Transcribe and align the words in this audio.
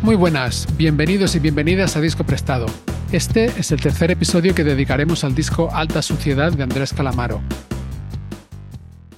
Muy 0.00 0.14
buenas, 0.14 0.68
bienvenidos 0.76 1.34
y 1.34 1.40
bienvenidas 1.40 1.96
a 1.96 2.00
Disco 2.00 2.22
Prestado. 2.22 2.66
Este 3.10 3.46
es 3.46 3.72
el 3.72 3.80
tercer 3.80 4.12
episodio 4.12 4.54
que 4.54 4.62
dedicaremos 4.62 5.24
al 5.24 5.34
disco 5.34 5.70
Alta 5.72 6.02
Suciedad 6.02 6.52
de 6.52 6.62
Andrés 6.62 6.94
Calamaro. 6.94 7.42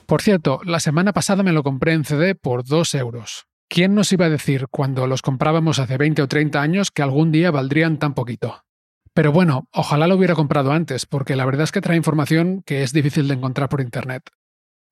Por 0.07 0.23
cierto, 0.23 0.61
la 0.65 0.81
semana 0.81 1.13
pasada 1.13 1.43
me 1.43 1.53
lo 1.53 1.63
compré 1.63 1.93
en 1.93 2.05
CD 2.05 2.35
por 2.35 2.65
2 2.65 2.95
euros. 2.95 3.45
¿Quién 3.69 3.95
nos 3.95 4.11
iba 4.11 4.25
a 4.25 4.31
decir 4.31 4.69
cuando 4.71 5.07
los 5.07 5.21
comprábamos 5.21 5.79
hace 5.79 5.99
20 5.99 6.23
o 6.23 6.29
30 6.29 6.63
años 6.63 6.91
que 6.91 7.03
algún 7.03 7.31
día 7.31 7.51
valdrían 7.51 7.99
tan 7.99 8.15
poquito? 8.15 8.65
Pero 9.13 9.33
bueno, 9.33 9.69
ojalá 9.73 10.07
lo 10.07 10.17
hubiera 10.17 10.35
comprado 10.35 10.73
antes, 10.73 11.05
porque 11.05 11.37
la 11.37 11.45
verdad 11.45 11.65
es 11.65 11.73
que 11.73 11.83
trae 11.83 11.97
información 11.97 12.63
que 12.65 12.83
es 12.83 12.95
difícil 12.95 13.29
de 13.29 13.35
encontrar 13.35 13.69
por 13.69 13.83
Internet. 13.83 14.31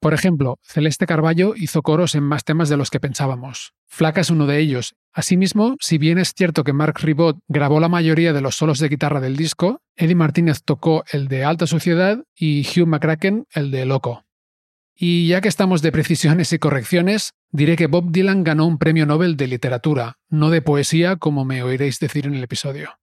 Por 0.00 0.14
ejemplo, 0.14 0.58
Celeste 0.62 1.06
Carballo 1.06 1.54
hizo 1.56 1.82
coros 1.82 2.14
en 2.14 2.22
más 2.22 2.44
temas 2.44 2.68
de 2.68 2.76
los 2.76 2.90
que 2.90 3.00
pensábamos. 3.00 3.72
Flaca 3.86 4.20
es 4.20 4.30
uno 4.30 4.46
de 4.46 4.58
ellos. 4.58 4.94
Asimismo, 5.12 5.76
si 5.80 5.98
bien 5.98 6.18
es 6.18 6.34
cierto 6.36 6.62
que 6.62 6.72
Mark 6.72 6.98
Ribot 7.00 7.38
grabó 7.48 7.80
la 7.80 7.88
mayoría 7.88 8.32
de 8.32 8.40
los 8.40 8.54
solos 8.54 8.78
de 8.78 8.88
guitarra 8.88 9.20
del 9.20 9.36
disco, 9.36 9.80
Eddie 9.96 10.14
Martínez 10.14 10.62
tocó 10.64 11.04
el 11.10 11.26
de 11.26 11.44
Alta 11.44 11.66
Suciedad 11.66 12.22
y 12.36 12.64
Hugh 12.64 12.86
McCracken 12.86 13.46
el 13.50 13.72
de 13.72 13.86
Loco. 13.86 14.24
Y 14.94 15.28
ya 15.28 15.40
que 15.40 15.48
estamos 15.48 15.82
de 15.82 15.92
precisiones 15.92 16.52
y 16.52 16.58
correcciones, 16.58 17.32
diré 17.50 17.76
que 17.76 17.86
Bob 17.86 18.10
Dylan 18.12 18.44
ganó 18.44 18.66
un 18.66 18.78
premio 18.78 19.06
Nobel 19.06 19.36
de 19.36 19.46
literatura, 19.46 20.18
no 20.28 20.50
de 20.50 20.62
poesía 20.62 21.16
como 21.16 21.44
me 21.44 21.62
oiréis 21.62 21.98
decir 21.98 22.26
en 22.26 22.34
el 22.34 22.42
episodio. 22.42 22.98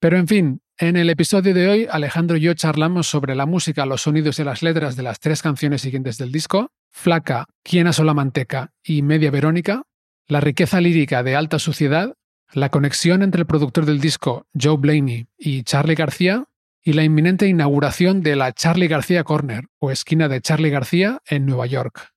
Pero 0.00 0.18
en 0.18 0.28
fin, 0.28 0.60
en 0.78 0.96
el 0.96 1.08
episodio 1.08 1.54
de 1.54 1.68
hoy, 1.68 1.88
Alejandro 1.90 2.36
y 2.36 2.40
yo 2.40 2.54
charlamos 2.54 3.06
sobre 3.06 3.34
la 3.36 3.46
música, 3.46 3.86
los 3.86 4.02
sonidos 4.02 4.38
y 4.40 4.44
las 4.44 4.62
letras 4.62 4.96
de 4.96 5.04
las 5.04 5.20
tres 5.20 5.40
canciones 5.40 5.82
siguientes 5.82 6.18
del 6.18 6.32
disco, 6.32 6.72
Flaca, 6.90 7.46
Quién 7.62 7.86
asó 7.86 8.02
la 8.02 8.14
manteca 8.14 8.72
y 8.82 9.02
Media 9.02 9.30
Verónica, 9.30 9.82
la 10.26 10.40
riqueza 10.40 10.80
lírica 10.80 11.22
de 11.22 11.36
Alta 11.36 11.58
Suciedad, 11.58 12.14
la 12.52 12.70
conexión 12.70 13.22
entre 13.22 13.40
el 13.40 13.46
productor 13.46 13.86
del 13.86 14.00
disco, 14.00 14.46
Joe 14.60 14.76
Blaney, 14.76 15.26
y 15.38 15.62
Charlie 15.62 15.94
García, 15.94 16.44
y 16.82 16.92
la 16.92 17.04
inminente 17.04 17.46
inauguración 17.46 18.22
de 18.22 18.36
la 18.36 18.52
Charlie 18.52 18.88
García 18.88 19.24
Corner, 19.24 19.66
o 19.78 19.90
esquina 19.90 20.28
de 20.28 20.40
Charlie 20.40 20.70
García, 20.70 21.20
en 21.26 21.46
Nueva 21.46 21.66
York. 21.66 22.10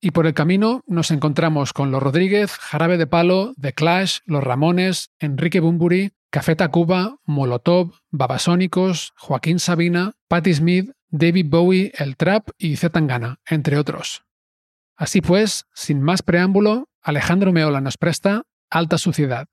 Y 0.00 0.10
por 0.10 0.26
el 0.26 0.34
camino 0.34 0.82
nos 0.86 1.10
encontramos 1.10 1.72
con 1.72 1.90
Los 1.90 2.02
Rodríguez, 2.02 2.52
Jarabe 2.52 2.96
de 2.96 3.06
Palo, 3.06 3.54
The 3.60 3.74
Clash, 3.74 4.18
Los 4.24 4.42
Ramones, 4.42 5.10
Enrique 5.18 5.60
Bumburi, 5.60 6.12
Café 6.30 6.54
Tacuba, 6.54 7.16
Molotov, 7.24 7.94
Babasónicos, 8.10 9.12
Joaquín 9.16 9.58
Sabina, 9.58 10.12
Patti 10.28 10.54
Smith, 10.54 10.92
David 11.08 11.46
Bowie, 11.48 11.92
El 11.98 12.16
Trap 12.16 12.50
y 12.56 12.76
Zetangana, 12.76 13.40
entre 13.48 13.76
otros. 13.76 14.22
Así 14.96 15.22
pues, 15.22 15.66
sin 15.74 16.00
más 16.00 16.22
preámbulo, 16.22 16.88
Alejandro 17.02 17.52
Meola 17.52 17.80
nos 17.80 17.96
presta 17.96 18.44
Alta 18.70 18.96
Suciedad. 18.96 19.48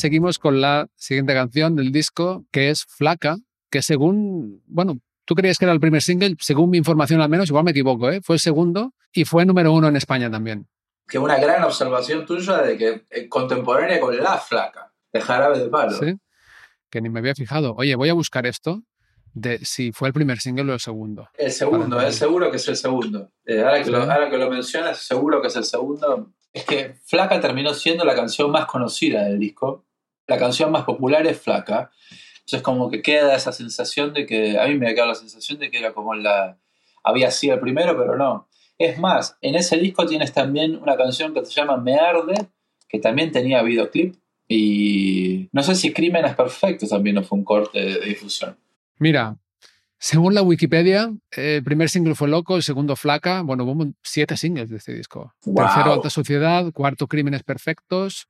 Seguimos 0.00 0.38
con 0.38 0.60
la 0.60 0.88
siguiente 0.96 1.34
canción 1.34 1.76
del 1.76 1.92
disco, 1.92 2.44
que 2.50 2.70
es 2.70 2.84
Flaca, 2.84 3.36
que 3.70 3.82
según, 3.82 4.62
bueno, 4.66 4.98
tú 5.24 5.34
creías 5.34 5.58
que 5.58 5.66
era 5.66 5.72
el 5.72 5.80
primer 5.80 6.02
single, 6.02 6.36
según 6.40 6.70
mi 6.70 6.78
información 6.78 7.20
al 7.20 7.28
menos, 7.28 7.48
igual 7.48 7.64
me 7.64 7.70
equivoco, 7.70 8.10
¿eh? 8.10 8.20
fue 8.22 8.36
el 8.36 8.40
segundo 8.40 8.94
y 9.12 9.24
fue 9.24 9.44
número 9.44 9.72
uno 9.72 9.88
en 9.88 9.96
España 9.96 10.30
también. 10.30 10.66
Que 11.06 11.18
una 11.18 11.38
gran 11.38 11.62
observación 11.64 12.24
tuya 12.24 12.62
de 12.62 12.78
que 12.78 13.04
eh, 13.10 13.28
contemporánea 13.28 14.00
con 14.00 14.16
La 14.16 14.38
Flaca, 14.38 14.92
de 15.12 15.20
Jarabe 15.20 15.58
de 15.58 15.68
Palo. 15.68 15.92
Sí, 15.92 16.16
que 16.88 17.00
ni 17.00 17.10
me 17.10 17.20
había 17.20 17.34
fijado. 17.34 17.74
Oye, 17.76 17.94
voy 17.94 18.08
a 18.08 18.14
buscar 18.14 18.46
esto 18.46 18.82
de 19.34 19.58
si 19.64 19.92
fue 19.92 20.08
el 20.08 20.14
primer 20.14 20.38
single 20.38 20.70
o 20.70 20.74
el 20.74 20.80
segundo. 20.80 21.28
El 21.34 21.52
segundo, 21.52 22.00
es 22.00 22.16
seguro 22.16 22.50
que 22.50 22.56
es 22.56 22.68
el 22.68 22.76
segundo. 22.76 23.30
Eh, 23.44 23.60
ahora, 23.60 23.82
que 23.82 23.90
lo, 23.90 23.98
ahora 23.98 24.30
que 24.30 24.38
lo 24.38 24.50
mencionas, 24.50 24.98
seguro 24.98 25.42
que 25.42 25.48
es 25.48 25.56
el 25.56 25.64
segundo. 25.64 26.32
Es 26.52 26.64
que 26.64 26.94
Flaca 27.04 27.40
terminó 27.40 27.74
siendo 27.74 28.04
la 28.04 28.14
canción 28.14 28.50
más 28.50 28.66
conocida 28.66 29.24
del 29.24 29.38
disco 29.38 29.84
la 30.30 30.38
canción 30.38 30.70
más 30.70 30.84
popular 30.84 31.26
es 31.26 31.40
Flaca. 31.40 31.90
Entonces 32.38 32.62
como 32.62 32.88
que 32.88 33.02
queda 33.02 33.34
esa 33.34 33.52
sensación 33.52 34.14
de 34.14 34.26
que, 34.26 34.58
a 34.58 34.66
mí 34.68 34.76
me 34.76 34.88
ha 34.88 34.94
quedado 34.94 35.08
la 35.08 35.14
sensación 35.16 35.58
de 35.58 35.70
que 35.70 35.78
era 35.78 35.92
como 35.92 36.14
la, 36.14 36.56
había 37.02 37.30
sido 37.32 37.54
el 37.54 37.60
primero, 37.60 37.98
pero 37.98 38.16
no. 38.16 38.48
Es 38.78 38.98
más, 38.98 39.36
en 39.40 39.56
ese 39.56 39.76
disco 39.76 40.06
tienes 40.06 40.32
también 40.32 40.76
una 40.76 40.96
canción 40.96 41.34
que 41.34 41.44
se 41.44 41.52
llama 41.52 41.76
Me 41.76 41.96
Arde, 41.96 42.46
que 42.88 43.00
también 43.00 43.32
tenía 43.32 43.62
videoclip. 43.62 44.14
Y 44.48 45.48
no 45.52 45.62
sé 45.62 45.74
si 45.74 45.92
Crímenes 45.92 46.34
Perfectos 46.34 46.88
también 46.88 47.16
no 47.16 47.22
fue 47.22 47.38
un 47.38 47.44
corte 47.44 47.78
de 47.80 48.00
difusión. 48.00 48.56
Mira, 48.98 49.36
según 49.98 50.34
la 50.34 50.42
Wikipedia, 50.42 51.12
el 51.32 51.62
primer 51.62 51.90
single 51.90 52.14
fue 52.14 52.28
Loco, 52.28 52.56
el 52.56 52.62
segundo 52.62 52.94
Flaca. 52.96 53.42
Bueno, 53.42 53.64
hubo 53.64 53.84
siete 54.02 54.36
singles 54.36 54.70
de 54.70 54.76
este 54.76 54.94
disco. 54.94 55.34
Tercero, 55.42 55.92
Alta 55.92 56.08
Sociedad. 56.08 56.72
Cuarto, 56.72 57.06
Crímenes 57.06 57.42
Perfectos. 57.42 58.28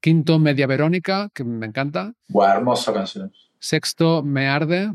Quinto, 0.00 0.38
Media 0.38 0.66
Verónica, 0.66 1.30
que 1.34 1.44
me 1.44 1.66
encanta. 1.66 2.14
Buah, 2.28 2.54
hermosa 2.54 2.92
canción. 2.92 3.32
Sexto, 3.58 4.22
Me 4.22 4.48
Arde. 4.48 4.92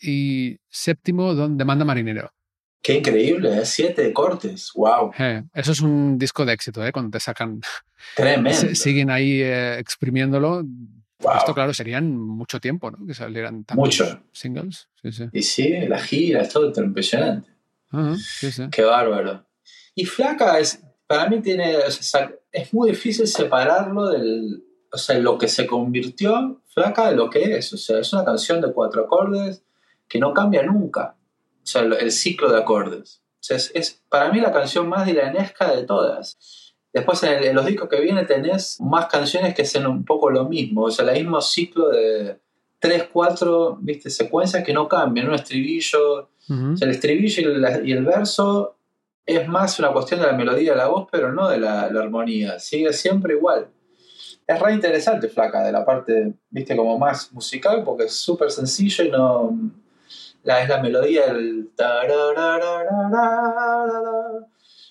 Y 0.00 0.58
séptimo, 0.68 1.34
Donde 1.34 1.64
Manda 1.64 1.84
Marinero. 1.84 2.30
Qué 2.84 2.98
increíble, 2.98 3.56
¿eh? 3.56 3.64
siete 3.64 4.12
cortes, 4.12 4.70
wow. 4.74 5.10
Eh, 5.18 5.42
eso 5.54 5.72
es 5.72 5.80
un 5.80 6.18
disco 6.18 6.44
de 6.44 6.52
éxito, 6.52 6.84
¿eh? 6.84 6.92
cuando 6.92 7.12
te 7.12 7.18
sacan. 7.18 7.62
Tremendo. 8.14 8.74
siguen 8.74 9.10
ahí 9.10 9.40
eh, 9.40 9.78
exprimiéndolo. 9.78 10.62
Esto, 11.38 11.54
claro, 11.54 11.72
serían 11.72 12.14
mucho 12.14 12.60
tiempo, 12.60 12.90
¿no? 12.90 13.06
Que 13.06 13.14
salieran 13.14 13.64
tantos 13.64 14.04
singles. 14.32 14.90
Sí, 15.00 15.12
sí. 15.12 15.24
Y 15.32 15.42
sí, 15.42 15.70
la 15.88 15.98
gira, 15.98 16.42
es 16.42 16.50
todo 16.50 16.70
impresionante. 16.82 17.48
sí, 18.18 18.52
sí. 18.52 18.64
Qué 18.70 18.82
bárbaro. 18.82 19.46
Y 19.94 20.04
Flaca 20.04 20.58
es, 20.58 20.82
para 21.06 21.28
mí 21.28 21.40
tiene, 21.40 21.76
es 22.52 22.74
muy 22.74 22.90
difícil 22.90 23.26
separarlo 23.26 24.08
del, 24.08 24.64
o 24.94 24.96
sea, 24.96 25.18
lo 25.18 25.36
que 25.38 25.48
se 25.48 25.66
convirtió 25.66 26.62
flaca 26.68 27.10
de 27.10 27.16
lo 27.16 27.28
que 27.28 27.56
es. 27.56 27.72
O 27.72 27.76
sea, 27.76 27.98
es 27.98 28.12
una 28.12 28.24
canción 28.24 28.60
de 28.60 28.72
cuatro 28.72 29.04
acordes 29.04 29.64
que 30.08 30.20
no 30.20 30.32
cambia 30.32 30.62
nunca. 30.62 31.16
O 31.62 31.66
sea, 31.66 31.82
el, 31.82 32.12
ciclo 32.12 32.50
de 32.52 32.58
acordes. 32.58 33.22
O 33.34 33.42
sea, 33.42 33.56
es, 33.56 34.02
para 34.08 34.30
mí 34.30 34.40
la 34.40 34.52
canción 34.52 34.88
más 34.88 35.04
dilanesca 35.04 35.74
de 35.74 35.82
todas. 35.82 36.74
Después 36.92 37.20
en, 37.24 37.54
los 37.56 37.66
discos 37.66 37.88
que 37.88 38.00
vienen 38.00 38.26
tenés 38.26 38.80
más 38.80 39.06
canciones 39.06 39.54
que 39.54 39.62
hacen 39.62 39.84
un 39.86 40.04
poco 40.04 40.30
lo 40.30 40.44
mismo. 40.44 40.84
O 40.84 40.90
sea, 40.92 41.10
el 41.10 41.24
mismo 41.24 41.40
ciclo 41.40 41.88
de 41.88 42.38
tres, 42.78 43.08
cuatro, 43.12 43.76
viste, 43.80 44.10
secuencias 44.10 44.62
que 44.62 44.72
no 44.72 44.86
cambian. 44.86 45.28
Un 45.28 45.34
estribillo, 45.34 46.30
o 46.48 46.76
sea, 46.76 46.86
el 46.86 46.94
estribillo 46.94 47.50
y 47.82 47.92
el 47.92 48.04
verso 48.04 48.76
es 49.26 49.48
más 49.48 49.78
una 49.78 49.92
cuestión 49.92 50.20
de 50.20 50.26
la 50.26 50.32
melodía 50.32 50.72
de 50.72 50.76
la 50.76 50.88
voz, 50.88 51.08
pero 51.10 51.32
no 51.32 51.48
de 51.48 51.58
la, 51.58 51.82
armonía. 51.82 52.58
Sigue 52.58 52.92
siempre 52.92 53.34
igual. 53.34 53.68
Es 54.46 54.60
re 54.60 54.74
interesante, 54.74 55.28
Flaca, 55.28 55.62
de 55.62 55.72
la 55.72 55.84
parte, 55.84 56.34
viste, 56.50 56.76
como 56.76 56.98
más 56.98 57.32
musical, 57.32 57.82
porque 57.82 58.04
es 58.04 58.14
súper 58.14 58.50
sencillo 58.50 59.04
y 59.04 59.10
no. 59.10 59.58
La, 60.42 60.62
es 60.62 60.68
la 60.68 60.82
melodía 60.82 61.26
del. 61.32 61.70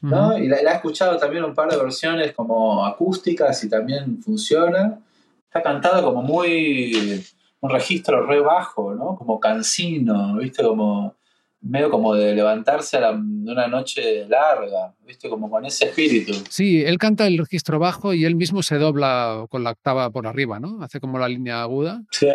¿no? 0.02 0.38
Y 0.38 0.48
la, 0.48 0.58
he 0.58 0.74
escuchado 0.74 1.18
también 1.18 1.44
un 1.44 1.54
par 1.54 1.70
de 1.70 1.78
versiones 1.78 2.34
como 2.34 2.84
acústicas 2.84 3.64
y 3.64 3.70
también 3.70 4.22
funciona. 4.24 5.00
Está 5.46 5.62
cantado 5.62 6.04
como 6.04 6.24
muy. 6.24 7.24
un 7.62 7.70
registro 7.70 8.26
re 8.26 8.40
bajo, 8.40 8.96
¿no? 8.96 9.16
Como 9.16 9.40
cansino, 9.40 10.36
¿viste? 10.38 10.64
Como 10.64 11.16
medio 11.64 11.90
como 11.90 12.14
de 12.14 12.36
levantarse 12.36 12.98
a 12.98 13.12
una 13.12 13.68
noche 13.68 14.28
larga, 14.28 14.94
¿viste? 15.06 15.30
Como 15.30 15.50
con 15.50 15.66
ese 15.66 15.86
espíritu. 15.86 16.34
Sí, 16.50 16.84
él 16.84 16.98
canta 16.98 17.26
el 17.26 17.38
registro 17.38 17.80
bajo 17.80 18.14
y 18.14 18.26
él 18.26 18.36
mismo 18.36 18.62
se 18.62 18.78
dobla 18.78 19.46
con 19.50 19.64
la 19.64 19.72
octava 19.72 20.10
por 20.10 20.28
arriba, 20.28 20.60
¿no? 20.60 20.84
Hace 20.84 21.00
como 21.00 21.18
la 21.18 21.30
línea 21.30 21.62
aguda. 21.62 22.04
Sí. 22.12 22.28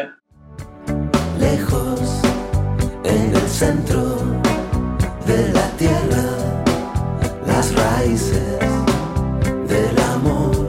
Lejos, 1.39 2.23
en 3.05 3.35
el 3.35 3.49
centro 3.49 4.17
de 5.27 5.53
la 5.53 5.71
tierra, 5.77 6.65
las 7.47 7.75
raíces 7.75 8.59
del 9.69 9.99
amor, 9.99 10.67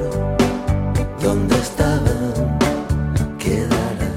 donde 1.21 1.55
estaban, 1.55 2.59
quedarán. 3.39 4.09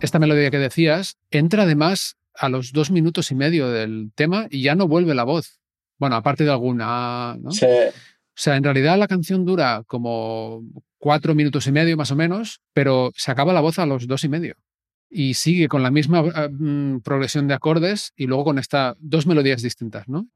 Esta 0.00 0.18
melodía 0.18 0.50
que 0.50 0.58
decías 0.58 1.18
entra 1.30 1.64
además 1.64 2.16
a 2.34 2.48
los 2.48 2.72
dos 2.72 2.90
minutos 2.90 3.30
y 3.30 3.34
medio 3.34 3.70
del 3.70 4.12
tema 4.14 4.46
y 4.50 4.62
ya 4.62 4.74
no 4.74 4.88
vuelve 4.88 5.14
la 5.14 5.24
voz. 5.24 5.60
Bueno, 5.98 6.16
aparte 6.16 6.44
de 6.44 6.50
alguna, 6.50 7.36
¿no? 7.40 7.50
Sí. 7.50 7.66
O 7.66 8.40
sea, 8.42 8.56
en 8.56 8.64
realidad 8.64 8.98
la 8.98 9.08
canción 9.08 9.44
dura 9.44 9.84
como 9.86 10.62
cuatro 10.98 11.34
minutos 11.34 11.66
y 11.66 11.72
medio 11.72 11.96
más 11.96 12.10
o 12.10 12.16
menos, 12.16 12.60
pero 12.72 13.12
se 13.14 13.30
acaba 13.30 13.52
la 13.52 13.60
voz 13.60 13.78
a 13.78 13.86
los 13.86 14.06
dos 14.06 14.24
y 14.24 14.28
medio. 14.28 14.56
Y 15.10 15.34
sigue 15.34 15.68
con 15.68 15.82
la 15.82 15.90
misma 15.90 16.20
eh, 16.20 16.48
mm, 16.48 17.00
progresión 17.00 17.46
de 17.46 17.54
acordes 17.54 18.12
y 18.16 18.26
luego 18.26 18.44
con 18.44 18.58
estas 18.58 18.96
dos 18.98 19.26
melodías 19.26 19.60
distintas, 19.60 20.08
¿no? 20.08 20.28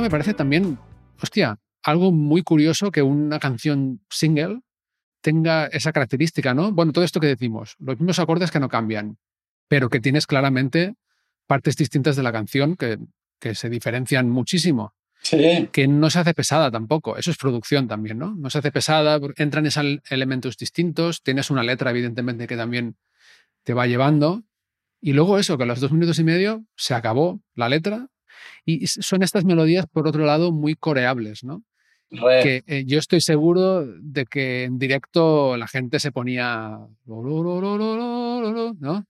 Esto 0.00 0.06
me 0.06 0.10
parece 0.12 0.32
también, 0.32 0.78
hostia, 1.22 1.58
algo 1.82 2.10
muy 2.10 2.42
curioso 2.42 2.90
que 2.90 3.02
una 3.02 3.38
canción 3.38 4.00
single 4.08 4.62
tenga 5.20 5.66
esa 5.66 5.92
característica, 5.92 6.54
¿no? 6.54 6.72
Bueno, 6.72 6.92
todo 6.92 7.04
esto 7.04 7.20
que 7.20 7.26
decimos, 7.26 7.76
los 7.78 7.98
mismos 7.98 8.18
acordes 8.18 8.50
que 8.50 8.60
no 8.60 8.70
cambian, 8.70 9.18
pero 9.68 9.90
que 9.90 10.00
tienes 10.00 10.26
claramente 10.26 10.94
partes 11.46 11.76
distintas 11.76 12.16
de 12.16 12.22
la 12.22 12.32
canción 12.32 12.76
que, 12.76 12.96
que 13.38 13.54
se 13.54 13.68
diferencian 13.68 14.30
muchísimo. 14.30 14.94
Sí. 15.20 15.68
que 15.70 15.86
no 15.86 16.08
se 16.08 16.20
hace 16.20 16.32
pesada 16.32 16.70
tampoco. 16.70 17.18
Eso 17.18 17.30
es 17.30 17.36
producción 17.36 17.86
también, 17.86 18.18
¿no? 18.18 18.34
No 18.34 18.48
se 18.48 18.56
hace 18.56 18.72
pesada, 18.72 19.20
entran 19.36 19.66
esos 19.66 19.84
elementos 20.08 20.56
distintos, 20.56 21.22
tienes 21.22 21.50
una 21.50 21.62
letra, 21.62 21.90
evidentemente, 21.90 22.46
que 22.46 22.56
también 22.56 22.96
te 23.64 23.74
va 23.74 23.86
llevando. 23.86 24.44
Y 24.98 25.12
luego 25.12 25.38
eso, 25.38 25.58
que 25.58 25.64
a 25.64 25.66
los 25.66 25.78
dos 25.78 25.92
minutos 25.92 26.18
y 26.18 26.24
medio 26.24 26.64
se 26.74 26.94
acabó 26.94 27.42
la 27.54 27.68
letra. 27.68 28.06
Y 28.64 28.86
son 28.86 29.22
estas 29.22 29.44
melodías, 29.44 29.86
por 29.86 30.06
otro 30.06 30.24
lado, 30.24 30.52
muy 30.52 30.74
coreables, 30.74 31.44
¿no? 31.44 31.62
Re. 32.10 32.42
Que 32.42 32.64
eh, 32.66 32.84
yo 32.86 32.98
estoy 32.98 33.20
seguro 33.20 33.86
de 33.86 34.26
que 34.26 34.64
en 34.64 34.78
directo 34.78 35.56
la 35.56 35.68
gente 35.68 36.00
se 36.00 36.10
ponía. 36.10 36.78
¿No? 37.06 39.04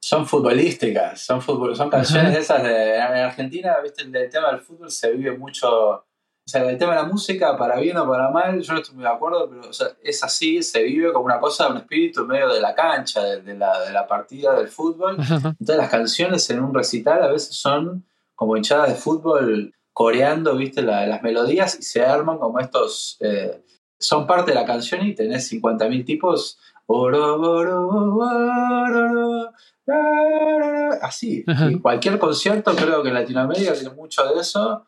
Son 0.00 0.26
futbolísticas, 0.26 1.20
son, 1.20 1.42
fútbol, 1.42 1.74
son 1.74 1.90
canciones 1.90 2.30
Ajá. 2.30 2.38
esas 2.38 2.62
de. 2.62 2.94
En 2.94 3.02
Argentina, 3.02 3.76
viste, 3.82 4.02
el, 4.02 4.14
el 4.14 4.30
tema 4.30 4.52
del 4.52 4.60
fútbol 4.60 4.90
se 4.90 5.12
vive 5.12 5.36
mucho. 5.36 6.04
O 6.48 6.50
sea, 6.50 6.62
el 6.70 6.78
tema 6.78 6.94
de 6.94 7.02
la 7.02 7.06
música, 7.06 7.58
para 7.58 7.78
bien 7.78 7.98
o 7.98 8.08
para 8.08 8.30
mal, 8.30 8.58
yo 8.62 8.72
no 8.72 8.78
estoy 8.78 8.94
muy 8.94 9.04
de 9.04 9.10
acuerdo, 9.10 9.50
pero 9.50 9.68
o 9.68 9.72
sea, 9.72 9.88
es 10.02 10.24
así, 10.24 10.62
se 10.62 10.82
vive 10.82 11.12
como 11.12 11.26
una 11.26 11.38
cosa, 11.38 11.68
un 11.68 11.76
espíritu 11.76 12.22
en 12.22 12.28
medio 12.28 12.48
de 12.48 12.58
la 12.58 12.74
cancha, 12.74 13.22
de, 13.22 13.42
de 13.42 13.54
la, 13.54 13.80
de 13.80 13.92
la 13.92 14.06
partida 14.06 14.54
del 14.56 14.68
fútbol. 14.68 15.16
Ajá. 15.20 15.34
Entonces 15.60 15.76
las 15.76 15.90
canciones 15.90 16.48
en 16.48 16.60
un 16.60 16.72
recital 16.72 17.22
a 17.22 17.28
veces 17.28 17.54
son 17.54 18.06
como 18.38 18.56
hinchadas 18.56 18.88
de 18.90 18.94
fútbol 18.94 19.74
coreando, 19.92 20.56
viste, 20.56 20.80
la- 20.80 21.06
las 21.08 21.22
melodías 21.24 21.76
y 21.80 21.82
se 21.82 22.04
arman 22.04 22.38
como 22.38 22.60
estos... 22.60 23.16
eh, 23.20 23.64
son 23.98 24.28
parte 24.28 24.52
de 24.52 24.54
la 24.54 24.64
canción 24.64 25.04
y 25.04 25.12
tenés 25.12 25.50
50.000 25.52 26.04
tipos. 26.06 26.56
así. 31.02 31.44
Y 31.70 31.80
cualquier 31.80 32.18
concierto, 32.20 32.76
creo 32.76 33.02
que 33.02 33.08
en 33.08 33.14
Latinoamérica 33.14 33.72
tiene 33.72 33.90
mucho 33.90 34.24
de 34.32 34.40
eso. 34.40 34.86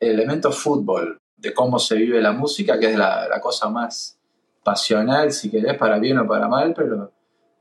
Elemento 0.00 0.50
fútbol, 0.50 1.20
de 1.36 1.52
cómo 1.52 1.78
se 1.78 1.96
vive 1.96 2.22
la 2.22 2.32
música, 2.32 2.78
que 2.80 2.92
es 2.92 2.96
la, 2.98 3.28
la 3.28 3.40
cosa 3.42 3.68
más 3.68 4.18
pasional, 4.64 5.32
si 5.32 5.50
querés, 5.50 5.76
para 5.76 5.98
bien 5.98 6.16
o 6.18 6.26
para 6.26 6.48
mal, 6.48 6.72
pero 6.74 7.12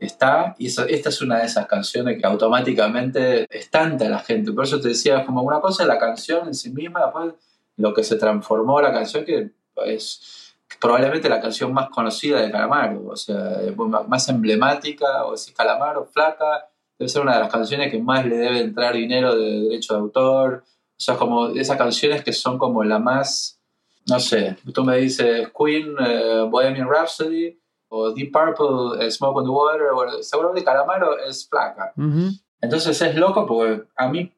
está, 0.05 0.55
y 0.57 0.67
eso- 0.67 0.85
esta 0.85 1.09
es 1.09 1.21
una 1.21 1.39
de 1.39 1.45
esas 1.45 1.67
canciones 1.67 2.17
que 2.19 2.25
automáticamente 2.27 3.45
es 3.49 3.69
tanta 3.69 4.07
la 4.09 4.19
gente. 4.19 4.51
Por 4.51 4.63
eso 4.65 4.79
te 4.79 4.89
decía, 4.89 5.25
como 5.25 5.41
una 5.41 5.59
cosa 5.61 5.85
la 5.85 5.99
canción 5.99 6.47
en 6.47 6.53
sí 6.53 6.71
misma, 6.71 7.03
después 7.05 7.33
lo 7.77 7.93
que 7.93 8.03
se 8.03 8.15
transformó 8.15 8.81
la 8.81 8.93
canción, 8.93 9.25
que 9.25 9.51
es 9.85 10.55
probablemente 10.79 11.29
la 11.29 11.41
canción 11.41 11.73
más 11.73 11.89
conocida 11.89 12.41
de 12.41 12.51
Calamaro, 12.51 13.07
o 13.07 13.15
sea, 13.15 13.59
más 14.07 14.29
emblemática, 14.29 15.25
o 15.25 15.35
si 15.37 15.53
Calamaro, 15.53 16.05
Flaca, 16.05 16.69
debe 16.97 17.09
ser 17.09 17.21
una 17.21 17.33
de 17.35 17.39
las 17.41 17.51
canciones 17.51 17.91
que 17.91 17.99
más 17.99 18.25
le 18.25 18.37
debe 18.37 18.59
entrar 18.61 18.93
dinero 18.93 19.35
de 19.35 19.61
derecho 19.61 19.93
de 19.93 19.99
autor. 19.99 20.63
O 20.65 20.99
sea, 20.99 21.17
como 21.17 21.49
esas 21.49 21.77
canciones 21.77 22.23
que 22.23 22.31
son 22.31 22.57
como 22.57 22.83
la 22.83 22.99
más, 22.99 23.59
no 24.07 24.19
sé, 24.19 24.55
tú 24.73 24.83
me 24.83 24.97
dices 24.97 25.49
Queen, 25.57 25.95
eh, 25.99 26.45
Bohemian 26.49 26.87
Rhapsody, 26.89 27.59
o 27.95 28.11
Deep 28.11 28.31
Purple, 28.31 29.05
eh, 29.05 29.09
Smoke 29.09 29.37
on 29.37 29.45
the 29.45 29.49
Water, 29.49 29.87
bueno, 29.93 30.11
seguramente 30.21 30.63
Calamaro 30.63 31.17
es 31.19 31.47
flaca. 31.47 31.93
Ujú. 31.95 32.31
Entonces 32.59 33.01
es 33.01 33.15
loco 33.15 33.45
porque 33.45 33.83
a 33.95 34.09
mí 34.09 34.31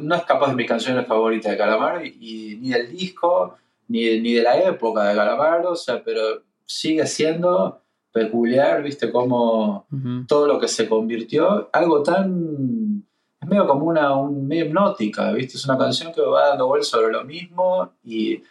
no 0.00 0.14
es 0.14 0.24
capaz 0.24 0.48
de 0.48 0.56
mis 0.56 0.66
canciones 0.66 1.06
favoritas 1.06 1.52
de 1.52 1.58
Calamaro 1.58 2.04
y, 2.04 2.16
y 2.20 2.56
ni 2.56 2.70
del 2.70 2.90
disco, 2.90 3.54
ni, 3.88 4.20
ni 4.20 4.34
de 4.34 4.42
la 4.42 4.58
época 4.58 5.04
de 5.04 5.14
Calamaro, 5.14 5.72
o 5.72 5.76
sea, 5.76 6.02
pero 6.02 6.42
sigue 6.64 7.06
siendo 7.06 7.82
peculiar, 8.12 8.82
viste, 8.82 9.10
como 9.12 9.86
Ujú. 9.92 10.26
todo 10.26 10.46
lo 10.46 10.58
que 10.58 10.68
se 10.68 10.88
convirtió, 10.88 11.68
algo 11.72 12.02
tan... 12.02 13.04
Es 13.40 13.48
medio 13.48 13.66
como 13.66 13.84
una 13.84 14.16
un, 14.16 14.46
medio 14.46 14.66
hipnótica, 14.66 15.30
¿viste? 15.32 15.58
Es 15.58 15.64
una 15.66 15.76
canción 15.76 16.12
que 16.12 16.22
va 16.22 16.48
dando 16.48 16.66
vueltas 16.66 16.88
sobre 16.88 17.12
lo 17.12 17.24
mismo 17.24 17.92
y 18.02 18.42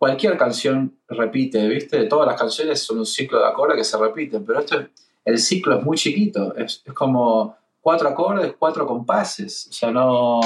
cualquier 0.00 0.38
canción 0.38 0.96
repite, 1.08 1.68
¿viste? 1.68 2.04
Todas 2.04 2.26
las 2.26 2.40
canciones 2.40 2.80
son 2.82 3.00
un 3.00 3.04
ciclo 3.06 3.38
de 3.38 3.46
acordes 3.48 3.76
que 3.76 3.84
se 3.84 3.98
repiten, 3.98 4.46
pero 4.46 4.60
esto 4.60 4.80
es- 4.80 4.86
el 5.26 5.38
ciclo 5.38 5.78
es 5.78 5.84
muy 5.84 5.98
chiquito, 5.98 6.56
es, 6.56 6.82
es 6.86 6.92
como 6.94 7.54
cuatro 7.82 8.08
acordes, 8.08 8.54
cuatro 8.58 8.86
compases, 8.86 9.66
o 9.68 9.72
sea, 9.74 9.90
no... 9.90 10.40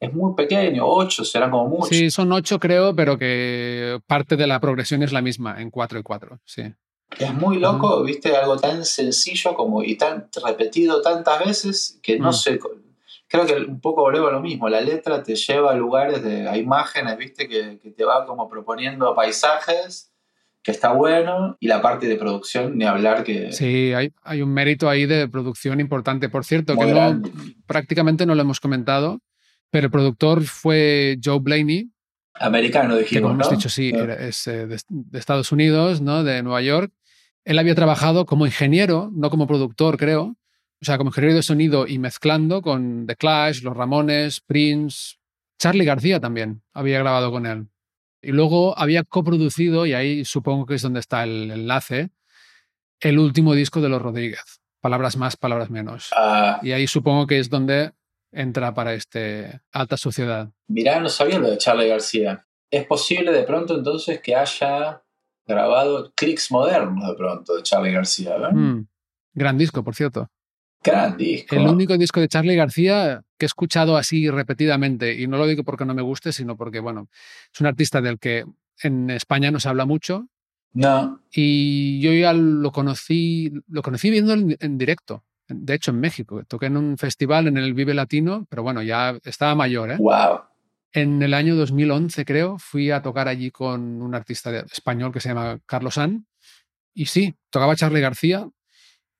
Es 0.00 0.12
muy 0.12 0.34
pequeño, 0.34 0.84
ocho 0.84 1.22
será 1.24 1.48
como 1.50 1.68
mucho. 1.68 1.90
Sí, 1.94 2.10
son 2.10 2.32
ocho 2.32 2.58
creo, 2.58 2.96
pero 2.96 3.16
que 3.18 4.00
parte 4.06 4.36
de 4.36 4.46
la 4.48 4.58
progresión 4.58 5.02
es 5.04 5.12
la 5.12 5.20
misma 5.22 5.60
en 5.62 5.70
cuatro 5.70 5.96
y 5.98 6.02
cuatro. 6.02 6.40
Sí. 6.44 6.62
Es 7.18 7.32
muy 7.34 7.58
loco, 7.58 8.02
viste, 8.02 8.34
algo 8.34 8.56
tan 8.56 8.84
sencillo 8.86 9.54
como 9.54 9.82
y 9.84 9.96
tan 9.96 10.28
repetido 10.44 11.02
tantas 11.02 11.44
veces 11.44 12.00
que 12.02 12.18
no 12.18 12.30
Mm. 12.30 12.32
sé. 12.32 12.58
Creo 13.32 13.46
que 13.46 13.54
un 13.54 13.80
poco 13.80 14.02
volvemos 14.02 14.28
a 14.28 14.32
lo 14.32 14.40
mismo. 14.42 14.68
La 14.68 14.82
letra 14.82 15.22
te 15.22 15.34
lleva 15.34 15.72
a 15.72 15.74
lugares, 15.74 16.22
de, 16.22 16.46
a 16.46 16.56
imágenes, 16.58 17.16
viste, 17.16 17.48
que, 17.48 17.78
que 17.82 17.90
te 17.90 18.04
va 18.04 18.26
como 18.26 18.46
proponiendo 18.48 19.14
paisajes, 19.14 20.12
que 20.62 20.70
está 20.70 20.92
bueno, 20.92 21.56
y 21.58 21.66
la 21.66 21.80
parte 21.80 22.06
de 22.08 22.16
producción, 22.16 22.76
ni 22.76 22.84
hablar 22.84 23.24
que. 23.24 23.50
Sí, 23.52 23.92
hay, 23.94 24.12
hay 24.22 24.42
un 24.42 24.52
mérito 24.52 24.88
ahí 24.90 25.06
de 25.06 25.28
producción 25.28 25.80
importante. 25.80 26.28
Por 26.28 26.44
cierto, 26.44 26.74
Muy 26.74 26.86
que 26.88 26.92
no, 26.92 27.22
prácticamente 27.66 28.26
no 28.26 28.34
lo 28.34 28.42
hemos 28.42 28.60
comentado, 28.60 29.20
pero 29.70 29.86
el 29.86 29.90
productor 29.90 30.42
fue 30.44 31.18
Joe 31.24 31.38
Blaney, 31.40 31.90
Americano, 32.34 32.94
que 32.96 33.00
dijimos. 33.00 33.22
como 33.30 33.34
hemos 33.34 33.50
¿no? 33.50 33.56
dicho, 33.56 33.68
sí, 33.70 33.92
Ah. 33.94 34.02
era- 34.02 34.14
es 34.26 34.46
eh, 34.46 34.66
de, 34.66 34.78
de 34.88 35.18
Estados 35.18 35.52
Unidos, 35.52 36.00
¿no? 36.02 36.22
de 36.22 36.42
Nueva 36.42 36.60
York. 36.62 36.92
Él 37.44 37.58
había 37.58 37.74
trabajado 37.74 38.24
como 38.26 38.46
ingeniero, 38.46 39.10
no 39.14 39.30
como 39.30 39.46
productor, 39.46 39.96
creo. 39.96 40.36
O 40.82 40.84
sea, 40.84 40.98
como 40.98 41.10
ingeniero 41.10 41.36
de 41.36 41.42
sonido 41.44 41.86
y 41.86 42.00
mezclando 42.00 42.60
con 42.60 43.06
The 43.06 43.14
Clash, 43.14 43.62
Los 43.62 43.76
Ramones, 43.76 44.40
Prince, 44.40 45.14
Charlie 45.56 45.84
García 45.84 46.18
también 46.18 46.62
había 46.72 46.98
grabado 46.98 47.30
con 47.30 47.46
él. 47.46 47.68
Y 48.20 48.32
luego 48.32 48.76
había 48.76 49.04
coproducido, 49.04 49.86
y 49.86 49.92
ahí 49.94 50.24
supongo 50.24 50.66
que 50.66 50.74
es 50.74 50.82
donde 50.82 50.98
está 50.98 51.22
el 51.22 51.52
enlace, 51.52 52.10
el 53.00 53.20
último 53.20 53.54
disco 53.54 53.80
de 53.80 53.88
Los 53.88 54.02
Rodríguez. 54.02 54.60
Palabras 54.80 55.16
más, 55.16 55.36
palabras 55.36 55.70
menos. 55.70 56.10
Ah, 56.16 56.58
Y 56.62 56.72
ahí 56.72 56.88
supongo 56.88 57.28
que 57.28 57.38
es 57.38 57.48
donde 57.48 57.92
entra 58.32 58.74
para 58.74 58.94
este 58.94 59.60
Alta 59.70 59.96
Sociedad. 59.96 60.50
mirá, 60.66 60.98
no 60.98 61.08
sabía 61.08 61.38
lo 61.38 61.48
de 61.48 61.58
Charlie 61.58 61.88
García. 61.88 62.44
Es 62.70 62.86
posible 62.86 63.30
de 63.30 63.44
pronto 63.44 63.76
entonces 63.76 64.20
que 64.20 64.34
haya 64.34 65.02
grabado 65.46 66.12
clics 66.16 66.50
modernos 66.50 67.06
de 67.08 67.14
pronto 67.14 67.54
de 67.54 67.62
Charlie 67.62 67.92
García, 67.92 68.30
¿verdad? 68.30 68.52
Mm, 68.52 68.86
Gran 69.34 69.58
disco, 69.58 69.84
por 69.84 69.94
cierto. 69.94 70.28
Gran 70.82 71.16
disco. 71.16 71.54
El 71.56 71.68
único 71.68 71.96
disco 71.96 72.20
de 72.20 72.28
Charlie 72.28 72.56
García 72.56 73.22
que 73.38 73.44
he 73.44 73.46
escuchado 73.46 73.96
así 73.96 74.28
repetidamente, 74.30 75.20
y 75.20 75.26
no 75.26 75.38
lo 75.38 75.46
digo 75.46 75.64
porque 75.64 75.84
no 75.84 75.94
me 75.94 76.02
guste, 76.02 76.32
sino 76.32 76.56
porque, 76.56 76.80
bueno, 76.80 77.08
es 77.52 77.60
un 77.60 77.66
artista 77.66 78.00
del 78.00 78.18
que 78.18 78.44
en 78.82 79.10
España 79.10 79.50
no 79.50 79.60
se 79.60 79.68
habla 79.68 79.84
mucho 79.84 80.26
No, 80.72 81.20
y 81.30 82.00
yo 82.00 82.12
ya 82.12 82.32
lo 82.32 82.72
conocí, 82.72 83.52
lo 83.68 83.82
conocí 83.82 84.10
viendo 84.10 84.32
en, 84.32 84.56
en 84.58 84.78
directo, 84.78 85.24
de 85.48 85.74
hecho 85.74 85.90
en 85.90 86.00
México. 86.00 86.42
Toqué 86.46 86.66
en 86.66 86.76
un 86.76 86.98
festival 86.98 87.46
en 87.46 87.58
el 87.58 87.74
Vive 87.74 87.94
Latino, 87.94 88.46
pero 88.48 88.62
bueno, 88.62 88.82
ya 88.82 89.18
estaba 89.24 89.54
mayor, 89.54 89.92
¿eh? 89.92 89.96
wow. 89.98 90.40
En 90.94 91.22
el 91.22 91.32
año 91.32 91.56
2011, 91.56 92.24
creo, 92.26 92.58
fui 92.58 92.90
a 92.90 93.00
tocar 93.00 93.26
allí 93.26 93.50
con 93.50 94.02
un 94.02 94.14
artista 94.14 94.54
español 94.70 95.10
que 95.10 95.20
se 95.20 95.30
llama 95.30 95.58
Carlos 95.64 95.94
San. 95.94 96.26
Y 96.92 97.06
sí, 97.06 97.34
tocaba 97.48 97.76
Charlie 97.76 98.02
García. 98.02 98.46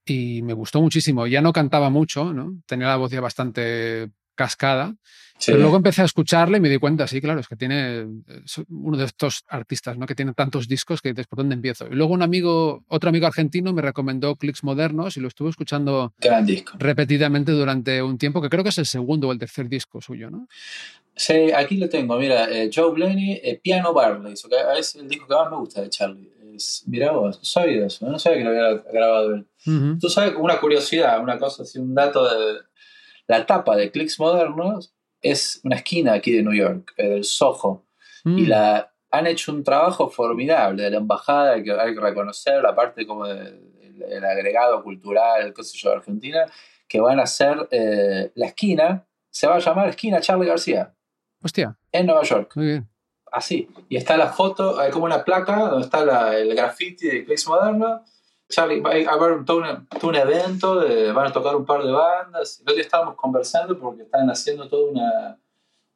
Y 0.04 0.42
me 0.42 0.52
gustó 0.52 0.80
muchísimo. 0.80 1.26
Ya 1.26 1.40
no 1.40 1.52
cantaba 1.52 1.90
mucho, 1.90 2.32
¿no? 2.32 2.60
Tenía 2.66 2.88
la 2.88 2.96
voz 2.96 3.10
ya 3.10 3.20
bastante 3.20 4.10
cascada. 4.34 4.94
Pero 5.44 5.58
luego 5.58 5.76
empecé 5.76 6.02
a 6.02 6.04
escucharle 6.04 6.58
y 6.58 6.60
me 6.60 6.68
di 6.68 6.78
cuenta, 6.78 7.06
sí, 7.08 7.20
claro, 7.20 7.40
es 7.40 7.48
que 7.48 7.56
tiene 7.56 8.06
uno 8.68 8.96
de 8.96 9.06
estos 9.06 9.44
artistas, 9.48 9.98
¿no? 9.98 10.06
Que 10.06 10.14
tiene 10.14 10.34
tantos 10.34 10.68
discos 10.68 11.02
que 11.02 11.08
dices, 11.08 11.26
¿por 11.26 11.38
dónde 11.38 11.54
empiezo? 11.56 11.88
Y 11.88 11.96
luego 11.96 12.12
un 12.14 12.22
amigo, 12.22 12.84
otro 12.86 13.08
amigo 13.08 13.26
argentino 13.26 13.72
me 13.72 13.82
recomendó 13.82 14.36
Clicks 14.36 14.62
Modernos 14.62 15.16
y 15.16 15.20
lo 15.20 15.26
estuve 15.26 15.50
escuchando 15.50 16.14
repetidamente 16.78 17.50
durante 17.50 18.02
un 18.02 18.18
tiempo, 18.18 18.40
que 18.40 18.48
creo 18.48 18.62
que 18.62 18.68
es 18.70 18.78
el 18.78 18.86
segundo 18.86 19.28
o 19.28 19.32
el 19.32 19.38
tercer 19.38 19.68
disco 19.68 20.00
suyo, 20.00 20.30
¿no? 20.30 20.46
Sí, 21.14 21.52
aquí 21.52 21.76
lo 21.76 21.88
tengo, 21.88 22.16
mira, 22.18 22.48
eh, 22.50 22.70
Joe 22.72 22.92
Blaney, 22.92 23.40
eh, 23.42 23.60
Piano 23.62 23.92
Barley, 23.92 24.34
que 24.34 24.78
es 24.78 24.94
el 24.94 25.08
disco 25.08 25.26
que 25.26 25.34
más 25.34 25.50
me 25.50 25.56
gusta 25.56 25.82
de 25.82 25.90
Charlie. 25.90 26.30
Es, 26.54 26.84
mira 26.86 27.12
vos, 27.12 27.38
no 27.38 27.44
sabía 27.44 27.86
eso, 27.86 28.06
no 28.08 28.18
sabía 28.18 28.38
que 28.38 28.44
lo 28.44 28.50
había 28.50 28.82
grabado 28.92 29.34
él. 29.34 29.46
Tú 30.00 30.08
sabes, 30.08 30.34
una 30.38 30.60
curiosidad, 30.60 31.20
una 31.20 31.38
cosa 31.38 31.62
así, 31.62 31.78
un 31.78 31.94
dato 31.94 32.24
de 32.24 32.60
la 33.28 33.46
tapa 33.46 33.76
de 33.76 33.90
Clicks 33.90 34.18
Modernos 34.18 34.94
es 35.20 35.60
una 35.64 35.76
esquina 35.76 36.14
aquí 36.14 36.32
de 36.32 36.42
New 36.42 36.54
York, 36.54 36.92
eh, 36.96 37.08
del 37.08 37.24
Soho. 37.24 37.86
Y 38.24 38.42
mm. 38.42 38.48
la, 38.48 38.92
han 39.10 39.26
hecho 39.26 39.52
un 39.52 39.62
trabajo 39.62 40.08
formidable 40.08 40.82
de 40.82 40.90
la 40.90 40.96
embajada, 40.96 41.62
que 41.62 41.72
hay 41.72 41.94
que 41.94 42.00
reconocer, 42.00 42.62
la 42.62 42.74
parte 42.74 43.06
como 43.06 43.26
del 43.26 44.24
agregado 44.24 44.82
cultural, 44.82 45.52
qué 45.54 45.62
sé 45.62 45.78
yo, 45.78 45.90
de 45.90 45.96
Argentina, 45.96 46.46
que 46.88 47.00
van 47.00 47.20
a 47.20 47.24
hacer 47.24 47.68
eh, 47.70 48.32
la 48.34 48.46
esquina, 48.46 49.06
se 49.30 49.46
va 49.46 49.56
a 49.56 49.60
llamar 49.60 49.88
esquina 49.88 50.20
Charlie 50.20 50.46
García. 50.46 50.94
Hostia. 51.42 51.76
En 51.90 52.06
Nueva 52.06 52.22
York. 52.22 52.52
Muy 52.56 52.66
bien. 52.66 52.91
Así. 53.32 53.68
Y 53.88 53.96
está 53.96 54.16
la 54.16 54.28
foto, 54.28 54.78
hay 54.78 54.90
como 54.90 55.06
una 55.06 55.24
placa 55.24 55.68
donde 55.70 55.86
está 55.86 56.36
el 56.36 56.54
graffiti 56.54 57.08
de 57.08 57.24
Clicks 57.24 57.48
Moderno 57.48 58.02
Charlie, 58.52 58.80
va 58.80 58.90
a 58.90 59.14
haber 59.14 59.44
todo, 59.44 59.62
un 60.02 60.14
evento, 60.14 60.84
van 61.14 61.26
a 61.26 61.32
tocar 61.32 61.56
un 61.56 61.64
par 61.64 61.82
de 61.82 61.90
bandas. 61.90 62.58
El 62.58 62.62
otro 62.62 62.74
día 62.74 62.84
estábamos 62.84 63.16
conversando 63.16 63.78
porque 63.78 64.02
están 64.02 64.28
haciendo 64.28 64.68
todo 64.68 64.90
una, 64.90 65.38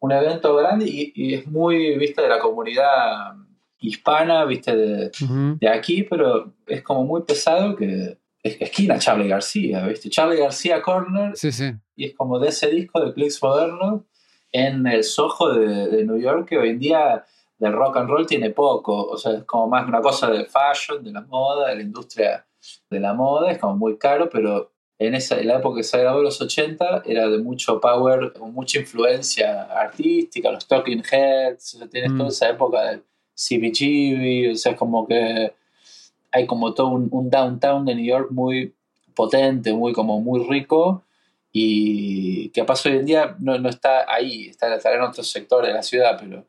un 0.00 0.12
evento 0.12 0.56
grande 0.56 0.86
y, 0.88 1.34
es 1.34 1.46
muy, 1.46 1.96
viste, 1.98 2.22
de 2.22 2.28
la 2.28 2.38
comunidad 2.38 3.34
hispana, 3.78 4.44
viste, 4.46 4.74
de, 4.74 5.10
de, 5.60 5.68
aquí, 5.68 6.02
pero 6.02 6.54
es 6.66 6.82
como 6.82 7.04
muy 7.04 7.22
pesado 7.22 7.76
que 7.76 8.18
es 8.42 8.60
esquina 8.60 8.98
Charlie 8.98 9.28
García, 9.28 9.86
viste, 9.86 10.08
Charlie 10.08 10.40
García 10.40 10.80
Corner. 10.80 11.36
Sí, 11.36 11.52
sí. 11.52 11.72
Y 11.94 12.06
es 12.06 12.14
como 12.14 12.38
de 12.38 12.48
ese 12.48 12.68
disco 12.68 13.04
de 13.04 13.12
Clicks 13.12 13.42
Moderno 13.42 14.06
en 14.56 14.86
el 14.86 15.04
Soho 15.04 15.52
de, 15.52 15.88
de 15.88 16.04
New 16.04 16.18
York 16.18 16.48
que 16.48 16.58
hoy 16.58 16.70
en 16.70 16.78
día 16.78 17.24
del 17.58 17.72
rock 17.72 17.96
and 17.96 18.08
roll 18.08 18.26
tiene 18.26 18.50
poco, 18.50 19.06
o 19.06 19.16
sea, 19.16 19.32
es 19.32 19.44
como 19.44 19.68
más 19.68 19.88
una 19.88 20.00
cosa 20.00 20.30
de 20.30 20.44
fashion, 20.44 21.02
de 21.02 21.12
la 21.12 21.22
moda, 21.22 21.70
de 21.70 21.76
la 21.76 21.82
industria 21.82 22.46
de 22.90 23.00
la 23.00 23.14
moda, 23.14 23.50
es 23.50 23.58
como 23.58 23.76
muy 23.76 23.96
caro, 23.96 24.28
pero 24.30 24.72
en 24.98 25.14
esa 25.14 25.38
en 25.38 25.48
la 25.48 25.58
época 25.58 25.78
que 25.78 25.82
se 25.82 25.98
grabó 25.98 26.22
los 26.22 26.40
80 26.40 27.02
era 27.04 27.28
de 27.28 27.38
mucho 27.38 27.80
power, 27.80 28.32
con 28.32 28.52
mucha 28.52 28.78
influencia 28.78 29.62
artística, 29.64 30.50
los 30.50 30.66
Talking 30.66 31.02
Heads, 31.10 31.74
o 31.74 31.78
sea, 31.78 31.88
tienes 31.88 32.12
toda 32.12 32.24
mm. 32.24 32.28
esa 32.28 32.48
época 32.50 32.82
del 32.82 33.02
CBGB, 33.34 34.52
o 34.52 34.56
sea, 34.56 34.72
es 34.72 34.78
como 34.78 35.06
que 35.06 35.52
hay 36.32 36.46
como 36.46 36.74
todo 36.74 36.88
un, 36.88 37.30
downtown 37.30 37.84
de 37.84 37.94
New 37.94 38.04
York 38.04 38.30
muy 38.30 38.74
potente, 39.14 39.72
muy 39.72 39.92
como 39.92 40.20
muy 40.20 40.46
rico 40.46 41.02
y 41.58 42.50
que 42.50 42.64
pasó 42.64 42.90
hoy 42.90 42.96
en 42.96 43.06
día 43.06 43.34
no, 43.38 43.58
no 43.58 43.70
está 43.70 44.04
ahí, 44.12 44.48
está, 44.48 44.94
en 44.94 45.00
otros 45.00 45.30
sectores 45.30 45.68
de 45.68 45.74
la 45.74 45.82
ciudad, 45.82 46.18
pero 46.20 46.44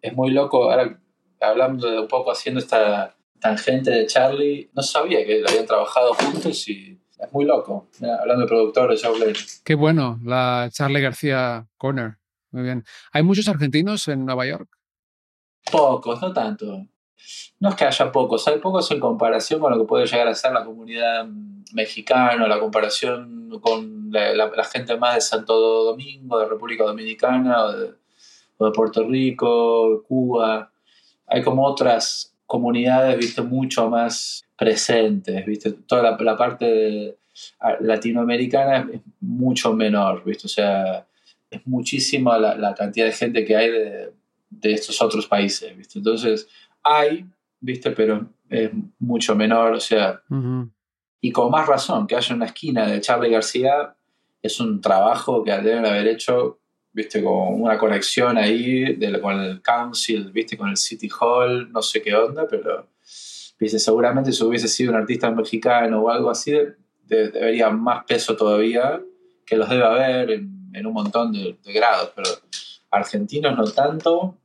es 0.00 0.14
muy 0.14 0.30
loco, 0.30 0.70
ahora 0.70 1.00
hablando 1.40 1.90
de 1.90 1.98
un 1.98 2.06
poco 2.06 2.30
haciendo 2.30 2.60
esta 2.60 3.16
tangente 3.40 3.90
de 3.90 4.06
Charlie, 4.06 4.70
no 4.72 4.84
sabía 4.84 5.26
que 5.26 5.42
habían 5.48 5.66
trabajado 5.66 6.14
juntos 6.14 6.68
y 6.68 6.96
es 7.18 7.32
muy 7.32 7.44
loco, 7.44 7.88
hablando 8.20 8.42
de 8.42 8.46
productores, 8.48 9.02
Joe 9.04 9.32
Qué 9.64 9.74
bueno, 9.74 10.20
la 10.22 10.68
Charlie 10.72 11.00
García 11.00 11.66
Corner. 11.76 12.18
Muy 12.52 12.62
bien. 12.62 12.84
¿Hay 13.10 13.24
muchos 13.24 13.48
argentinos 13.48 14.06
en 14.06 14.24
Nueva 14.24 14.46
York? 14.46 14.68
Pocos, 15.72 16.22
no 16.22 16.32
tanto. 16.32 16.86
No 17.60 17.68
es 17.68 17.74
que 17.76 17.84
haya 17.84 18.10
pocos, 18.10 18.46
hay 18.48 18.58
pocos 18.58 18.90
en 18.90 19.00
comparación 19.00 19.60
con 19.60 19.72
lo 19.72 19.78
que 19.78 19.88
puede 19.88 20.06
llegar 20.06 20.28
a 20.28 20.34
ser 20.34 20.52
la 20.52 20.64
comunidad 20.64 21.26
mexicana, 21.72 22.46
la 22.48 22.58
comparación 22.58 23.50
con 23.60 24.10
la, 24.10 24.64
gente 24.64 24.96
más 24.96 25.14
de 25.14 25.20
Santo 25.20 25.54
Domingo, 25.84 26.38
de 26.38 26.46
República 26.46 26.84
Dominicana 26.84 27.64
o 27.64 27.72
de, 27.72 27.86
de 27.86 28.70
Puerto 28.74 29.04
Rico, 29.04 30.02
Cuba. 30.06 30.72
Hay 31.26 31.42
como 31.42 31.64
otras 31.64 32.32
comunidades, 32.52 33.16
viste, 33.16 33.40
mucho 33.40 33.88
más 33.88 34.44
presentes, 34.58 35.46
viste, 35.46 35.72
toda 35.72 36.02
la, 36.02 36.36
parte 36.36 37.16
latinoamericana 37.80 38.90
es 38.92 39.00
mucho 39.20 39.72
menor, 39.72 40.22
viste, 40.22 40.46
o 40.46 40.50
sea, 40.50 41.06
es 41.50 41.66
muchísima 41.66 42.38
la, 42.38 42.74
cantidad 42.74 43.06
de 43.06 43.12
gente 43.12 43.44
que 43.46 43.56
hay 43.56 43.70
de, 43.70 44.72
estos 44.74 45.00
otros 45.00 45.26
países, 45.26 45.74
viste, 45.74 45.98
entonces 45.98 46.46
hay, 46.82 47.26
viste, 47.60 47.90
pero 47.90 48.26
es 48.48 48.70
mucho 48.98 49.34
menor, 49.34 49.72
o 49.72 49.80
sea, 49.80 50.22
y 51.20 51.32
con 51.32 51.50
más 51.50 51.66
razón, 51.66 52.06
que 52.06 52.16
haya 52.16 52.34
una 52.34 52.46
esquina 52.46 52.86
de 52.86 53.00
Charlie 53.00 53.30
García 53.30 53.94
es 54.42 54.58
un 54.60 54.80
trabajo 54.80 55.44
que 55.44 55.52
deben 55.52 55.86
haber 55.86 56.08
hecho 56.08 56.58
viste, 56.92 57.22
con 57.22 57.60
una 57.60 57.78
conexión 57.78 58.36
ahí 58.36 58.98
con 59.20 59.40
el 59.40 59.62
council, 59.62 60.30
viste, 60.30 60.56
con 60.56 60.68
el 60.68 60.76
City 60.76 61.08
Hall, 61.20 61.70
no 61.72 61.82
sé 61.82 62.02
qué 62.02 62.14
onda, 62.14 62.46
pero 62.48 62.86
viste, 63.58 63.78
seguramente 63.78 64.32
si 64.32 64.44
hubiese 64.44 64.68
sido 64.68 64.90
un 64.90 64.98
artista 64.98 65.30
mexicano 65.30 66.00
o 66.00 66.10
algo 66.10 66.30
así, 66.30 66.52
debería 67.06 67.70
más 67.70 68.04
peso 68.04 68.36
todavía, 68.36 69.00
que 69.44 69.56
los 69.56 69.68
debe 69.68 69.84
haber 69.84 70.30
en, 70.30 70.86
un 70.86 70.92
montón 70.92 71.32
de, 71.32 71.56
grados, 71.64 72.12
pero 72.14 72.28
argentinos 72.90 73.56
no 73.56 73.64
tanto. 73.64 74.36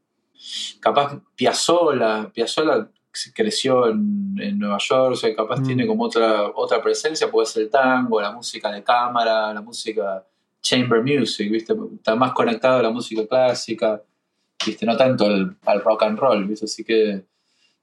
Capaz 0.79 1.19
Piazzola, 1.35 2.31
Piazzola 2.33 2.89
creció 3.33 3.89
en, 3.89 4.35
en 4.39 4.59
Nueva 4.59 4.77
York, 4.79 5.13
o 5.13 5.15
sea, 5.15 5.35
capaz 5.35 5.59
mm. 5.59 5.63
tiene 5.63 5.87
como 5.87 6.03
otra, 6.03 6.51
otra 6.53 6.81
presencia, 6.81 7.29
puede 7.29 7.47
ser 7.47 7.63
el 7.63 7.69
tango, 7.69 8.21
la 8.21 8.31
música 8.31 8.71
de 8.71 8.83
cámara, 8.83 9.53
la 9.53 9.61
música 9.61 10.25
chamber 10.61 11.01
music, 11.01 11.51
¿viste? 11.51 11.73
Está 11.95 12.15
más 12.15 12.33
conectado 12.33 12.79
a 12.79 12.83
la 12.83 12.89
música 12.89 13.25
clásica, 13.27 14.01
¿viste? 14.65 14.85
No 14.85 14.97
tanto 14.97 15.25
al, 15.25 15.81
rock 15.83 16.03
and 16.03 16.19
roll, 16.19 16.45
¿viste? 16.45 16.65
Así 16.65 16.83
que, 16.83 17.25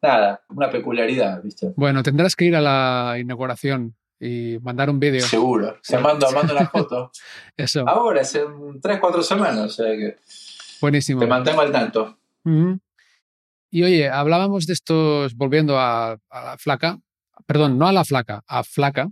nada, 0.03 0.43
una 0.51 0.71
peculiaridad, 0.71 1.43
¿viste? 1.43 1.73
Bueno, 1.77 2.03
tendrás 2.03 2.37
que 2.37 2.45
ir 2.45 2.57
a 2.57 2.61
la 2.61 3.17
inauguración 3.19 3.95
y 4.21 4.59
mandar 4.61 4.91
un 4.91 5.01
vídeo. 5.01 5.23
Seguro, 5.23 5.79
se 5.83 5.99
mando, 5.99 6.31
mando 6.33 6.53
una 6.53 6.67
foto. 6.67 7.11
Eso. 7.57 7.89
Ahora, 7.89 8.21
hace 8.21 8.45
3, 8.81 8.99
4 9.01 9.23
semanas, 9.23 9.59
o 9.59 9.71
sea 9.71 9.97
que... 9.97 10.17
Buenísimo. 10.81 11.21
Te 11.21 11.27
mantengo 11.27 11.63
al 11.63 11.73
tanto. 11.73 12.19
Y 13.71 13.83
oye, 13.83 14.09
hablábamos 14.09 14.67
de 14.67 14.73
estos, 14.75 15.35
volviendo 15.35 15.79
a, 15.79 16.13
a, 16.31 16.45
la 16.45 16.59
flaca, 16.59 16.99
perdón, 17.47 17.79
no 17.79 17.89
a 17.89 17.93
la 17.93 18.05
flaca, 18.05 18.43
a 18.47 18.63
flaca. 18.63 19.09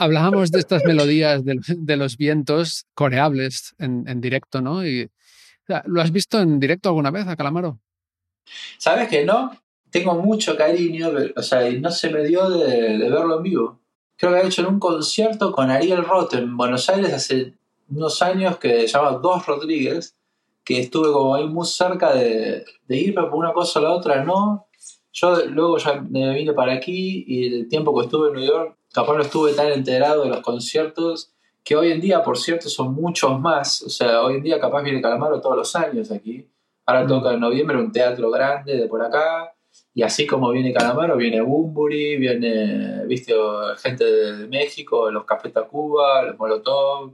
Hablábamos 0.00 0.50
de 0.50 0.58
estas 0.58 0.84
melodías 0.84 1.42
de, 1.44 1.96
los 1.96 2.16
vientos 2.16 2.86
coreables 2.94 3.74
en, 3.78 4.20
directo, 4.20 4.60
¿no? 4.60 4.84
Y, 4.84 5.08
¿Lo 5.84 6.02
has 6.02 6.10
visto 6.10 6.40
en 6.40 6.58
directo 6.58 6.88
alguna 6.88 7.12
vez 7.12 7.26
a 7.28 7.36
Calamaro? 7.36 7.78
Sabes 8.78 9.08
que 9.08 9.24
no, 9.24 9.56
tengo 9.90 10.14
mucho 10.16 10.56
cariño, 10.56 11.10
o 11.36 11.42
sea, 11.42 11.70
no 11.70 11.90
se 11.90 12.10
me 12.10 12.24
dio 12.24 12.50
de, 12.50 12.98
verlo 12.98 13.36
en 13.36 13.42
vivo. 13.42 13.80
Creo 14.16 14.32
que 14.32 14.38
ha 14.38 14.46
hecho 14.46 14.62
en 14.62 14.68
un 14.68 14.80
concierto 14.80 15.52
con 15.52 15.70
Ariel 15.70 16.04
Roth 16.04 16.34
en 16.34 16.56
Buenos 16.56 16.88
Aires 16.90 17.12
hace 17.12 17.54
unos 17.88 18.20
años 18.22 18.58
que 18.58 18.80
se 18.80 18.88
llama 18.88 19.18
Dos 19.18 19.46
Rodríguez, 19.46 20.16
que 20.64 20.80
estuve 20.80 21.12
como 21.12 21.34
ahí 21.34 21.46
muy 21.46 21.66
cerca 21.66 22.14
de, 22.14 22.64
de 22.86 22.96
ir, 22.96 23.14
pero 23.14 23.30
por 23.30 23.38
una 23.38 23.52
cosa 23.52 23.80
o 23.80 23.82
la 23.82 23.90
otra 23.90 24.24
no. 24.24 24.66
Yo 25.12 25.44
luego 25.46 25.76
ya 25.76 26.00
me 26.00 26.34
vine 26.34 26.52
para 26.52 26.72
aquí 26.72 27.24
y 27.26 27.46
el 27.46 27.68
tiempo 27.68 27.94
que 27.96 28.04
estuve 28.04 28.28
en 28.28 28.34
New 28.34 28.46
York, 28.46 28.76
capaz 28.92 29.14
no 29.14 29.22
estuve 29.22 29.52
tan 29.52 29.68
enterado 29.72 30.22
de 30.22 30.30
los 30.30 30.40
conciertos 30.40 31.32
que 31.64 31.76
hoy 31.76 31.92
en 31.92 32.00
día, 32.00 32.22
por 32.22 32.38
cierto, 32.38 32.68
son 32.68 32.94
muchos 32.94 33.38
más. 33.40 33.82
O 33.82 33.90
sea, 33.90 34.22
hoy 34.22 34.36
en 34.36 34.42
día 34.42 34.60
capaz 34.60 34.82
viene 34.82 35.00
Calamaro 35.00 35.40
todos 35.40 35.56
los 35.56 35.76
años 35.76 36.10
aquí. 36.10 36.46
Ahora 36.86 37.04
mm. 37.04 37.08
toca 37.08 37.32
en 37.32 37.40
noviembre 37.40 37.78
un 37.78 37.92
teatro 37.92 38.30
grande 38.30 38.76
de 38.76 38.86
por 38.88 39.02
acá. 39.02 39.54
Y 39.94 40.02
así 40.02 40.26
como 40.26 40.50
viene 40.50 40.72
Calamaro, 40.72 41.16
viene 41.16 41.40
Bumburi, 41.40 42.16
viene, 42.16 43.06
viste, 43.06 43.34
gente 43.78 44.04
de 44.04 44.48
México, 44.48 45.10
los 45.10 45.24
Café 45.24 45.50
Tacuba, 45.50 46.22
los 46.22 46.38
Molotov, 46.38 47.12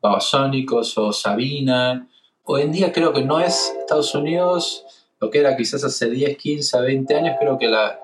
Babasónicos 0.00 0.96
o 0.98 1.12
Sabina. 1.12 2.06
Hoy 2.48 2.62
en 2.62 2.72
día 2.72 2.92
creo 2.92 3.12
que 3.12 3.22
no 3.22 3.40
es 3.40 3.74
Estados 3.80 4.14
Unidos 4.14 4.86
lo 5.20 5.30
que 5.30 5.38
era 5.38 5.56
quizás 5.56 5.82
hace 5.82 6.10
10, 6.10 6.36
15, 6.36 6.80
20 6.80 7.14
años, 7.14 7.36
creo 7.40 7.58
que 7.58 7.68
la, 7.68 7.98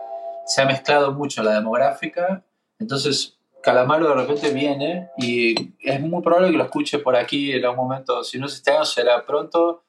se 0.46 0.62
ha 0.62 0.66
mezclado 0.66 1.12
mucho 1.12 1.42
la 1.42 1.54
demográfica. 1.54 2.44
Entonces, 2.78 3.38
Calamaro 3.62 4.08
de 4.08 4.14
repente 4.14 4.52
viene 4.52 5.10
y 5.18 5.74
es 5.80 6.00
muy 6.00 6.22
probable 6.22 6.50
que 6.50 6.56
lo 6.56 6.64
escuche 6.64 6.98
por 6.98 7.14
aquí 7.16 7.52
en 7.52 7.64
algún 7.64 7.86
momento. 7.88 8.24
Si 8.24 8.38
no 8.38 8.46
es 8.46 8.54
este 8.54 8.72
año, 8.72 8.84
será 8.84 9.24
pronto, 9.24 9.84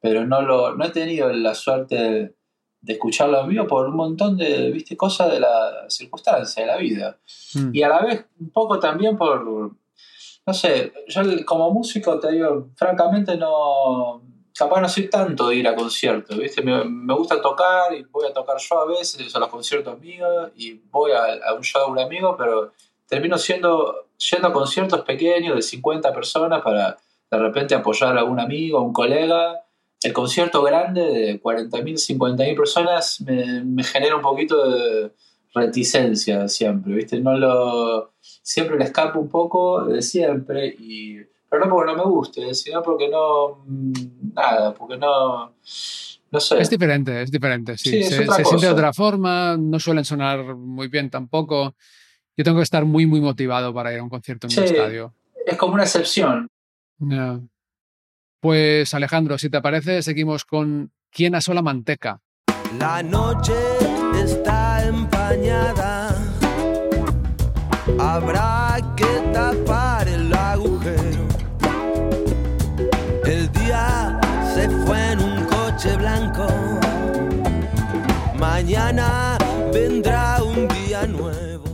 pero 0.00 0.24
no, 0.24 0.40
lo, 0.40 0.74
no 0.74 0.84
he 0.84 0.90
tenido 0.90 1.30
la 1.30 1.54
suerte 1.54 2.34
de 2.80 2.92
escucharlo 2.92 3.40
en 3.42 3.48
vivo 3.48 3.66
por 3.66 3.88
un 3.88 3.96
montón 3.96 4.36
de 4.38 4.70
¿viste? 4.70 4.96
cosas 4.96 5.32
de 5.32 5.40
la 5.40 5.86
circunstancia, 5.88 6.62
de 6.62 6.68
la 6.68 6.76
vida. 6.76 7.18
Mm. 7.54 7.74
Y 7.74 7.82
a 7.82 7.88
la 7.88 8.02
vez 8.02 8.24
un 8.40 8.50
poco 8.50 8.78
también 8.78 9.16
por, 9.18 9.72
no 10.48 10.54
sé, 10.54 10.94
yo 11.08 11.20
como 11.44 11.70
músico 11.70 12.18
te 12.18 12.32
digo, 12.32 12.68
francamente 12.74 13.36
no, 13.36 14.22
capaz 14.56 14.80
no 14.80 14.88
soy 14.88 15.10
tanto 15.10 15.50
de 15.50 15.56
ir 15.56 15.68
a 15.68 15.74
conciertos, 15.74 16.38
¿viste? 16.38 16.62
Me, 16.62 17.14
gusta 17.14 17.38
tocar 17.42 17.92
y 17.92 18.02
voy 18.04 18.26
a 18.26 18.32
tocar 18.32 18.56
yo 18.56 18.80
a 18.80 18.86
veces 18.86 19.36
a 19.36 19.40
los 19.40 19.50
conciertos 19.50 20.00
míos 20.00 20.50
y 20.56 20.80
voy 20.90 21.10
a, 21.12 21.52
un 21.52 21.62
show 21.62 21.84
de 21.84 21.92
un 21.92 21.98
amigo, 21.98 22.34
pero 22.38 22.72
termino 23.06 23.36
siendo, 23.36 24.06
yendo 24.16 24.48
a 24.48 24.52
conciertos 24.54 25.02
pequeños 25.02 25.54
de 25.54 25.60
50 25.60 26.14
personas 26.14 26.62
para 26.62 26.96
de 27.30 27.38
repente 27.38 27.74
apoyar 27.74 28.16
a 28.16 28.20
algún 28.20 28.40
amigo, 28.40 28.78
a 28.78 28.82
un 28.82 28.94
colega. 28.94 29.66
El 30.02 30.14
concierto 30.14 30.62
grande 30.62 31.02
de 31.02 31.42
40.000, 31.42 31.82
50.000 32.16 32.56
personas 32.56 33.20
me 33.20 33.84
genera 33.84 34.16
un 34.16 34.22
poquito 34.22 34.66
de 34.66 35.10
reticencia 35.54 36.48
siempre, 36.48 36.94
¿viste? 36.94 37.20
No 37.20 37.36
lo, 37.36 38.12
siempre 38.48 38.78
le 38.78 38.84
escapo 38.84 39.20
un 39.20 39.28
poco 39.28 39.84
de 39.84 40.00
siempre, 40.00 40.74
y, 40.78 41.18
pero 41.50 41.66
no 41.66 41.70
porque 41.70 41.92
no 41.92 41.98
me 41.98 42.10
guste, 42.10 42.54
sino 42.54 42.82
porque 42.82 43.06
no, 43.10 43.62
mm, 43.66 43.92
nada, 44.34 44.72
porque 44.72 44.96
no, 44.96 45.52
no 46.30 46.40
sé. 46.40 46.58
Es 46.58 46.70
diferente, 46.70 47.20
es 47.20 47.30
diferente, 47.30 47.76
sí. 47.76 47.90
Sí, 47.90 47.98
es 47.98 48.08
se 48.08 48.26
se 48.26 48.44
siente 48.46 48.64
de 48.66 48.72
otra 48.72 48.94
forma, 48.94 49.56
no 49.58 49.78
suelen 49.78 50.06
sonar 50.06 50.54
muy 50.56 50.88
bien 50.88 51.10
tampoco. 51.10 51.74
Yo 52.38 52.44
tengo 52.44 52.56
que 52.56 52.62
estar 52.62 52.86
muy, 52.86 53.04
muy 53.04 53.20
motivado 53.20 53.74
para 53.74 53.92
ir 53.92 53.98
a 53.98 54.02
un 54.02 54.08
concierto 54.08 54.46
en 54.46 54.58
un 54.58 54.66
Sí. 54.66 54.72
estadio. 54.74 55.12
Es 55.44 55.56
como 55.58 55.74
una 55.74 55.82
excepción. 55.82 56.48
Ya. 57.00 57.40
Pues 58.40 58.94
Alejandro, 58.94 59.36
si 59.36 59.50
te 59.50 59.60
parece, 59.60 60.00
seguimos 60.02 60.44
con 60.46 60.90
¿Quién 61.10 61.34
asó 61.34 61.52
la 61.54 61.62
manteca? 61.62 62.20
La 62.78 63.02
noche 63.02 63.54
está 64.14 64.86
empañada. 64.86 66.27
Habrá 67.98 68.78
que 68.96 69.32
tapar 69.32 70.08
el 70.08 70.32
agujero. 70.32 71.26
El 73.24 73.50
día 73.52 74.20
se 74.54 74.68
fue 74.68 75.12
en 75.12 75.20
un 75.20 75.44
coche 75.46 75.96
blanco. 75.96 76.46
Mañana 78.38 79.38
vendrá 79.72 80.42
un 80.42 80.68
día 80.68 81.06
nuevo. 81.06 81.64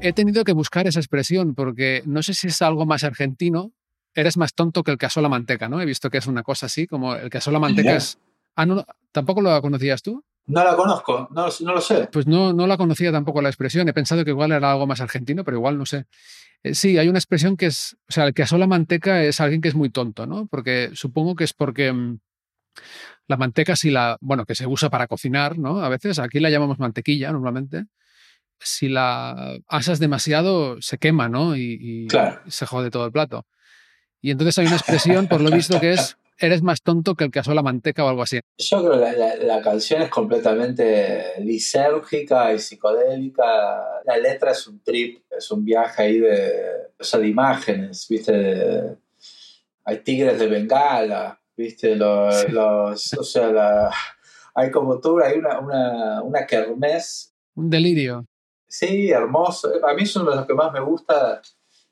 He 0.00 0.12
tenido 0.12 0.44
que 0.44 0.52
buscar 0.52 0.86
esa 0.86 1.00
expresión 1.00 1.54
porque 1.54 2.02
no 2.06 2.22
sé 2.22 2.34
si 2.34 2.48
es 2.48 2.62
algo 2.62 2.86
más 2.86 3.04
argentino. 3.04 3.72
Eres 4.14 4.36
más 4.36 4.54
tonto 4.54 4.82
que 4.82 4.90
el 4.92 4.98
que 4.98 5.06
asó 5.06 5.20
la 5.20 5.28
manteca, 5.28 5.68
¿no? 5.68 5.80
He 5.80 5.86
visto 5.86 6.10
que 6.10 6.18
es 6.18 6.26
una 6.26 6.42
cosa 6.42 6.66
así, 6.66 6.86
como 6.86 7.14
el 7.14 7.30
que 7.30 7.38
asó 7.38 7.50
la 7.50 7.58
manteca 7.58 7.94
es... 7.96 8.18
Ah, 8.56 8.66
no, 8.66 8.84
¿tampoco 9.12 9.40
lo 9.40 9.60
conocías 9.62 10.02
tú? 10.02 10.24
No 10.48 10.64
la 10.64 10.74
conozco, 10.74 11.28
no, 11.30 11.46
no 11.60 11.74
lo 11.74 11.80
sé. 11.80 12.08
Pues 12.10 12.26
no, 12.26 12.52
no 12.52 12.66
la 12.66 12.76
conocía 12.76 13.12
tampoco 13.12 13.40
la 13.40 13.48
expresión. 13.50 13.86
He 13.88 13.92
pensado 13.92 14.24
que 14.24 14.30
igual 14.30 14.50
era 14.52 14.72
algo 14.72 14.86
más 14.86 15.00
argentino, 15.00 15.44
pero 15.44 15.58
igual 15.58 15.78
no 15.78 15.86
sé. 15.86 16.06
Eh, 16.62 16.74
sí, 16.74 16.98
hay 16.98 17.08
una 17.08 17.18
expresión 17.18 17.56
que 17.56 17.66
es, 17.66 17.96
o 18.08 18.12
sea, 18.12 18.24
el 18.24 18.34
que 18.34 18.42
asó 18.42 18.58
la 18.58 18.66
manteca 18.66 19.22
es 19.22 19.40
alguien 19.40 19.60
que 19.60 19.68
es 19.68 19.74
muy 19.74 19.90
tonto, 19.90 20.26
¿no? 20.26 20.46
Porque 20.46 20.90
supongo 20.94 21.36
que 21.36 21.44
es 21.44 21.52
porque 21.52 21.92
mm, 21.92 22.18
la 23.28 23.36
manteca 23.36 23.76
si 23.76 23.90
la, 23.90 24.16
bueno, 24.20 24.44
que 24.46 24.54
se 24.54 24.66
usa 24.66 24.88
para 24.90 25.06
cocinar, 25.06 25.58
¿no? 25.58 25.84
A 25.84 25.88
veces 25.88 26.18
aquí 26.18 26.40
la 26.40 26.50
llamamos 26.50 26.78
mantequilla 26.78 27.30
normalmente. 27.30 27.84
Si 28.58 28.88
la 28.88 29.56
asas 29.68 29.98
demasiado 30.00 30.80
se 30.80 30.98
quema, 30.98 31.28
¿no? 31.28 31.56
Y, 31.56 31.76
y 31.80 32.06
Claro. 32.08 32.40
se 32.48 32.66
jode 32.66 32.90
todo 32.90 33.04
el 33.06 33.12
plato. 33.12 33.46
Y 34.20 34.30
entonces 34.32 34.58
hay 34.58 34.66
una 34.66 34.76
expresión, 34.76 35.28
por 35.28 35.40
lo 35.40 35.50
visto, 35.50 35.78
que 35.78 35.92
es 35.92 36.16
eres 36.38 36.62
más 36.62 36.82
tonto 36.82 37.14
que 37.14 37.24
el 37.24 37.30
que 37.30 37.38
asó 37.40 37.52
la 37.54 37.62
manteca 37.62 38.04
o 38.04 38.08
algo 38.08 38.22
así. 38.22 38.40
Yo 38.58 38.78
creo 38.80 38.92
que 38.92 38.98
la, 38.98 39.12
la- 39.12 39.36
la 39.36 39.60
canción 39.62 40.02
es 40.02 40.08
completamente 40.10 41.40
lisérgica 41.40 42.52
y 42.54 42.58
psicodélica. 42.58 43.44
La 44.04 44.16
letra 44.16 44.52
es 44.52 44.66
un 44.66 44.80
trip, 44.82 45.22
es 45.30 45.50
un 45.50 45.64
viaje 45.64 46.02
ahí 46.02 46.18
de, 46.18 46.52
o 46.98 47.04
sea, 47.04 47.20
de 47.20 47.28
imágenes, 47.28 48.06
¿viste? 48.08 48.96
Hay 49.84 49.98
tigres 50.00 50.38
de 50.38 50.46
Bengala, 50.46 51.40
¿viste? 51.56 51.96
Los, 51.96 52.40
Sí. 52.42 52.52
los- 52.52 53.12
o 53.14 53.22
sea, 53.24 53.48
la- 53.50 53.90
hay 54.54 54.70
como 54.70 55.00
tú, 55.00 55.18
hay 55.20 55.38
una, 55.38 55.58
una, 55.60 56.22
una 56.22 56.46
kermés, 56.46 57.34
Un 57.54 57.70
delirio. 57.70 58.24
sí, 58.66 59.10
hermoso. 59.10 59.70
A 59.86 59.94
mí 59.94 60.02
es 60.02 60.14
uno 60.16 60.30
de 60.30 60.36
los 60.36 60.46
que 60.46 60.54
más 60.54 60.72
me 60.72 60.80
gusta 60.80 61.40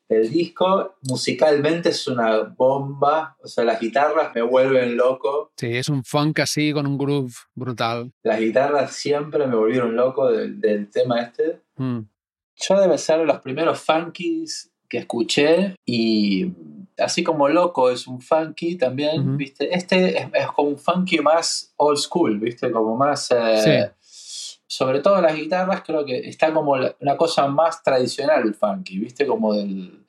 del 0.08 0.30
disco. 0.30 0.96
Musicalmente 1.08 1.90
es 1.90 2.06
una 2.06 2.42
bomba, 2.42 3.36
o 3.42 3.48
sea, 3.48 3.64
las 3.64 3.80
guitarras 3.80 4.34
me 4.34 4.42
vuelven 4.42 4.96
loco. 4.96 5.52
Sí, 5.56 5.76
es 5.76 5.88
un 5.88 6.04
funk 6.04 6.40
así 6.40 6.72
con 6.72 6.86
un 6.86 6.98
groove 6.98 7.34
brutal. 7.54 8.12
Las 8.22 8.40
guitarras 8.40 8.92
siempre 8.92 9.46
me 9.46 9.56
volvieron 9.56 9.96
loco 9.96 10.30
del, 10.30 10.60
del 10.60 10.90
tema 10.90 11.20
este. 11.20 11.62
Mm. 11.76 12.00
Yo 12.58 12.80
debe 12.80 12.96
ser 12.98 13.18
de 13.18 13.26
los 13.26 13.40
primeros 13.40 13.80
funkies 13.80 14.72
que 14.88 14.98
escuché 14.98 15.74
y 15.84 16.52
así 16.96 17.22
como 17.22 17.48
Loco 17.48 17.90
es 17.90 18.06
un 18.06 18.20
funky 18.20 18.76
también. 18.76 19.36
¿viste? 19.36 19.74
Este 19.74 20.18
es, 20.18 20.26
es 20.32 20.46
como 20.52 20.70
un 20.70 20.78
funky 20.78 21.18
más 21.18 21.74
old 21.76 21.98
school, 21.98 22.38
¿viste? 22.38 22.70
Como 22.70 22.96
más... 22.96 23.30
eh, 23.30 23.90
Sobre 24.68 25.00
todo 25.00 25.20
las 25.20 25.36
guitarras 25.36 25.82
creo 25.86 26.04
que 26.04 26.18
está 26.28 26.52
como 26.52 26.76
la- 26.76 26.96
una 27.00 27.16
cosa 27.16 27.46
más 27.46 27.82
tradicional 27.82 28.42
el 28.44 28.54
funky, 28.54 28.98
¿viste? 28.98 29.26
Como 29.26 29.54
del... 29.54 30.04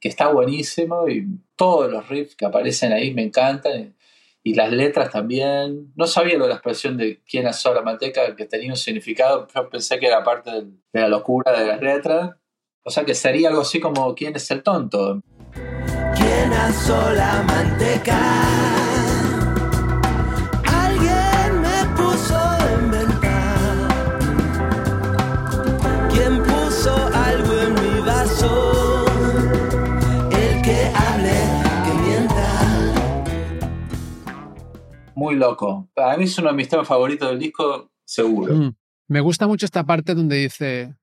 que 0.00 0.08
está 0.08 0.28
buenísimo 0.28 1.08
y 1.08 1.26
todos 1.56 1.90
los 1.90 2.08
riffs 2.08 2.34
que 2.36 2.46
aparecen 2.46 2.92
ahí 2.92 3.12
me 3.12 3.22
encantan. 3.22 3.94
Y 4.42 4.54
las 4.54 4.72
letras 4.72 5.10
también. 5.10 5.92
No 5.96 6.06
sabía 6.06 6.38
lo 6.38 6.44
de 6.44 6.50
la 6.50 6.54
expresión 6.54 6.96
de 6.96 7.20
quién 7.28 7.46
asó 7.46 7.74
la 7.74 7.82
manteca, 7.82 8.34
que 8.34 8.46
tenía 8.46 8.70
un 8.70 8.76
significado. 8.78 9.46
Yo 9.54 9.68
pensé 9.68 9.98
que 9.98 10.06
era 10.06 10.22
parte 10.24 10.50
del- 10.52 10.80
de 10.92 11.00
la 11.00 11.08
locura 11.08 11.52
de 11.52 11.66
las 11.66 11.80
letras. 11.82 12.30
O 12.84 12.90
sea 12.90 13.04
que 13.04 13.14
sería 13.14 13.48
algo 13.50 13.60
así 13.60 13.78
como 13.80 14.14
quién 14.14 14.34
es 14.36 14.50
el 14.50 14.62
tonto. 14.62 15.20
¿Quién 16.16 16.52
asó 16.52 17.12
la 17.12 17.42
manteca? 17.42 18.18
Muy 35.18 35.34
loco. 35.34 35.90
Para 35.94 36.16
mí 36.16 36.24
es 36.24 36.38
uno 36.38 36.50
de 36.50 36.54
mis 36.54 36.68
temas 36.68 36.86
favoritos 36.86 37.28
del 37.28 37.40
disco, 37.40 37.90
seguro. 38.04 38.54
Mm. 38.54 38.74
Me 39.08 39.20
gusta 39.20 39.48
mucho 39.48 39.66
esta 39.66 39.82
parte 39.84 40.14
donde 40.14 40.36
dice, 40.36 40.94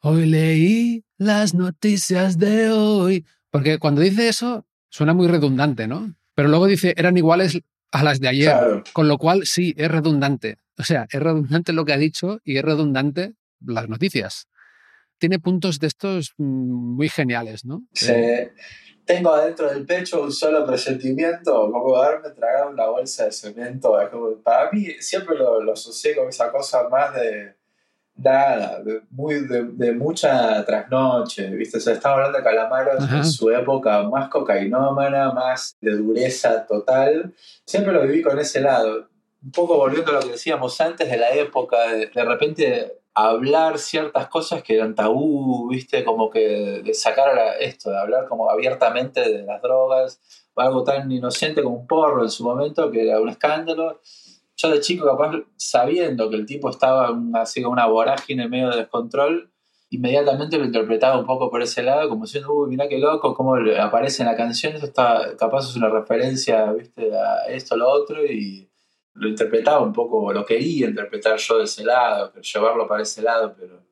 hoy 0.00 0.26
leí 0.26 1.04
las 1.18 1.54
noticias 1.54 2.36
de 2.36 2.70
hoy. 2.70 3.24
Porque 3.48 3.78
cuando 3.78 4.00
dice 4.00 4.28
eso, 4.28 4.66
suena 4.88 5.14
muy 5.14 5.28
redundante, 5.28 5.86
¿no? 5.86 6.12
Pero 6.34 6.48
luego 6.48 6.66
dice, 6.66 6.94
eran 6.96 7.16
iguales 7.16 7.60
a 7.92 8.02
las 8.02 8.18
de 8.18 8.26
ayer. 8.26 8.50
Claro. 8.50 8.82
Con 8.92 9.06
lo 9.06 9.18
cual, 9.18 9.46
sí, 9.46 9.72
es 9.76 9.88
redundante. 9.88 10.58
O 10.76 10.82
sea, 10.82 11.06
es 11.08 11.20
redundante 11.20 11.72
lo 11.72 11.84
que 11.84 11.92
ha 11.92 11.96
dicho 11.98 12.40
y 12.44 12.56
es 12.56 12.64
redundante 12.64 13.34
las 13.64 13.88
noticias. 13.88 14.48
Tiene 15.18 15.38
puntos 15.38 15.78
de 15.78 15.86
estos 15.86 16.34
mm, 16.38 16.96
muy 16.96 17.08
geniales, 17.08 17.64
¿no? 17.64 17.84
Se- 17.92 18.52
tengo 19.14 19.32
adentro 19.34 19.68
del 19.68 19.84
pecho 19.86 20.22
un 20.22 20.32
solo 20.32 20.64
presentimiento, 20.66 21.70
como 21.72 21.96
haberme 21.96 22.30
tragado 22.30 22.70
una 22.70 22.86
bolsa 22.86 23.24
de 23.24 23.32
cemento. 23.32 24.00
Es 24.00 24.08
como- 24.08 24.36
para 24.36 24.70
mí 24.70 24.86
siempre 25.00 25.36
lo, 25.36 25.60
lo 25.62 25.72
asocié 25.72 26.14
con 26.16 26.28
esa 26.28 26.50
cosa 26.52 26.88
más 26.88 27.14
de 27.14 27.54
nada, 28.16 28.80
de, 28.82 29.00
muy, 29.10 29.46
de, 29.46 29.64
de 29.64 29.92
mucha 29.92 30.64
trasnoche, 30.64 31.48
¿viste? 31.50 31.78
O 31.78 31.80
sea, 31.80 31.94
estaba 31.94 32.16
hablando 32.16 32.38
de 32.38 32.44
Calamaros 32.44 33.02
Ajá. 33.02 33.16
en 33.18 33.24
su 33.24 33.50
época 33.50 34.02
más 34.02 34.28
cocainómana, 34.28 35.32
más 35.32 35.76
de 35.80 35.92
dureza 35.92 36.66
total. 36.66 37.32
Siempre 37.64 37.92
lo 37.92 38.02
viví 38.02 38.22
con 38.22 38.38
ese 38.38 38.60
lado. 38.60 39.08
Un 39.42 39.52
poco 39.52 39.76
volviendo 39.78 40.10
a 40.10 40.14
lo 40.16 40.20
que 40.20 40.32
decíamos 40.32 40.78
antes 40.82 41.10
de 41.10 41.16
la 41.16 41.30
época, 41.30 41.92
de, 41.92 42.06
de 42.08 42.24
repente 42.24 42.92
hablar 43.14 43.78
ciertas 43.78 44.28
cosas 44.28 44.62
que 44.62 44.76
eran 44.76 44.94
tabú, 44.94 45.68
¿viste? 45.68 46.04
Como 46.04 46.30
que 46.30 46.82
de 46.84 46.94
sacar 46.94 47.28
a 47.30 47.34
la- 47.34 47.54
esto, 47.58 47.90
de 47.90 47.98
hablar 47.98 48.28
como 48.28 48.50
abiertamente 48.50 49.20
de 49.20 49.42
las 49.44 49.60
drogas, 49.62 50.20
algo 50.56 50.84
tan 50.84 51.10
inocente 51.10 51.62
como 51.62 51.76
un 51.76 51.86
porro 51.86 52.22
en 52.22 52.30
su 52.30 52.44
momento, 52.44 52.90
que 52.90 53.02
era 53.08 53.20
un 53.20 53.28
escándalo. 53.28 54.00
Yo 54.56 54.70
de 54.70 54.80
chico, 54.80 55.06
capaz, 55.06 55.36
sabiendo 55.56 56.28
que 56.30 56.36
el 56.36 56.46
tipo 56.46 56.68
estaba 56.70 57.16
así 57.34 57.62
como 57.62 57.72
una 57.72 57.86
vorágine 57.86 58.48
medio 58.48 58.70
de 58.70 58.76
descontrol, 58.78 59.50
inmediatamente 59.90 60.58
lo 60.58 60.64
interpretaba 60.66 61.18
un 61.18 61.26
poco 61.26 61.50
por 61.50 61.62
ese 61.62 61.82
lado, 61.82 62.08
como 62.08 62.24
diciendo, 62.24 62.52
uy, 62.52 62.68
mirá 62.70 62.88
qué 62.88 62.98
loco, 62.98 63.34
cómo 63.34 63.56
aparece 63.80 64.22
en 64.22 64.28
la 64.28 64.36
canción, 64.36 64.74
eso 64.74 64.86
está, 64.86 65.36
capaz 65.36 65.68
es 65.68 65.76
una 65.76 65.88
referencia, 65.88 66.70
¿viste? 66.72 67.10
A 67.16 67.46
esto, 67.48 67.76
lo 67.76 67.90
otro, 67.90 68.24
y 68.24 68.69
lo 69.14 69.28
interpretaba 69.28 69.80
un 69.80 69.92
poco, 69.92 70.32
lo 70.32 70.44
quería 70.44 70.88
interpretar 70.88 71.36
yo 71.38 71.58
de 71.58 71.64
ese 71.64 71.84
lado, 71.84 72.32
llevarlo 72.40 72.86
para 72.88 73.02
ese 73.02 73.22
lado, 73.22 73.54
pero 73.58 73.82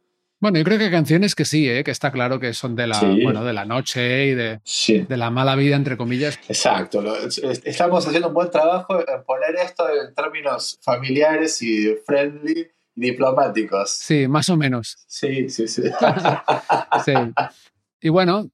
Bueno, 0.41 0.59
yo 0.59 0.65
creo 0.65 0.79
que 0.79 0.85
hay 0.85 0.91
canciones 0.93 1.35
que 1.35 1.45
sí, 1.45 1.69
¿eh? 1.69 1.83
que 1.83 1.91
está 1.91 2.13
claro 2.13 2.39
que 2.39 2.55
son 2.55 2.77
de 2.77 2.87
la, 2.87 2.95
Sí. 2.95 3.23
bueno, 3.25 3.45
de 3.45 3.53
la 3.53 3.65
noche 3.65 4.27
y 4.29 4.35
de, 4.35 4.61
Sí. 4.63 5.01
de 5.01 5.17
la 5.17 5.31
mala 5.31 5.57
vida, 5.57 5.75
entre 5.75 5.97
comillas. 5.97 6.39
Exacto. 6.49 7.03
lo- 7.03 7.17
estamos 7.17 8.07
haciendo 8.07 8.29
un 8.29 8.35
buen 8.35 8.49
trabajo 8.51 9.01
en 9.01 9.25
poner 9.25 9.57
esto 9.57 9.85
en 9.91 10.15
términos 10.15 10.79
familiares 10.83 11.61
y 11.63 11.93
friendly 12.07 12.69
y 12.95 13.01
diplomáticos. 13.01 13.91
Sí, 13.91 14.29
más 14.29 14.49
o 14.49 14.57
menos. 14.57 14.97
Sí, 15.09 15.49
sí, 15.51 15.67
sí. 15.67 15.83
Sí. 17.05 17.13
Y 18.01 18.09
bueno, 18.11 18.49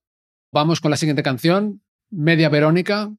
vamos 0.53 0.81
con 0.81 0.91
la 0.91 0.97
siguiente 0.97 1.23
canción, 1.23 1.83
Media 2.11 2.49
Verónica. 2.49 3.11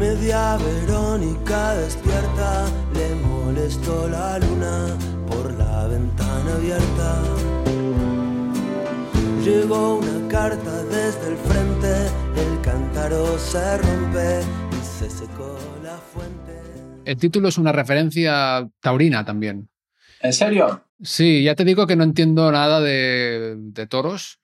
Media 0.00 0.56
Verónica 0.56 1.74
despierta, 1.74 2.66
le 2.94 3.14
molestó 3.16 4.08
la 4.08 4.38
luna 4.38 4.96
por 5.28 5.52
la 5.58 5.88
ventana 5.88 6.54
abierta. 6.54 7.22
Llegó 9.44 9.98
una 9.98 10.26
carta 10.26 10.84
desde 10.84 11.28
el 11.28 11.36
frente, 11.36 12.06
el 12.34 12.60
cántaro 12.62 13.38
se 13.38 13.76
rompe 13.76 14.40
y 14.72 14.82
se 14.82 15.10
secó 15.10 15.58
la 15.82 15.98
fuente. 15.98 16.58
El 17.04 17.18
título 17.18 17.48
es 17.48 17.58
una 17.58 17.70
referencia 17.70 18.66
taurina 18.80 19.22
también. 19.26 19.68
¿En 20.22 20.32
serio? 20.32 20.82
Sí, 21.02 21.42
ya 21.42 21.54
te 21.54 21.66
digo 21.66 21.86
que 21.86 21.96
no 21.96 22.04
entiendo 22.04 22.50
nada 22.50 22.80
de, 22.80 23.54
de 23.58 23.86
toros, 23.86 24.40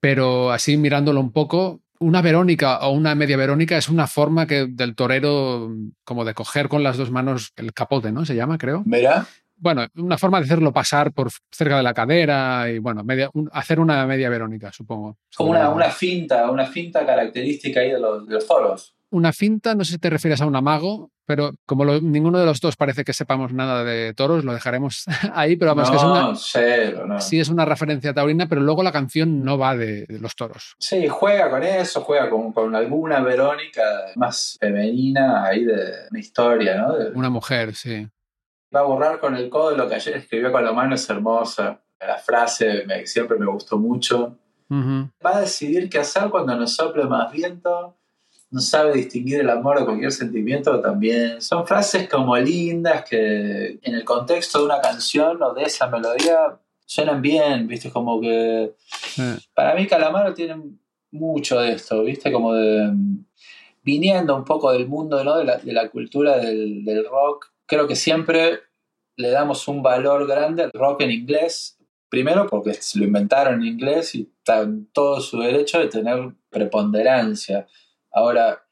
pero 0.00 0.50
así 0.50 0.76
mirándolo 0.76 1.20
un 1.20 1.30
poco, 1.30 1.82
una 2.00 2.22
Verónica 2.22 2.78
o 2.80 2.90
una 2.90 3.14
media 3.14 3.36
Verónica 3.36 3.76
es 3.76 3.88
una 3.88 4.06
forma 4.06 4.46
que 4.46 4.66
del 4.68 4.94
torero 4.94 5.70
como 6.04 6.24
de 6.24 6.34
coger 6.34 6.68
con 6.68 6.82
las 6.82 6.96
dos 6.96 7.10
manos 7.10 7.52
el 7.56 7.72
capote, 7.72 8.12
¿no? 8.12 8.24
Se 8.24 8.34
llama, 8.36 8.58
creo. 8.58 8.82
Mira. 8.86 9.26
Bueno, 9.60 9.86
una 9.96 10.16
forma 10.16 10.38
de 10.38 10.44
hacerlo 10.44 10.72
pasar 10.72 11.12
por 11.12 11.30
cerca 11.50 11.76
de 11.76 11.82
la 11.82 11.92
cadera 11.92 12.70
y 12.70 12.78
bueno, 12.78 13.02
media- 13.02 13.28
un- 13.34 13.50
hacer 13.52 13.80
una 13.80 14.06
media 14.06 14.28
Verónica, 14.30 14.70
supongo. 14.72 15.18
Como 15.36 15.50
una, 15.50 15.68
una 15.70 15.90
finta, 15.90 16.48
una 16.50 16.64
finta 16.66 17.04
característica 17.04 17.80
ahí 17.80 17.90
de 17.90 17.98
los, 17.98 18.26
de 18.28 18.34
los 18.34 18.46
toros. 18.46 18.94
Una 19.10 19.32
finta, 19.32 19.74
no 19.74 19.84
sé 19.84 19.92
si 19.92 19.98
te 19.98 20.10
refieres 20.10 20.40
a 20.42 20.46
un 20.46 20.54
amago, 20.54 21.10
pero 21.24 21.52
como 21.66 21.84
lo- 21.84 22.00
ninguno 22.00 22.38
de 22.38 22.44
los 22.46 22.60
dos 22.60 22.76
parece 22.76 23.04
que 23.04 23.12
sepamos 23.14 23.52
nada 23.54 23.82
de 23.84 24.12
toros, 24.14 24.44
lo 24.44 24.52
dejaremos 24.52 25.04
ahí, 25.34 25.56
pero 25.56 25.74
vamos, 25.74 25.88
no, 25.88 25.92
que 25.92 25.96
es 25.96 26.04
una, 26.04 26.32
cero, 26.36 27.06
no. 27.06 27.20
sí 27.20 27.40
es 27.40 27.48
una 27.48 27.64
referencia 27.64 28.12
taurina, 28.12 28.46
pero 28.48 28.60
luego 28.60 28.82
la 28.82 28.92
canción 28.92 29.42
no 29.44 29.56
va 29.56 29.76
de, 29.76 30.04
de 30.06 30.18
los 30.20 30.34
toros. 30.36 30.74
Sí, 30.78 31.08
juega 31.08 31.48
con 31.50 31.62
eso, 31.62 32.02
juega 32.02 32.28
con, 32.28 32.52
con 32.52 32.74
alguna 32.74 33.20
Verónica 33.20 33.82
más 34.16 34.56
femenina 34.60 35.44
ahí 35.44 35.64
de 35.64 35.92
una 36.10 36.20
historia, 36.20 36.76
¿no? 36.76 36.92
De- 36.96 37.10
Una 37.12 37.30
mujer, 37.30 37.74
sí. 37.74 38.06
Va 38.74 38.80
a 38.80 38.84
borrar 38.84 39.18
con 39.20 39.34
el 39.36 39.48
codo 39.48 39.74
lo 39.76 39.88
que 39.88 39.94
ayer 39.94 40.16
escribió 40.18 40.52
con 40.52 40.62
la 40.64 40.72
mano, 40.72 40.94
es 40.94 41.08
hermosa. 41.08 41.80
La 42.00 42.18
frase 42.18 42.84
me- 42.86 43.06
siempre 43.06 43.38
me 43.38 43.46
gustó 43.46 43.78
mucho. 43.78 44.36
Ujú. 44.70 45.08
Va 45.24 45.38
a 45.38 45.40
decidir 45.40 45.88
qué 45.88 45.98
hacer 45.98 46.28
cuando 46.28 46.54
nos 46.54 46.74
sople 46.76 47.04
más 47.04 47.32
viento. 47.32 47.94
No 48.50 48.60
sabe 48.60 48.94
distinguir 48.94 49.40
el 49.40 49.50
amor 49.50 49.78
de 49.78 49.84
cualquier 49.84 50.10
sentimiento 50.10 50.80
también. 50.80 51.42
Son 51.42 51.66
frases 51.66 52.08
como 52.08 52.36
lindas 52.36 53.04
que 53.04 53.78
en 53.82 53.94
el 53.94 54.04
contexto 54.04 54.60
de 54.60 54.64
una 54.64 54.80
canción 54.80 55.42
o 55.42 55.52
de 55.52 55.64
esa 55.64 55.88
melodía 55.88 56.58
suenan 56.86 57.20
bien, 57.20 57.66
¿viste? 57.66 57.90
Como 57.90 58.20
que 58.20 58.74
para 59.54 59.74
mí 59.74 59.86
Calamaro 59.86 60.32
tiene 60.32 60.56
mucho 61.10 61.60
de 61.60 61.72
esto, 61.72 62.02
¿viste? 62.02 62.32
Como 62.32 62.54
de... 62.54 62.90
Viniendo 63.82 64.34
un 64.36 64.44
poco 64.44 64.72
del 64.72 64.86
mundo, 64.86 65.22
¿no? 65.24 65.38
De 65.38 65.44
la, 65.44 65.58
de 65.58 65.72
la 65.72 65.88
cultura 65.88 66.38
del, 66.38 66.84
del 66.84 67.04
rock, 67.04 67.52
creo 67.66 67.86
que 67.86 67.96
siempre 67.96 68.60
le 69.16 69.30
damos 69.30 69.68
un 69.68 69.82
valor 69.82 70.26
grande 70.26 70.64
al 70.64 70.70
rock 70.72 71.02
en 71.02 71.10
inglés. 71.10 71.78
Primero 72.08 72.46
porque 72.46 72.72
se 72.74 72.98
lo 72.98 73.04
inventaron 73.04 73.60
en 73.60 73.66
inglés 73.66 74.14
y 74.14 74.30
está 74.38 74.60
en 74.60 74.86
todo 74.92 75.20
su 75.20 75.38
derecho 75.40 75.78
de 75.78 75.88
tener 75.88 76.32
preponderancia. 76.48 77.66
Ahora, 78.12 78.62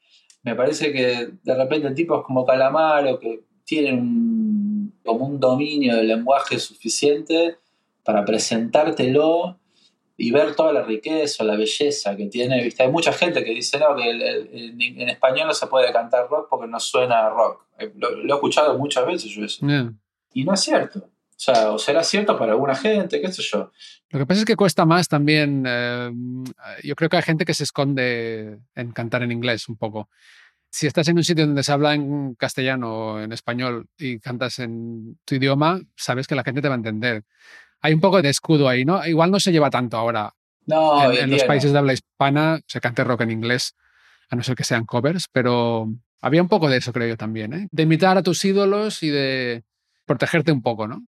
me 0.42 0.54
parece 0.54 0.92
que 0.92 1.28
de 1.42 1.54
repente 1.54 1.90
tipos 1.92 2.24
como 2.24 2.44
Calamaro, 2.46 3.18
que 3.18 3.44
tienen 3.64 3.98
un- 3.98 4.94
como 5.04 5.26
un 5.26 5.40
dominio 5.40 5.96
del 5.96 6.08
lenguaje 6.08 6.58
suficiente 6.58 7.56
para 8.04 8.24
presentártelo 8.24 9.58
y 10.16 10.30
ver 10.30 10.54
toda 10.54 10.72
la 10.72 10.82
riqueza, 10.82 11.44
la 11.44 11.56
belleza 11.56 12.16
que 12.16 12.26
tiene. 12.26 12.62
¿viste? 12.62 12.82
Hay 12.82 12.90
mucha 12.90 13.12
gente 13.12 13.44
que 13.44 13.50
dice 13.50 13.78
no, 13.78 13.94
que 13.96 14.08
el- 14.10 14.22
el- 14.22 14.76
en, 14.80 15.08
español 15.08 15.48
no 15.48 15.54
se 15.54 15.66
puede 15.66 15.92
cantar 15.92 16.28
rock 16.28 16.48
porque 16.48 16.66
no 16.68 16.80
suena 16.80 17.26
a 17.26 17.30
rock. 17.30 17.66
Eh, 17.78 17.92
Lo, 17.96 18.10
lo 18.12 18.32
he 18.32 18.36
escuchado 18.36 18.78
muchas 18.78 19.06
veces 19.06 19.30
yo 19.30 19.44
eso. 19.44 19.64
Y 20.32 20.44
no 20.44 20.54
es 20.54 20.60
cierto. 20.60 21.08
O 21.36 21.38
sea, 21.38 21.70
o 21.72 21.78
será 21.78 22.02
cierto 22.02 22.38
para 22.38 22.52
alguna 22.52 22.74
gente, 22.74 23.20
qué 23.20 23.30
sé 23.30 23.42
yo. 23.42 23.70
Lo 24.08 24.18
que 24.18 24.26
pasa 24.26 24.40
es 24.40 24.46
que 24.46 24.56
cuesta 24.56 24.86
más 24.86 25.06
también. 25.06 25.64
eh, 25.66 26.10
yo 26.82 26.94
creo 26.96 27.10
que 27.10 27.16
hay 27.18 27.22
gente 27.22 27.44
que 27.44 27.52
se 27.52 27.64
esconde 27.64 28.58
en 28.74 28.92
cantar 28.92 29.22
en 29.22 29.32
inglés 29.32 29.68
un 29.68 29.76
poco. 29.76 30.08
Si 30.70 30.86
estás 30.86 31.08
en 31.08 31.18
un 31.18 31.24
sitio 31.24 31.46
donde 31.46 31.62
se 31.62 31.72
habla 31.72 31.94
en 31.94 32.34
castellano 32.36 32.94
o 32.94 33.20
en 33.20 33.32
español 33.32 33.86
y 33.98 34.18
cantas 34.18 34.58
en 34.60 35.18
tu 35.26 35.34
idioma, 35.34 35.80
sabes 35.94 36.26
que 36.26 36.34
la 36.34 36.42
gente 36.42 36.62
te 36.62 36.68
va 36.68 36.74
a 36.74 36.78
entender. 36.78 37.24
Hay 37.82 37.92
un 37.92 38.00
poco 38.00 38.22
de 38.22 38.30
escudo 38.30 38.68
ahí, 38.68 38.84
¿no? 38.86 39.04
Igual 39.06 39.30
no 39.30 39.38
se 39.38 39.52
lleva 39.52 39.68
tanto 39.68 39.98
ahora. 39.98 40.34
No, 40.66 41.12
en, 41.12 41.18
en 41.24 41.30
los 41.30 41.36
día 41.40 41.44
no. 41.44 41.48
países 41.48 41.72
de 41.72 41.78
habla 41.78 41.92
hispana 41.92 42.60
se 42.66 42.80
cante 42.80 43.04
rock 43.04 43.20
en 43.20 43.30
inglés, 43.30 43.76
a 44.30 44.36
no 44.36 44.42
ser 44.42 44.56
que 44.56 44.64
sean 44.64 44.86
covers, 44.86 45.28
pero 45.30 45.86
había 46.20 46.42
un 46.42 46.48
poco 46.48 46.68
de 46.68 46.78
eso, 46.78 46.92
creo 46.92 47.08
yo 47.08 47.16
también, 47.16 47.52
¿eh? 47.52 47.68
De 47.70 47.82
imitar 47.84 48.16
a 48.16 48.22
tus 48.22 48.44
ídolos 48.44 49.02
y 49.02 49.10
de 49.10 49.64
protegerte 50.06 50.50
un 50.50 50.62
poco, 50.62 50.88
¿no? 50.88 51.06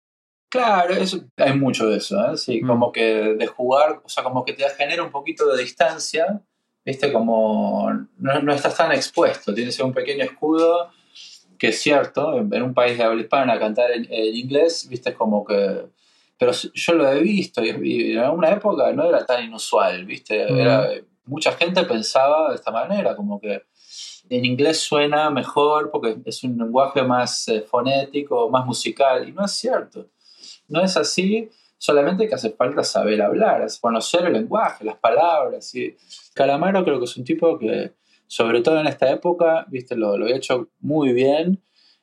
Claro, 0.56 0.94
eso, 0.94 1.20
hay 1.38 1.54
mucho 1.58 1.88
de 1.90 1.98
eso, 1.98 2.16
¿eh? 2.32 2.38
Sí, 2.38 2.62
Mm. 2.62 2.68
como 2.68 2.92
que 2.92 3.04
de 3.38 3.48
jugar, 3.48 4.02
o 4.04 4.10
sea, 4.10 4.24
como 4.24 4.44
que 4.46 4.54
te 4.54 4.64
genera 4.70 5.04
un 5.04 5.12
poquito 5.12 5.46
de 5.54 5.62
distancia, 5.62 6.42
¿viste? 6.86 7.12
Como 7.12 7.92
no, 8.18 8.42
no 8.42 8.54
estás 8.54 8.76
tan 8.78 8.92
expuesto, 8.94 9.54
tienes 9.54 9.78
un 9.80 9.94
pequeño 9.94 10.24
escudo, 10.24 10.92
que 11.60 11.68
es 11.70 11.82
cierto, 11.82 12.38
en, 12.38 12.54
en 12.54 12.64
un 12.64 12.74
país 12.74 12.98
de 12.98 13.04
habla 13.04 13.22
hispana 13.22 13.60
cantar 13.60 13.92
en, 13.92 14.06
en 14.10 14.36
inglés, 14.36 14.88
¿viste? 14.90 15.14
Como 15.14 15.44
que... 15.46 15.88
Pero 16.38 16.52
yo 16.52 16.94
lo 16.94 17.10
he 17.12 17.20
visto 17.22 17.64
y, 17.64 17.70
y 17.84 18.12
en 18.14 18.20
alguna 18.20 18.50
época 18.52 18.92
no 18.94 19.06
era 19.06 19.26
tan 19.26 19.44
inusual, 19.46 20.06
¿viste? 20.06 20.46
Mm. 20.52 20.58
Era, 20.60 20.90
mucha 21.26 21.52
gente 21.54 21.84
pensaba 21.84 22.50
de 22.50 22.56
esta 22.56 22.72
manera, 22.72 23.16
como 23.16 23.40
que 23.40 23.64
en 24.30 24.44
inglés 24.46 24.80
suena 24.82 25.30
mejor 25.30 25.92
porque 25.92 26.18
es 26.26 26.44
un 26.44 26.58
lenguaje 26.58 27.04
más 27.04 27.48
eh, 27.48 27.62
fonético, 27.62 28.50
más 28.50 28.66
musical, 28.66 29.28
y 29.28 29.32
no 29.32 29.46
es 29.46 29.52
cierto. 29.52 30.08
No 30.68 30.84
es 30.84 30.98
así, 30.98 31.50
solamente 31.78 32.28
que 32.28 32.36
hace 32.36 32.52
falta 32.52 32.84
saber 32.84 33.22
hablar, 33.22 33.66
conocer 33.82 34.26
el 34.26 34.34
lenguaje, 34.34 34.86
las 34.86 34.98
palabras. 34.98 35.74
Y 35.76 35.96
Calamaro 36.34 36.84
creo 36.84 37.00
que 37.00 37.06
es 37.06 37.18
un 37.18 37.24
tipo 37.24 37.58
que, 37.60 37.94
sobre 38.28 38.62
todo 38.62 38.80
en 38.80 38.88
esta 38.88 39.10
época, 39.12 39.66
viste, 39.70 39.96
lo, 39.96 40.18
lo 40.18 40.28
he 40.28 40.36
hecho 40.36 40.70
muy 40.80 41.14
bien. 41.14 41.62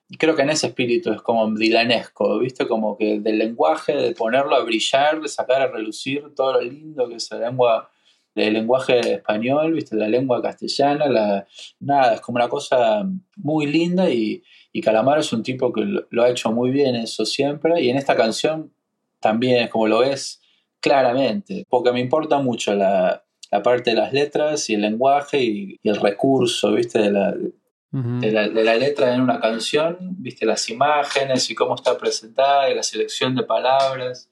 Y 0.08 0.18
creo 0.18 0.36
que 0.36 0.42
en 0.42 0.50
ese 0.50 0.66
espíritu 0.66 1.10
es 1.10 1.22
como 1.22 1.50
dilanesco, 1.54 2.38
¿viste? 2.38 2.68
Como 2.68 2.98
que 2.98 3.18
del 3.20 3.38
lenguaje, 3.38 3.96
de 3.96 4.14
ponerlo 4.14 4.54
a 4.54 4.62
brillar, 4.62 5.20
de 5.20 5.28
sacar 5.28 5.62
a 5.62 5.68
relucir 5.68 6.34
todo 6.34 6.52
lo 6.54 6.60
lindo 6.60 7.08
que 7.08 7.14
es 7.14 7.30
la 7.30 7.38
lengua, 7.38 7.90
el 8.34 8.54
lenguaje 8.54 8.98
español, 9.14 9.74
¿viste? 9.74 9.96
La 9.96 10.08
lengua 10.08 10.40
castellana, 10.40 11.06
la, 11.08 11.46
nada, 11.80 12.14
es 12.14 12.20
como 12.20 12.36
una 12.36 12.48
cosa 12.48 13.06
muy 13.36 13.66
linda 13.66 14.10
y, 14.10 14.42
y 14.72 14.80
Calamaro 14.80 15.20
es 15.20 15.32
un 15.32 15.42
tipo 15.42 15.72
que 15.72 15.82
lo, 15.82 16.06
lo 16.10 16.22
ha 16.22 16.30
hecho 16.30 16.50
muy 16.50 16.70
bien 16.70 16.94
eso 16.94 17.24
siempre 17.26 17.80
y 17.82 17.90
en 17.90 17.96
esta 17.96 18.16
canción 18.16 18.72
también 19.20 19.64
es 19.64 19.70
como 19.70 19.86
lo 19.86 20.00
ves 20.00 20.40
claramente, 20.80 21.64
porque 21.68 21.92
me 21.92 22.00
importa 22.00 22.38
mucho 22.38 22.74
la, 22.74 23.22
la 23.50 23.62
parte 23.62 23.90
de 23.90 23.96
las 23.96 24.12
letras 24.12 24.68
y 24.68 24.74
el 24.74 24.80
lenguaje 24.80 25.42
y, 25.42 25.78
y 25.82 25.88
el 25.88 25.96
recurso, 25.96 26.72
¿viste? 26.72 26.98
De 26.98 27.10
la, 27.10 27.34
Ujú. 27.94 28.20
de 28.20 28.32
la, 28.32 28.48
de 28.48 28.64
la 28.64 28.74
letra 28.74 29.14
en 29.14 29.20
una 29.20 29.38
canción, 29.38 29.98
viste 30.00 30.46
las 30.46 30.68
imágenes 30.70 31.50
y 31.50 31.54
cómo 31.54 31.74
está 31.74 31.98
presentada 31.98 32.70
y 32.70 32.74
la 32.74 32.82
selección 32.82 33.34
de 33.36 33.42
palabras. 33.42 34.30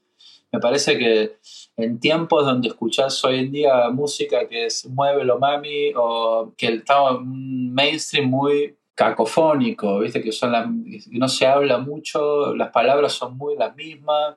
Me 0.53 0.59
parece 0.59 0.99
que 0.99 1.37
en 1.77 2.01
tiempos 2.01 2.45
donde 2.45 2.69
escuchás 2.69 3.25
hoy 3.25 3.39
en 3.39 3.53
día 3.53 3.89
música 3.91 4.49
que 4.49 4.67
es 4.67 4.87
Muévelo 4.87 5.39
Mami 5.39 5.93
o 5.95 6.53
que 6.57 6.75
está 6.75 7.13
un 7.13 7.73
mainstream 7.73 8.29
muy 8.29 8.77
cacofónico, 8.95 10.01
viste 10.01 10.21
que 10.21 10.33
son 10.33 10.53
las, 10.53 10.67
que 10.67 11.19
no 11.19 11.29
se 11.29 11.47
habla 11.47 11.79
mucho, 11.79 12.55
las 12.55 12.71
palabras 12.71 13.13
son 13.13 13.37
muy 13.39 13.57
las 13.57 13.75
mismas, 13.77 14.37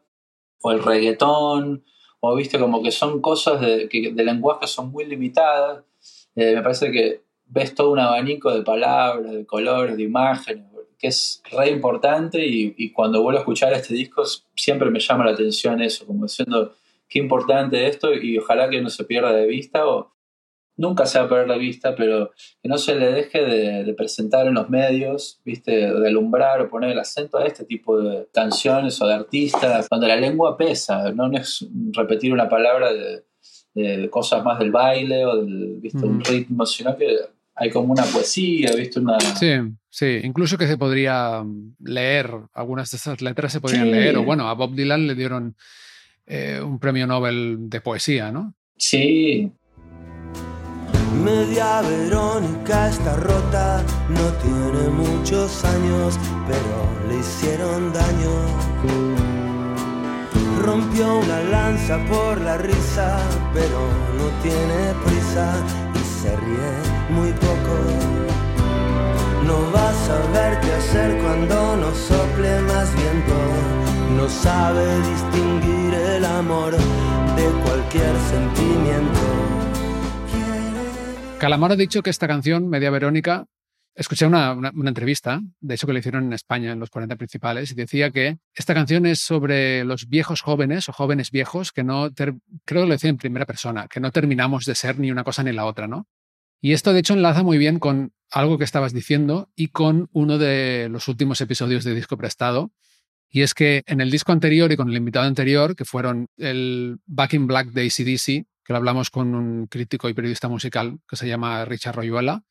o 0.62 0.72
el 0.72 0.82
reggaetón, 0.82 1.84
o 2.22 2.36
viste 2.36 2.58
como 2.58 2.82
que 2.82 2.92
son 2.92 3.20
cosas 3.20 3.60
de, 3.60 3.90
que, 3.90 4.14
de 4.14 4.24
lenguaje 4.24 4.68
son 4.68 4.92
muy 4.92 5.06
limitadas. 5.06 5.84
Eh, 6.36 6.56
me 6.56 6.62
parece 6.62 6.92
que 6.92 7.24
ves 7.46 7.76
todo 7.76 7.92
un 7.92 8.00
abanico 8.00 8.54
de 8.54 8.62
palabras, 8.64 9.34
de 9.34 9.46
colores, 9.46 9.98
de 9.98 10.04
imágenes, 10.04 10.66
que 11.04 11.10
es 11.10 11.44
re 11.52 11.70
importante 11.70 12.46
y, 12.46 12.74
y 12.78 12.94
cuando 12.94 13.22
vuelvo 13.22 13.40
a 13.40 13.42
escuchar 13.42 13.74
este 13.74 13.94
disco 13.94 14.24
siempre 14.56 14.90
me 14.90 15.02
llama 15.02 15.26
la 15.26 15.32
atención 15.32 15.82
eso, 15.82 16.08
como 16.08 16.24
diciendo 16.24 16.76
qué 17.10 17.20
importante 17.20 17.88
esto 17.88 18.14
y 18.14 18.38
ojalá 18.38 18.70
que 18.70 18.82
no 18.82 18.90
se 18.90 19.04
pierda 19.04 19.34
de 19.34 19.46
vista 19.46 19.86
o, 19.86 20.14
nunca 20.76 21.06
se 21.06 21.20
va 21.20 21.26
a 21.26 21.30
perder 21.30 21.48
la 21.48 21.58
vista, 21.58 21.96
pero 21.96 22.32
que 22.62 22.70
no 22.70 22.78
se 22.78 22.96
le 22.96 23.12
deje 23.12 23.44
de, 23.44 23.94
presentar 23.94 24.48
en 24.48 24.56
los 24.56 24.70
medios, 24.70 25.40
¿viste? 25.46 25.72
de 25.72 26.08
alumbrar 26.08 26.62
o 26.62 26.70
poner 26.70 26.92
el 26.92 27.00
acento 27.00 27.38
a 27.38 27.46
este 27.46 27.66
tipo 27.66 28.00
de 28.02 28.28
canciones 28.34 29.02
o 29.02 29.08
de 29.08 29.14
artistas, 29.14 29.88
donde 29.90 30.08
la 30.08 30.16
lengua 30.16 30.58
pesa, 30.58 31.12
no 31.12 31.32
es 31.38 31.68
repetir 31.92 32.34
una 32.34 32.50
palabra 32.50 32.92
de, 32.94 33.24
cosas 34.10 34.44
más 34.44 34.60
del 34.60 34.72
baile 34.72 35.26
o 35.26 35.38
del 35.38 35.78
¿viste? 35.80 36.06
un 36.06 36.24
ritmo, 36.24 36.64
sino 36.66 36.96
que 36.96 37.18
hay 37.56 37.70
como 37.70 37.94
una 37.94 38.04
poesía, 38.04 38.72
¿viste? 38.76 39.00
Una... 39.00 39.20
Sí, 39.20 39.54
sí, 39.90 40.20
incluso 40.24 40.58
que 40.58 40.68
se 40.68 40.78
podría 40.78 41.44
leer, 41.80 42.32
algunas 42.54 42.92
de 42.92 42.98
esas 42.98 43.22
letras 43.22 43.52
se 43.52 43.62
podrían 43.62 43.92
leer, 43.92 44.18
o 44.18 44.24
bueno, 44.24 44.50
a 44.50 44.54
Bob 44.54 44.76
Dylan 44.76 45.08
le 45.08 45.16
dieron 45.16 45.56
eh, 46.26 46.62
un 46.64 46.80
premio 46.80 47.06
Nobel 47.06 47.70
de 47.70 47.82
poesía, 47.82 48.32
¿no? 48.32 48.54
Sí, 48.78 49.52
Media 51.22 51.82
Verónica 51.82 52.90
está 52.90 53.16
rota, 53.16 53.84
no 54.10 54.32
tiene 54.42 54.90
muchos 54.90 55.64
años, 55.64 56.20
pero 56.48 57.08
le 57.08 57.20
hicieron 57.20 57.94
daño. 57.94 58.32
Rompió 60.60 61.20
una 61.20 61.40
lanza 61.44 62.04
por 62.06 62.42
la 62.42 62.58
risa, 62.58 63.20
pero 63.54 63.88
no 64.18 64.42
tiene 64.42 64.94
prisa 65.06 65.83
se 66.24 66.34
ríe 66.38 66.72
muy 67.10 67.32
poco. 67.34 67.76
No 69.46 69.58
va 69.74 69.90
a 69.90 69.94
saber 70.10 70.52
qué 70.62 70.72
hacer 70.72 71.22
cuando 71.22 71.76
no 71.76 71.94
sople 71.94 72.62
más 72.62 72.88
viento. 72.96 73.38
No 74.18 74.30
sabe 74.30 74.86
distinguir 75.12 75.94
el 76.16 76.24
amor 76.24 76.72
de 77.38 77.46
cualquier 77.66 78.16
sentimiento. 78.34 79.26
Calamaro 81.40 81.74
ha 81.74 81.78
dicho 81.78 82.02
que 82.02 82.10
esta 82.10 82.28
canción, 82.28 82.70
Media 82.70 82.90
Verónica, 82.90 83.46
escuché 83.96 84.26
una, 84.26 84.58
entrevista, 84.86 85.42
de 85.60 85.76
hecho 85.76 85.88
que 85.88 85.94
le 85.94 86.00
hicieron 86.00 86.26
en 86.26 86.34
España 86.34 86.72
en 86.72 86.80
los 86.80 86.90
40 86.90 87.18
principales, 87.18 87.72
y 87.72 87.76
decía 87.76 88.12
que 88.12 88.38
esta 88.56 88.74
canción 88.74 89.06
es 89.06 89.20
sobre 89.20 89.84
los 89.84 90.08
viejos 90.08 90.42
jóvenes 90.42 90.88
o 90.88 90.94
jóvenes 90.94 91.32
viejos 91.32 91.72
que 91.74 91.84
no, 91.84 92.10
creo 92.14 92.40
que 92.66 92.76
lo 92.76 92.88
decía 92.88 93.10
en 93.10 93.18
primera 93.18 93.46
persona, 93.46 93.88
que 93.88 94.00
no 94.00 94.12
terminamos 94.12 94.64
de 94.66 94.76
ser 94.76 95.00
ni 95.00 95.12
una 95.12 95.26
cosa 95.26 95.44
ni 95.44 95.52
la 95.52 95.66
otra, 95.66 95.88
¿no? 95.88 96.08
Y 96.64 96.72
esto 96.72 96.94
de 96.94 97.00
hecho 97.02 97.14
enlaza 97.14 97.44
muy 97.44 97.58
bien 97.58 97.78
con 97.78 98.14
algo 98.32 98.58
que 98.58 98.64
estabas 98.64 98.94
diciendo 98.94 99.52
y 99.54 99.68
con 99.68 100.08
uno 100.14 100.38
de 100.38 100.88
los 100.90 101.10
últimos 101.10 101.42
episodios 101.42 101.84
de 101.84 101.94
Disco 101.94 102.16
Prestado. 102.16 102.72
Y 103.30 103.42
es 103.42 103.54
que 103.54 103.84
en 103.86 104.00
el 104.00 104.10
disco 104.10 104.32
anterior 104.32 104.72
y 104.72 104.78
con 104.78 104.90
el 104.90 104.96
invitado 104.96 105.28
anterior, 105.28 105.76
que 105.76 105.84
fueron 105.84 106.28
el 106.38 107.00
Back 107.06 107.34
in 107.34 107.48
Black 107.48 107.74
de 107.74 107.82
ACDC, 107.82 108.48
que 108.64 108.72
lo 108.72 108.78
hablamos 108.78 109.10
con 109.10 109.36
un 109.36 109.68
crítico 109.68 110.08
y 110.08 110.14
periodista 110.14 110.48
musical 110.48 111.00
que 111.06 111.18
se 111.18 111.28
llama 111.28 111.66
Richard 111.66 111.98
Royuela, 111.98 112.44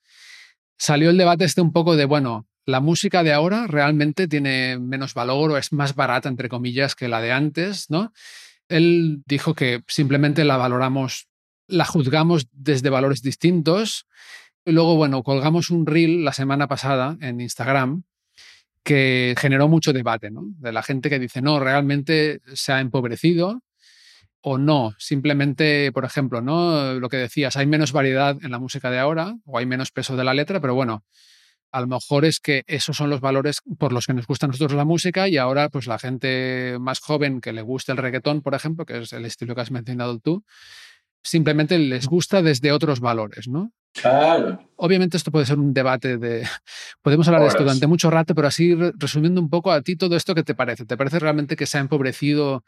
salió 0.76 1.08
el 1.08 1.16
debate 1.16 1.46
este 1.46 1.62
un 1.62 1.72
poco 1.72 1.96
de, 1.96 2.04
bueno, 2.04 2.46
la 2.66 2.80
música 2.80 3.22
de 3.22 3.32
ahora 3.32 3.66
realmente 3.66 4.28
tiene 4.28 4.78
menos 4.78 5.14
valor 5.14 5.52
o 5.52 5.56
es 5.56 5.72
más 5.72 5.94
barata, 5.94 6.28
entre 6.28 6.50
comillas, 6.50 6.94
que 6.94 7.08
la 7.08 7.22
de 7.22 7.32
antes, 7.32 7.88
¿no? 7.88 8.12
Él 8.68 9.22
dijo 9.24 9.54
que 9.54 9.82
simplemente 9.88 10.44
la 10.44 10.58
valoramos, 10.58 11.28
la 11.66 11.84
juzgamos 11.84 12.48
desde 12.52 12.90
valores 12.90 13.22
distintos. 13.22 14.06
Y 14.64 14.72
luego, 14.72 14.96
bueno, 14.96 15.22
colgamos 15.22 15.70
un 15.70 15.86
reel 15.86 16.24
la 16.24 16.32
semana 16.32 16.68
pasada 16.68 17.16
en 17.20 17.40
Instagram 17.40 18.04
que 18.84 19.34
generó 19.38 19.68
mucho 19.68 19.92
debate. 19.92 20.30
De 20.32 20.72
la 20.72 20.82
gente 20.82 21.08
que 21.08 21.18
dice, 21.18 21.40
no, 21.40 21.60
realmente 21.60 22.40
se 22.54 22.72
ha 22.72 22.80
empobrecido, 22.80 23.62
o 24.42 24.58
no. 24.58 24.94
Simplemente, 24.98 25.90
por 25.92 26.04
ejemplo, 26.04 26.42
¿no? 26.42 26.94
Lo 26.94 27.08
que 27.08 27.16
decías, 27.16 27.56
hay 27.56 27.66
menos 27.66 27.92
variedad 27.92 28.36
en 28.42 28.50
la 28.50 28.58
música 28.58 28.90
de 28.90 28.98
ahora 28.98 29.34
o 29.46 29.58
hay 29.58 29.66
menos 29.66 29.90
peso 29.90 30.16
de 30.16 30.24
la 30.24 30.34
letra, 30.34 30.60
pero 30.60 30.74
bueno, 30.74 31.04
a 31.70 31.80
lo 31.80 31.86
mejor 31.86 32.24
es 32.24 32.38
que 32.40 32.64
esos 32.66 32.96
son 32.96 33.08
los 33.08 33.20
valores 33.20 33.60
por 33.78 33.92
los 33.92 34.06
que 34.06 34.12
nos 34.12 34.26
gusta 34.26 34.46
a 34.46 34.48
nosotros 34.48 34.76
la 34.76 34.84
música 34.84 35.28
y 35.28 35.38
ahora 35.38 35.70
pues 35.70 35.86
la 35.86 35.98
gente 35.98 36.76
más 36.80 37.00
joven 37.00 37.40
que 37.40 37.52
le 37.52 37.62
gusta 37.62 37.92
el 37.92 37.98
reggaetón, 37.98 38.42
por 38.42 38.54
ejemplo, 38.54 38.84
que 38.84 38.98
es 38.98 39.12
el 39.12 39.24
estilo 39.24 39.54
que 39.54 39.62
has 39.62 39.70
mencionado 39.70 40.18
tú, 40.18 40.44
simplemente 41.22 41.78
les 41.78 42.06
gusta 42.06 42.42
desde 42.42 42.72
otros 42.72 43.00
valores, 43.00 43.48
¿no? 43.48 43.72
Claro. 43.94 44.58
Obviamente 44.76 45.16
esto 45.16 45.30
puede 45.30 45.46
ser 45.46 45.58
un 45.58 45.74
debate 45.74 46.16
de... 46.16 46.46
Podemos 47.02 47.26
hablar 47.28 47.42
de 47.42 47.48
esto 47.48 47.62
durante 47.62 47.86
mucho 47.86 48.10
rato, 48.10 48.34
pero 48.34 48.48
así 48.48 48.74
resumiendo 48.96 49.40
un 49.40 49.50
poco 49.50 49.70
a 49.70 49.82
ti 49.82 49.96
todo 49.96 50.16
esto, 50.16 50.34
¿qué 50.34 50.42
te 50.42 50.54
parece? 50.54 50.86
¿Te 50.86 50.96
parece 50.96 51.18
realmente 51.18 51.56
que 51.56 51.66
se 51.66 51.78
ha 51.78 51.80
empobrecido 51.80 52.64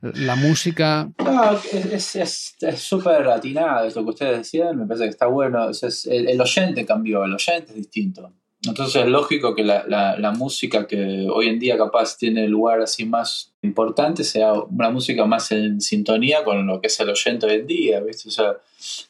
la 0.00 0.36
música. 0.36 1.10
No, 1.18 1.52
es 1.52 2.54
súper 2.76 3.22
es, 3.22 3.28
atinado 3.28 3.86
esto 3.86 4.04
que 4.04 4.10
ustedes 4.10 4.38
decían, 4.38 4.78
me 4.78 4.86
parece 4.86 5.04
que 5.04 5.10
está 5.10 5.26
bueno. 5.26 5.70
Es, 5.70 6.06
el, 6.06 6.40
oyente 6.40 6.84
cambió, 6.84 7.24
el 7.24 7.34
oyente 7.34 7.72
es 7.72 7.76
distinto. 7.76 8.32
Entonces 8.62 9.02
es 9.02 9.08
lógico 9.08 9.54
que 9.54 9.62
la, 9.62 9.84
la, 9.86 10.30
música 10.32 10.86
que 10.86 11.28
hoy 11.30 11.48
en 11.48 11.58
día 11.58 11.76
capaz 11.76 12.16
tiene 12.16 12.44
el 12.44 12.50
lugar 12.50 12.80
así 12.80 13.04
más 13.04 13.54
importante 13.66 14.24
sea 14.24 14.52
una 14.52 14.90
música 14.90 15.24
más 15.26 15.52
en 15.52 15.80
sintonía 15.80 16.44
con 16.44 16.66
lo 16.66 16.80
que 16.80 16.86
es 16.86 17.00
el 17.00 17.10
oyente 17.10 17.52
en 17.52 17.66
día, 17.66 18.00
¿viste? 18.00 18.28
O 18.28 18.32
sea, 18.32 18.56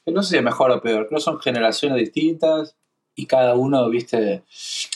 no 0.07 0.23
sé 0.23 0.31
si 0.31 0.37
es 0.37 0.42
mejor 0.42 0.71
o 0.71 0.81
peor, 0.81 1.07
creo 1.07 1.19
que 1.19 1.25
son 1.25 1.40
generaciones 1.40 1.99
distintas 1.99 2.77
y 3.14 3.27
cada 3.27 3.55
uno, 3.55 3.88
¿viste? 3.88 4.42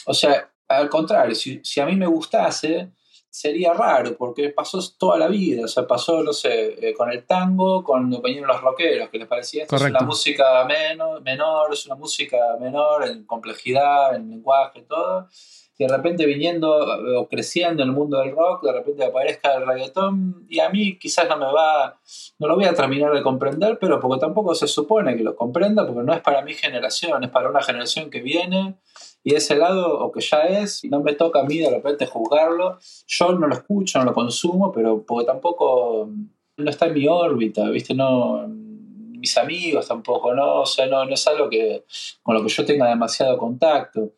O 0.05 0.13
sea, 0.13 0.49
al 0.67 0.89
contrario, 0.89 1.35
si, 1.35 1.59
si 1.63 1.79
a 1.79 1.85
mí 1.85 1.95
me 1.95 2.07
gustase, 2.07 2.89
sería 3.31 3.73
raro, 3.73 4.17
porque 4.17 4.49
pasó 4.49 4.79
toda 4.97 5.17
la 5.17 5.29
vida, 5.29 5.63
o 5.63 5.67
sea, 5.67 5.87
pasó, 5.87 6.21
no 6.21 6.33
sé, 6.33 6.89
eh, 6.89 6.93
con 6.93 7.09
el 7.09 7.25
tango, 7.25 7.81
cuando 7.81 8.21
vinieron 8.21 8.49
los 8.49 8.61
rockeros, 8.61 9.09
que 9.09 9.19
les 9.19 9.27
parecía 9.27 9.63
esto 9.63 9.77
es 9.77 9.83
una 9.83 10.01
música 10.01 10.65
menor, 10.65 11.21
menor, 11.21 11.71
es 11.71 11.85
una 11.85 11.95
música 11.95 12.37
menor 12.59 13.07
en 13.07 13.23
complejidad, 13.23 14.15
en 14.15 14.29
lenguaje, 14.29 14.81
todo, 14.81 15.29
y 15.77 15.85
de 15.85 15.95
repente 15.95 16.25
viniendo 16.25 16.83
eh, 16.83 17.17
o 17.17 17.27
creciendo 17.27 17.83
en 17.83 17.89
el 17.89 17.95
mundo 17.95 18.19
del 18.19 18.31
rock, 18.31 18.63
de 18.63 18.73
repente 18.73 19.05
aparezca 19.05 19.55
el 19.55 19.65
reggaetón, 19.65 20.45
y 20.49 20.59
a 20.59 20.69
mí 20.69 20.97
quizás 20.99 21.27
no 21.27 21.37
me 21.37 21.51
va, 21.51 21.99
no 22.39 22.47
lo 22.47 22.55
voy 22.55 22.65
a 22.65 22.73
terminar 22.73 23.13
de 23.13 23.21
comprender, 23.21 23.77
pero 23.79 23.99
porque 23.99 24.19
tampoco 24.19 24.53
se 24.55 24.67
supone 24.67 25.15
que 25.15 25.23
lo 25.23 25.35
comprenda, 25.35 25.85
porque 25.85 26.03
no 26.03 26.13
es 26.13 26.21
para 26.21 26.41
mi 26.41 26.53
generación, 26.53 27.23
es 27.23 27.29
para 27.29 27.49
una 27.49 27.61
generación 27.61 28.09
que 28.09 28.21
viene 28.21 28.75
y 29.23 29.31
de 29.31 29.37
ese 29.37 29.55
lado, 29.55 29.99
o 29.99 30.11
que 30.11 30.21
ya 30.21 30.43
es, 30.43 30.83
y 30.83 30.89
no 30.89 31.01
me 31.01 31.13
toca 31.13 31.41
a 31.41 31.43
mí 31.43 31.59
de 31.59 31.69
repente 31.69 32.07
juzgarlo, 32.07 32.79
yo 33.07 33.31
no 33.33 33.47
lo 33.47 33.53
escucho, 33.53 33.99
no 33.99 34.05
lo 34.05 34.13
consumo, 34.13 34.71
pero 34.71 35.03
porque 35.03 35.25
tampoco 35.25 36.09
no 36.57 36.69
está 36.69 36.87
en 36.87 36.93
mi 36.93 37.07
órbita, 37.07 37.69
¿viste? 37.69 37.93
No, 37.93 38.47
mis 38.47 39.37
amigos 39.37 39.87
tampoco, 39.87 40.33
¿no? 40.33 40.61
O 40.61 40.65
sea, 40.65 40.87
no, 40.87 41.05
no 41.05 41.13
es 41.13 41.27
algo 41.27 41.49
que, 41.49 41.85
con 42.23 42.35
lo 42.35 42.43
que 42.43 42.49
yo 42.49 42.65
tenga 42.65 42.87
demasiado 42.89 43.37
contacto. 43.37 44.11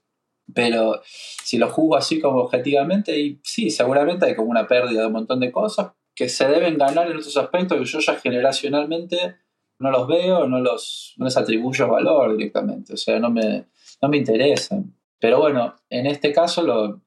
Pero 0.54 1.02
si 1.04 1.58
lo 1.58 1.70
juzgo 1.70 1.96
así 1.96 2.20
como 2.20 2.40
objetivamente, 2.40 3.20
y 3.20 3.40
sí, 3.44 3.70
seguramente 3.70 4.26
hay 4.26 4.36
como 4.36 4.50
una 4.50 4.68
pérdida 4.68 5.02
de 5.02 5.08
un 5.08 5.14
montón 5.14 5.40
de 5.40 5.52
cosas 5.52 5.92
que 6.16 6.30
se 6.30 6.48
deben 6.48 6.78
ganar 6.78 7.10
en 7.10 7.18
otros 7.18 7.36
aspectos 7.38 7.80
que 7.80 7.86
yo 7.86 8.00
ya 8.00 8.16
generacionalmente 8.16 9.38
no 9.80 9.92
los 9.92 10.08
veo, 10.08 10.48
no, 10.48 10.60
los, 10.60 11.14
no 11.18 11.26
les 11.26 11.36
atribuyo 11.36 11.88
valor 11.88 12.38
directamente. 12.38 12.94
O 12.94 12.98
sea, 12.98 13.20
no 13.20 13.30
me, 13.30 13.66
no 14.02 14.10
me 14.10 14.18
interesan. 14.18 14.96
Pero 15.20 15.40
bueno, 15.40 15.76
en 15.90 16.06
este 16.06 16.32
caso 16.32 16.62
lo, 16.62 17.02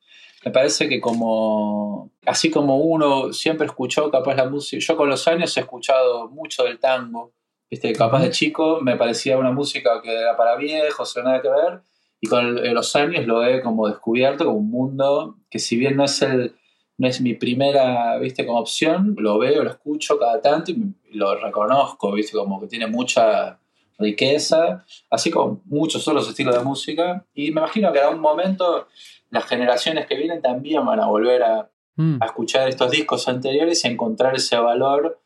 me 0.47 0.53
parece 0.53 0.89
que 0.89 1.01
como, 1.01 2.13
así 2.25 2.51
como 2.51 2.77
uno 2.79 3.33
siempre 3.33 3.67
escuchó 3.67 4.11
capaz 4.11 4.37
la 4.37 4.49
música, 4.49 4.81
yo 4.81 4.97
con 4.97 5.09
los 5.09 5.27
años 5.27 5.57
he 5.57 5.61
escuchado 5.61 6.29
mucho 6.29 6.63
del 6.65 6.79
tango, 6.79 7.35
¿viste? 7.69 7.93
capaz 7.93 8.23
de 8.23 8.31
chico 8.31 8.79
me 8.81 8.97
parecía 8.97 9.39
una 9.39 9.51
música 9.51 10.01
que 10.03 10.15
era 10.15 10.37
para 10.37 10.55
viejos, 10.57 11.17
o 11.17 11.23
nada 11.25 11.43
que 11.43 11.49
ver, 11.49 11.81
y 12.21 12.29
con 12.29 12.55
los 12.75 12.97
años 12.97 13.27
lo 13.27 13.45
he 13.45 13.61
como 13.63 13.89
descubierto 13.89 14.45
como 14.45 14.59
un 14.59 14.71
mundo 14.71 15.37
que 15.51 15.59
si 15.59 15.77
bien 15.77 15.97
no 15.97 16.05
es 16.05 16.23
el 16.23 16.57
no 16.99 17.09
es 17.09 17.21
mi 17.21 17.35
primera, 17.35 18.19
viste, 18.19 18.47
como 18.47 18.59
opción, 18.59 19.15
lo 19.19 19.39
veo, 19.39 19.63
lo 19.63 19.71
escucho 19.71 20.19
cada 20.19 20.41
tanto 20.41 20.71
y 20.71 20.95
lo 21.13 21.35
reconozco, 21.39 22.13
viste, 22.13 22.37
como 22.37 22.61
que 22.61 22.69
tiene 22.69 22.87
mucha 22.87 23.59
riqueza, 23.99 24.85
así 25.11 25.31
como 25.31 25.63
muchos 25.67 26.07
otros 26.09 26.29
estilos 26.29 26.55
de 26.55 26.65
música. 26.65 27.27
Y 27.35 27.51
me 27.53 27.61
imagino 27.61 27.93
que 27.93 27.99
en 27.99 28.05
algún 28.05 28.21
momento 28.21 28.89
las 29.31 29.45
generaciones 29.45 30.07
que 30.07 30.17
vienen 30.17 30.41
también 30.41 30.85
van 30.87 31.01
a 31.01 31.07
volver 31.07 31.43
a, 31.43 31.71
mm. 31.97 32.23
a 32.23 32.27
escuchar 32.27 32.69
estos 32.69 32.91
discos 32.91 33.29
anteriores 33.29 33.85
y 33.85 33.89
a 33.89 33.91
encontrar 33.91 34.35
ese 34.35 34.57
valor 34.57 35.21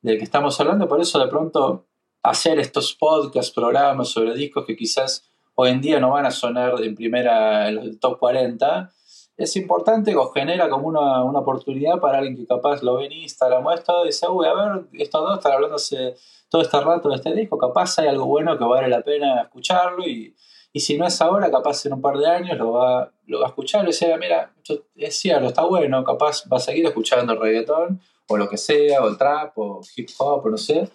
del 0.00 0.18
que 0.18 0.24
estamos 0.24 0.58
hablando. 0.60 0.88
Por 0.88 1.00
eso 1.00 1.20
de 1.20 1.28
pronto 1.28 1.86
hacer 2.22 2.58
estos 2.58 2.94
podcasts, 2.94 3.52
programas 3.52 4.08
sobre 4.08 4.34
discos 4.34 4.64
que 4.64 4.76
quizás 4.76 5.28
hoy 5.54 5.70
en 5.70 5.80
día 5.80 6.00
no 6.00 6.10
van 6.10 6.26
a 6.26 6.30
sonar 6.30 6.74
en 6.82 6.94
primera 6.94 7.68
en 7.68 7.78
el 7.78 7.98
top 7.98 8.18
40, 8.18 8.92
es 9.36 9.56
importante 9.56 10.14
o 10.16 10.30
genera 10.30 10.68
como 10.68 10.88
una, 10.88 11.24
una, 11.24 11.40
oportunidad 11.40 11.98
para 11.98 12.18
alguien 12.18 12.36
que 12.36 12.46
capaz 12.46 12.82
lo 12.82 12.96
ve 12.96 13.06
en 13.06 13.12
Instagram 13.12 13.64
o 13.66 14.04
dice, 14.04 14.28
uy, 14.28 14.46
a 14.46 14.54
ver, 14.54 14.84
estos 14.92 15.22
dos 15.22 15.38
están 15.38 15.52
hablándose 15.52 16.14
todo 16.48 16.62
este 16.62 16.80
rato 16.80 17.08
de 17.08 17.16
este 17.16 17.34
disco, 17.34 17.58
capaz 17.58 17.98
hay 17.98 18.08
algo 18.08 18.26
bueno 18.26 18.58
que 18.58 18.64
vale 18.64 18.88
la 18.88 19.02
pena 19.02 19.42
escucharlo 19.42 20.06
y, 20.06 20.34
y 20.72 20.80
si 20.80 20.96
no 20.96 21.06
es 21.06 21.20
ahora, 21.20 21.50
capaz 21.50 21.84
en 21.86 21.94
un 21.94 22.02
par 22.02 22.18
de 22.18 22.26
años 22.26 22.58
lo 22.58 22.72
va, 22.72 23.10
lo 23.26 23.40
va 23.40 23.46
a 23.46 23.48
escuchar 23.48 23.84
y 23.84 23.88
dice, 23.88 24.16
mira, 24.18 24.52
esto 24.56 24.84
es 24.94 25.16
cierto, 25.16 25.46
está 25.46 25.64
bueno, 25.64 26.04
capaz 26.04 26.44
va 26.50 26.58
a 26.58 26.60
seguir 26.60 26.86
escuchando 26.86 27.34
reggaetón 27.34 28.00
o 28.28 28.36
lo 28.36 28.48
que 28.48 28.56
sea, 28.56 29.02
o 29.02 29.08
el 29.08 29.18
trap, 29.18 29.58
o 29.58 29.80
hip 29.96 30.08
hop, 30.18 30.46
o 30.46 30.50
no 30.50 30.56
sé, 30.56 30.88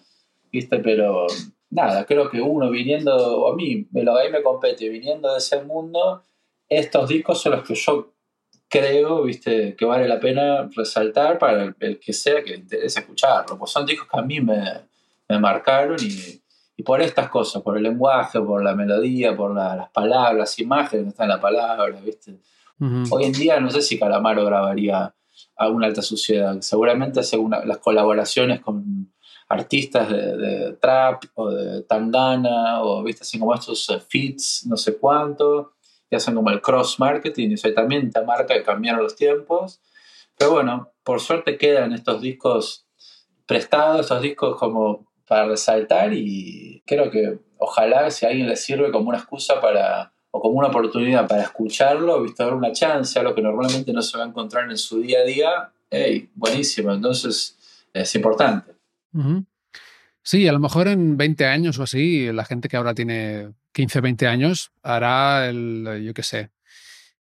¿viste? 0.50 0.78
Pero 0.78 1.26
nada, 1.70 2.04
creo 2.06 2.30
que 2.30 2.40
uno 2.40 2.70
viniendo, 2.70 3.48
a 3.48 3.54
mí, 3.54 3.86
me 3.90 4.02
lo 4.02 4.16
ahí 4.16 4.30
me 4.30 4.42
compete, 4.42 4.88
viniendo 4.88 5.32
de 5.32 5.38
ese 5.38 5.62
mundo, 5.62 6.22
estos 6.68 7.08
discos 7.08 7.40
son 7.40 7.52
los 7.52 7.62
que 7.62 7.74
yo 7.74 8.12
creo, 8.68 9.22
viste, 9.22 9.74
que 9.76 9.84
vale 9.84 10.06
la 10.06 10.20
pena 10.20 10.68
resaltar 10.74 11.38
para 11.38 11.74
el, 11.78 11.98
que 11.98 12.12
sea 12.12 12.42
que 12.42 12.50
le 12.50 12.56
interese 12.58 13.00
escucharlo, 13.00 13.58
pues 13.58 13.70
son 13.70 13.86
discos 13.86 14.08
que 14.10 14.18
a 14.18 14.22
mí 14.22 14.40
me, 14.40 14.62
me 15.28 15.38
marcaron 15.38 15.96
y, 16.00 16.40
y, 16.76 16.82
por 16.82 17.00
estas 17.00 17.28
cosas, 17.28 17.62
por 17.62 17.76
el 17.76 17.82
lenguaje, 17.82 18.40
por 18.40 18.62
la 18.62 18.74
melodía, 18.74 19.36
por 19.36 19.54
las 19.54 19.88
palabras, 19.90 20.58
imágenes 20.58 21.04
que 21.04 21.10
están 21.10 21.24
en 21.24 21.30
la 21.30 21.40
palabra, 21.40 21.98
viste. 22.04 22.38
Hoy 23.10 23.24
en 23.24 23.32
día 23.32 23.58
no 23.58 23.70
sé 23.70 23.82
si 23.82 23.98
Calamaro 23.98 24.44
grabaría 24.44 25.12
a 25.56 25.68
una 25.68 25.88
alta 25.88 26.00
suciedad, 26.00 26.60
seguramente 26.60 27.18
hace 27.18 27.36
las 27.64 27.78
colaboraciones 27.78 28.60
con 28.60 29.12
artistas 29.48 30.10
de, 30.10 30.76
trap 30.80 31.24
o 31.34 31.50
de 31.50 31.82
tangana 31.82 32.82
o 32.82 33.02
viste 33.02 33.22
así 33.22 33.38
como 33.38 33.54
estos 33.54 33.88
eh, 33.90 34.00
feats 34.00 34.66
no 34.66 34.76
sé 34.76 34.96
cuánto 34.98 35.72
y 36.10 36.16
hacen 36.16 36.34
como 36.34 36.50
el 36.50 36.60
cross 36.60 37.00
marketing 37.00 37.50
y 37.50 37.54
eso 37.54 37.72
también 37.72 38.10
te 38.10 38.22
marca 38.22 38.54
que 38.54 38.62
cambiaron 38.62 39.02
los 39.02 39.16
tiempos. 39.16 39.80
Pero 40.36 40.52
bueno 40.52 40.92
por 41.02 41.20
suerte 41.20 41.56
quedan 41.56 41.92
estos 41.92 42.20
discos 42.20 42.86
prestados 43.46 44.02
estos 44.02 44.22
discos 44.22 44.58
como 44.58 45.06
para 45.26 45.46
resaltar 45.46 46.12
y 46.12 46.82
creo 46.86 47.10
que 47.10 47.38
ojalá 47.58 48.10
si 48.10 48.26
a 48.26 48.30
alguien 48.30 48.48
le 48.48 48.56
sirve 48.56 48.90
como 48.90 49.08
una 49.08 49.18
excusa 49.18 49.60
para 49.60 50.12
o 50.30 50.40
como 50.40 50.58
una 50.58 50.68
oportunidad 50.68 51.26
para 51.26 51.42
escucharlo, 51.42 52.22
visto 52.22 52.44
dar 52.44 52.54
una 52.54 52.72
chance 52.72 53.18
a 53.18 53.22
lo 53.22 53.34
que 53.34 53.42
normalmente 53.42 53.92
no 53.92 54.02
se 54.02 54.18
va 54.18 54.24
a 54.24 54.28
encontrar 54.28 54.70
en 54.70 54.76
su 54.76 55.00
día 55.00 55.20
a 55.20 55.24
día, 55.24 55.72
hey, 55.90 56.28
buenísimo, 56.34 56.92
entonces 56.92 57.56
es 57.94 58.14
importante. 58.14 58.77
Sí, 60.22 60.46
a 60.46 60.52
lo 60.52 60.58
mejor 60.58 60.88
en 60.88 61.16
20 61.16 61.46
años 61.46 61.78
o 61.78 61.84
así, 61.84 62.30
la 62.32 62.44
gente 62.44 62.68
que 62.68 62.76
ahora 62.76 62.94
tiene 62.94 63.52
15, 63.72 64.00
20 64.00 64.26
años 64.26 64.72
hará 64.82 65.48
el, 65.48 66.02
yo 66.04 66.12
qué 66.12 66.22
sé, 66.22 66.50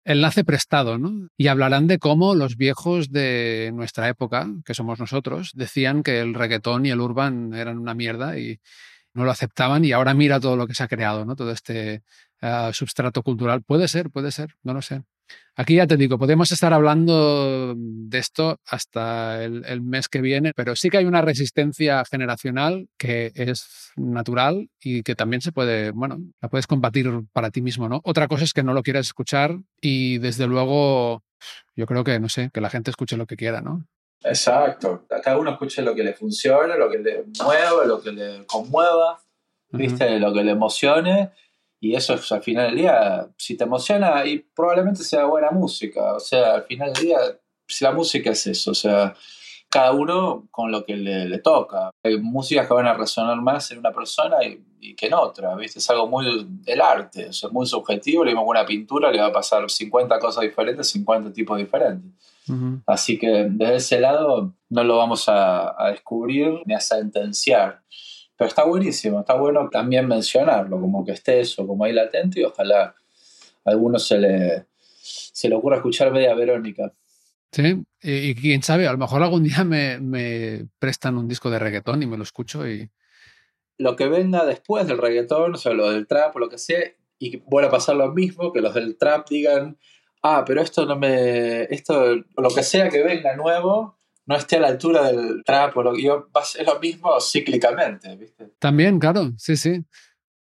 enlace 0.04 0.44
prestado, 0.44 0.98
¿no? 0.98 1.28
Y 1.36 1.48
hablarán 1.48 1.86
de 1.86 1.98
cómo 1.98 2.34
los 2.34 2.56
viejos 2.56 3.10
de 3.10 3.70
nuestra 3.74 4.08
época, 4.08 4.48
que 4.64 4.74
somos 4.74 4.98
nosotros, 4.98 5.52
decían 5.54 6.02
que 6.02 6.20
el 6.20 6.34
reggaetón 6.34 6.86
y 6.86 6.90
el 6.90 7.00
urban 7.00 7.54
eran 7.54 7.78
una 7.78 7.94
mierda 7.94 8.38
y 8.38 8.60
no 9.14 9.24
lo 9.24 9.30
aceptaban 9.30 9.84
y 9.84 9.92
ahora 9.92 10.14
mira 10.14 10.40
todo 10.40 10.56
lo 10.56 10.66
que 10.66 10.74
se 10.74 10.84
ha 10.84 10.88
creado, 10.88 11.24
¿no? 11.24 11.36
Todo 11.36 11.50
este 11.50 12.02
uh, 12.42 12.72
substrato 12.72 13.22
cultural. 13.22 13.62
Puede 13.62 13.88
ser, 13.88 14.10
puede 14.10 14.30
ser, 14.30 14.56
no 14.62 14.74
lo 14.74 14.82
sé. 14.82 15.02
Aquí 15.58 15.76
ya 15.76 15.86
te 15.86 15.96
digo, 15.96 16.18
podemos 16.18 16.52
estar 16.52 16.74
hablando 16.74 17.74
de 17.74 18.18
esto 18.18 18.60
hasta 18.66 19.42
el, 19.42 19.80
mes 19.80 20.06
que 20.08 20.20
viene, 20.20 20.52
pero 20.54 20.76
sí 20.76 20.90
que 20.90 20.98
hay 20.98 21.06
una 21.06 21.22
resistencia 21.22 22.04
generacional 22.04 22.88
que 22.98 23.32
es 23.34 23.90
natural 23.96 24.68
y 24.78 25.02
que 25.02 25.14
también 25.14 25.40
se 25.40 25.52
puede, 25.52 25.92
bueno, 25.92 26.18
la 26.42 26.50
puedes 26.50 26.66
combatir 26.66 27.10
para 27.32 27.50
ti 27.50 27.62
mismo, 27.62 27.88
¿no? 27.88 28.02
Otra 28.04 28.28
cosa 28.28 28.44
es 28.44 28.52
que 28.52 28.62
no 28.62 28.74
lo 28.74 28.82
quieras 28.82 29.06
escuchar 29.06 29.56
y 29.80 30.18
desde 30.18 30.46
luego 30.46 31.22
yo 31.74 31.86
creo 31.86 32.04
que, 32.04 32.20
no 32.20 32.28
sé, 32.28 32.50
que 32.52 32.60
la 32.60 32.68
gente 32.68 32.90
escuche 32.90 33.16
lo 33.16 33.26
que 33.26 33.36
quiera, 33.36 33.62
¿no? 33.62 33.86
Exacto, 34.22 35.06
cada 35.08 35.38
uno 35.38 35.52
escuche 35.52 35.80
lo 35.80 35.94
que 35.94 36.04
le 36.04 36.12
funcione, 36.12 36.76
lo 36.76 36.90
que 36.90 36.98
le 36.98 37.24
mueva, 37.42 37.86
lo 37.86 38.02
que 38.02 38.12
le 38.12 38.44
conmueva, 38.44 39.22
¿viste? 39.70 40.18
Lo 40.20 40.34
que 40.34 40.44
le 40.44 40.52
emocione 40.52 41.30
y 41.80 41.94
eso 41.94 42.14
es 42.14 42.32
al 42.32 42.42
final 42.42 42.68
del 42.68 42.76
día, 42.76 43.28
si 43.36 43.56
te 43.56 43.64
emociona, 43.64 44.24
y 44.26 44.38
probablemente 44.38 45.02
sea 45.02 45.24
buena 45.24 45.50
música. 45.50 46.14
O 46.14 46.20
sea, 46.20 46.54
al 46.54 46.62
final 46.64 46.92
del 46.92 47.02
día, 47.02 47.18
si 47.66 47.84
la 47.84 47.92
música 47.92 48.30
es 48.30 48.46
eso, 48.46 48.70
o 48.70 48.74
sea, 48.74 49.14
cada 49.68 49.92
uno 49.92 50.48
con 50.50 50.70
lo 50.70 50.84
que 50.84 50.96
le, 50.96 51.38
toca. 51.38 51.90
Hay 52.02 52.18
músicas 52.18 52.66
que 52.66 52.74
van 52.74 52.86
a 52.86 52.94
resonar 52.94 53.36
más 53.42 53.70
en 53.70 53.78
una 53.78 53.92
persona 53.92 54.36
y, 54.42 54.94
que 54.94 55.06
en 55.06 55.14
otra, 55.14 55.56
¿viste? 55.56 55.80
Es 55.80 55.90
algo 55.90 56.06
muy 56.06 56.46
del 56.64 56.80
arte, 56.80 57.28
o 57.28 57.32
sea, 57.32 57.50
muy 57.50 57.66
subjetivo. 57.66 58.24
Le 58.24 58.30
mismo 58.30 58.46
una 58.46 58.64
pintura 58.64 59.10
le 59.10 59.20
va 59.20 59.26
a 59.26 59.32
pasar 59.32 59.68
50 59.68 60.18
cosas 60.18 60.44
diferentes, 60.44 60.88
50 60.90 61.32
tipos 61.32 61.58
diferentes. 61.58 62.12
Así 62.86 63.18
que 63.18 63.48
desde 63.50 63.74
ese 63.74 64.00
lado 64.00 64.54
no 64.68 64.84
lo 64.84 64.98
vamos 64.98 65.28
a, 65.28 65.74
a 65.76 65.90
descubrir 65.90 66.62
ni 66.64 66.74
a 66.74 66.80
sentenciar. 66.80 67.82
Pero 68.36 68.48
está 68.48 68.64
buenísimo, 68.64 69.20
está 69.20 69.34
bueno 69.34 69.68
también 69.70 70.06
mencionarlo, 70.06 70.80
como 70.80 71.04
que 71.04 71.12
esté 71.12 71.40
eso, 71.40 71.66
como 71.66 71.84
ahí 71.84 71.92
latente 71.92 72.40
y 72.40 72.44
ojalá 72.44 72.94
a 73.64 73.70
alguno 73.70 73.98
se 73.98 74.18
le, 74.18 74.66
se 75.00 75.48
le 75.48 75.54
ocurra 75.54 75.76
escuchar 75.76 76.12
media 76.12 76.34
Verónica. 76.34 76.92
Sí, 77.52 77.82
y, 78.02 78.34
quién 78.34 78.62
sabe, 78.62 78.86
a 78.86 78.92
lo 78.92 78.98
mejor 78.98 79.22
algún 79.22 79.44
día 79.44 79.64
me, 79.64 79.98
me, 79.98 80.66
prestan 80.78 81.16
un 81.16 81.26
disco 81.26 81.48
de 81.48 81.58
reggaetón 81.58 82.02
y 82.02 82.06
me 82.06 82.18
lo 82.18 82.22
escucho 82.22 82.68
y... 82.68 82.90
Lo 83.78 83.96
que 83.96 84.08
venga 84.08 84.44
después 84.44 84.86
del 84.86 84.98
reggaetón, 84.98 85.54
o 85.54 85.56
sea, 85.56 85.72
lo 85.72 85.90
del 85.90 86.06
trap 86.06 86.36
o 86.36 86.38
lo 86.38 86.48
que 86.48 86.58
sea, 86.58 86.80
y 87.18 87.38
vuelva 87.38 87.68
a 87.68 87.72
pasar 87.72 87.96
lo 87.96 88.12
mismo, 88.12 88.52
que 88.52 88.60
los 88.60 88.74
del 88.74 88.98
trap 88.98 89.28
digan, 89.28 89.78
ah, 90.22 90.44
pero 90.46 90.60
esto 90.60 90.84
no 90.84 90.96
me... 90.96 91.62
esto, 91.64 92.16
lo 92.16 92.50
que 92.54 92.62
sea 92.62 92.90
que 92.90 93.02
venga 93.02 93.36
nuevo, 93.36 93.95
no 94.26 94.36
esté 94.36 94.56
a 94.56 94.60
la 94.60 94.68
altura 94.68 95.04
del 95.04 95.42
trap 95.44 95.76
o 95.76 95.82
lo 95.82 95.96
yo, 95.96 96.28
es 96.58 96.66
lo 96.66 96.78
mismo 96.80 97.20
cíclicamente, 97.20 98.14
¿viste? 98.16 98.52
También, 98.58 98.98
claro, 98.98 99.32
sí, 99.38 99.56
sí. 99.56 99.84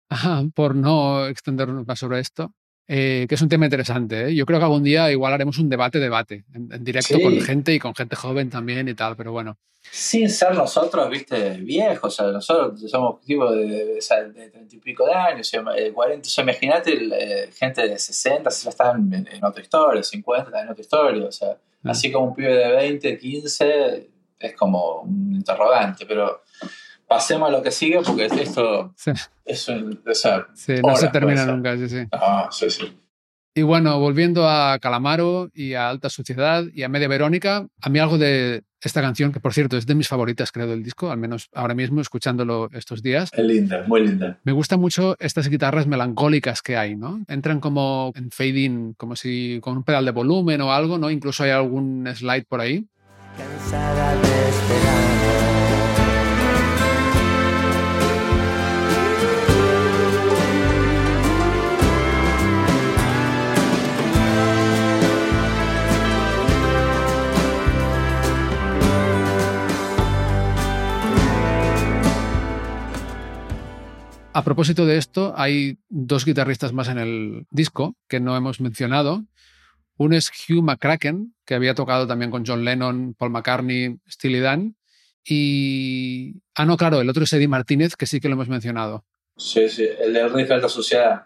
Ajá, 0.10 0.44
por 0.56 0.74
no 0.76 1.28
extendernos 1.28 1.86
más 1.86 2.00
sobre 2.00 2.20
esto, 2.20 2.54
eh, 2.88 3.26
que 3.28 3.36
es 3.36 3.42
un 3.42 3.50
tema 3.50 3.66
interesante. 3.66 4.28
¿eh? 4.28 4.36
Yo 4.36 4.46
creo 4.46 4.60
que 4.60 4.66
algún 4.66 4.84
día 4.84 5.12
igual 5.12 5.34
haremos 5.34 5.58
un 5.58 5.70
debate-debate 5.70 6.46
en, 6.54 6.84
directo 6.84 7.20
con 7.22 7.40
gente 7.42 7.74
y 7.74 7.80
con 7.80 7.94
gente 7.96 8.16
joven 8.16 8.50
también 8.50 8.88
y 8.88 8.94
tal, 8.94 9.16
pero 9.16 9.32
bueno. 9.32 9.58
Sin 9.90 10.30
ser 10.30 10.54
nosotros, 10.54 11.10
viste, 11.10 11.58
viejos, 11.58 12.14
o 12.14 12.24
sea, 12.24 12.32
nosotros 12.32 12.92
somos 12.92 13.22
tipo 13.22 13.50
de, 13.50 14.00
30 14.00 14.76
y 14.76 14.80
pico 14.80 15.06
de 15.06 15.14
años, 15.14 15.50
40, 15.94 16.28
o 16.28 16.30
sea, 16.30 16.44
imagínate 16.44 16.92
eh, 16.94 17.50
gente 17.58 17.88
de 17.88 17.98
60, 17.98 18.52
si 18.52 18.66
ya 18.66 18.70
están 18.72 19.14
en, 19.14 19.44
otra 19.46 19.62
historia, 19.62 20.04
50 20.04 20.50
están 20.50 20.66
en 20.66 20.72
otra 20.72 20.82
historia, 20.82 21.26
o 21.26 21.32
sea, 21.32 21.58
Ah. 21.84 21.92
Así 21.92 22.12
como 22.12 22.28
un 22.28 22.36
pibe 22.36 22.54
de 22.54 22.72
20, 22.72 23.18
15, 23.18 24.10
es 24.40 24.56
como 24.56 25.02
un 25.02 25.36
interrogante, 25.36 26.06
pero 26.06 26.44
pasemos 27.08 27.50
a 27.50 27.52
lo 27.52 27.62
que 27.62 27.72
sigue 27.72 28.00
porque 28.06 28.26
esto 28.26 28.94
es 29.46 29.68
un, 29.70 30.02
o 30.06 30.14
sea, 30.14 30.48
sí, 30.54 30.76
no 30.86 30.96
se 30.96 31.08
termina 31.10 31.46
nunca, 31.46 31.78
sí, 31.78 31.88
sí. 31.90 32.06
Ah, 32.12 32.50
sí, 32.52 32.70
sí. 32.70 32.98
Y 33.56 33.64
bueno, 33.64 34.00
volviendo 34.00 34.48
a 34.48 34.78
Calamaro 34.78 35.50
y 35.52 35.74
a 35.74 35.90
Alta 35.90 36.10
Suciedad 36.10 36.66
y 36.72 36.84
a 36.84 36.90
Media 36.90 37.08
Verónica, 37.08 37.66
a 37.82 37.90
mí 37.90 37.98
algo 37.98 38.20
de 38.20 38.62
esta 38.84 39.02
canción, 39.02 39.32
que 39.32 39.40
por 39.40 39.52
cierto 39.52 39.78
es 39.78 39.88
de 39.88 39.96
mis 39.96 40.08
favoritas, 40.08 40.52
creo, 40.52 40.68
del 40.68 40.84
disco, 40.84 41.10
al 41.10 41.18
menos 41.18 41.50
ahora 41.56 41.74
mismo 41.74 42.00
escuchándolo 42.00 42.70
estos 42.74 43.02
días. 43.02 43.32
Es 43.34 43.44
linda, 43.44 43.84
muy 43.88 44.06
linda. 44.06 44.38
Me 44.44 44.52
gustan 44.52 44.80
mucho 44.80 45.16
estas 45.20 45.50
guitarras 45.50 45.88
melancólicas 45.88 46.62
que 46.62 46.78
hay, 46.78 46.96
¿no? 46.96 47.20
Entran 47.28 47.60
como 47.60 48.12
en 48.16 48.30
fading, 48.30 48.94
como 48.94 49.16
si 49.16 49.58
con 49.60 49.78
un 49.78 49.84
pedal 49.84 50.06
de 50.06 50.12
volumen 50.12 50.62
o 50.62 50.72
algo, 50.72 51.00
¿no? 51.00 51.10
Incluso 51.10 51.44
hay 51.44 51.50
algún 51.50 52.08
slide 52.14 52.46
por 52.48 52.62
ahí. 52.62 52.86
Cansada 53.36 54.16
de 54.22 54.50
esperar. 54.50 55.07
A 74.38 74.44
propósito 74.44 74.86
de 74.86 74.98
esto, 74.98 75.34
hay 75.36 75.80
dos 75.90 76.24
guitarristas 76.24 76.72
más 76.72 76.90
en 76.90 77.00
el 77.00 77.48
disco 77.50 77.96
que 78.08 78.20
no 78.20 78.38
hemos 78.38 78.62
mencionado. 78.62 79.26
Uno 79.98 80.16
es 80.16 80.30
Hugh 80.30 80.62
McCracken, 80.62 81.34
que 81.44 81.56
había 81.56 81.74
tocado 81.74 82.06
también 82.06 82.30
con 82.30 82.46
John 82.46 82.64
Lennon, 82.64 83.16
Paul 83.16 83.32
McCartney, 83.32 83.98
Steely 84.08 84.40
Dan. 84.40 84.76
Y. 85.26 86.36
Ah, 86.54 86.66
no, 86.66 86.78
claro, 86.78 87.02
el 87.02 87.10
otro 87.10 87.24
es 87.24 87.34
Eddie 87.34 87.48
Martínez, 87.48 87.96
que 87.96 88.06
sí 88.06 88.20
que 88.20 88.30
lo 88.30 88.36
hemos 88.36 88.48
mencionado. 88.48 89.06
Sí, 89.38 89.68
sí, 89.70 89.88
el 90.00 90.14
de 90.14 90.30
Riff 90.30 90.50
de 90.50 90.62
la 90.62 90.70
Sociedad. 90.70 91.26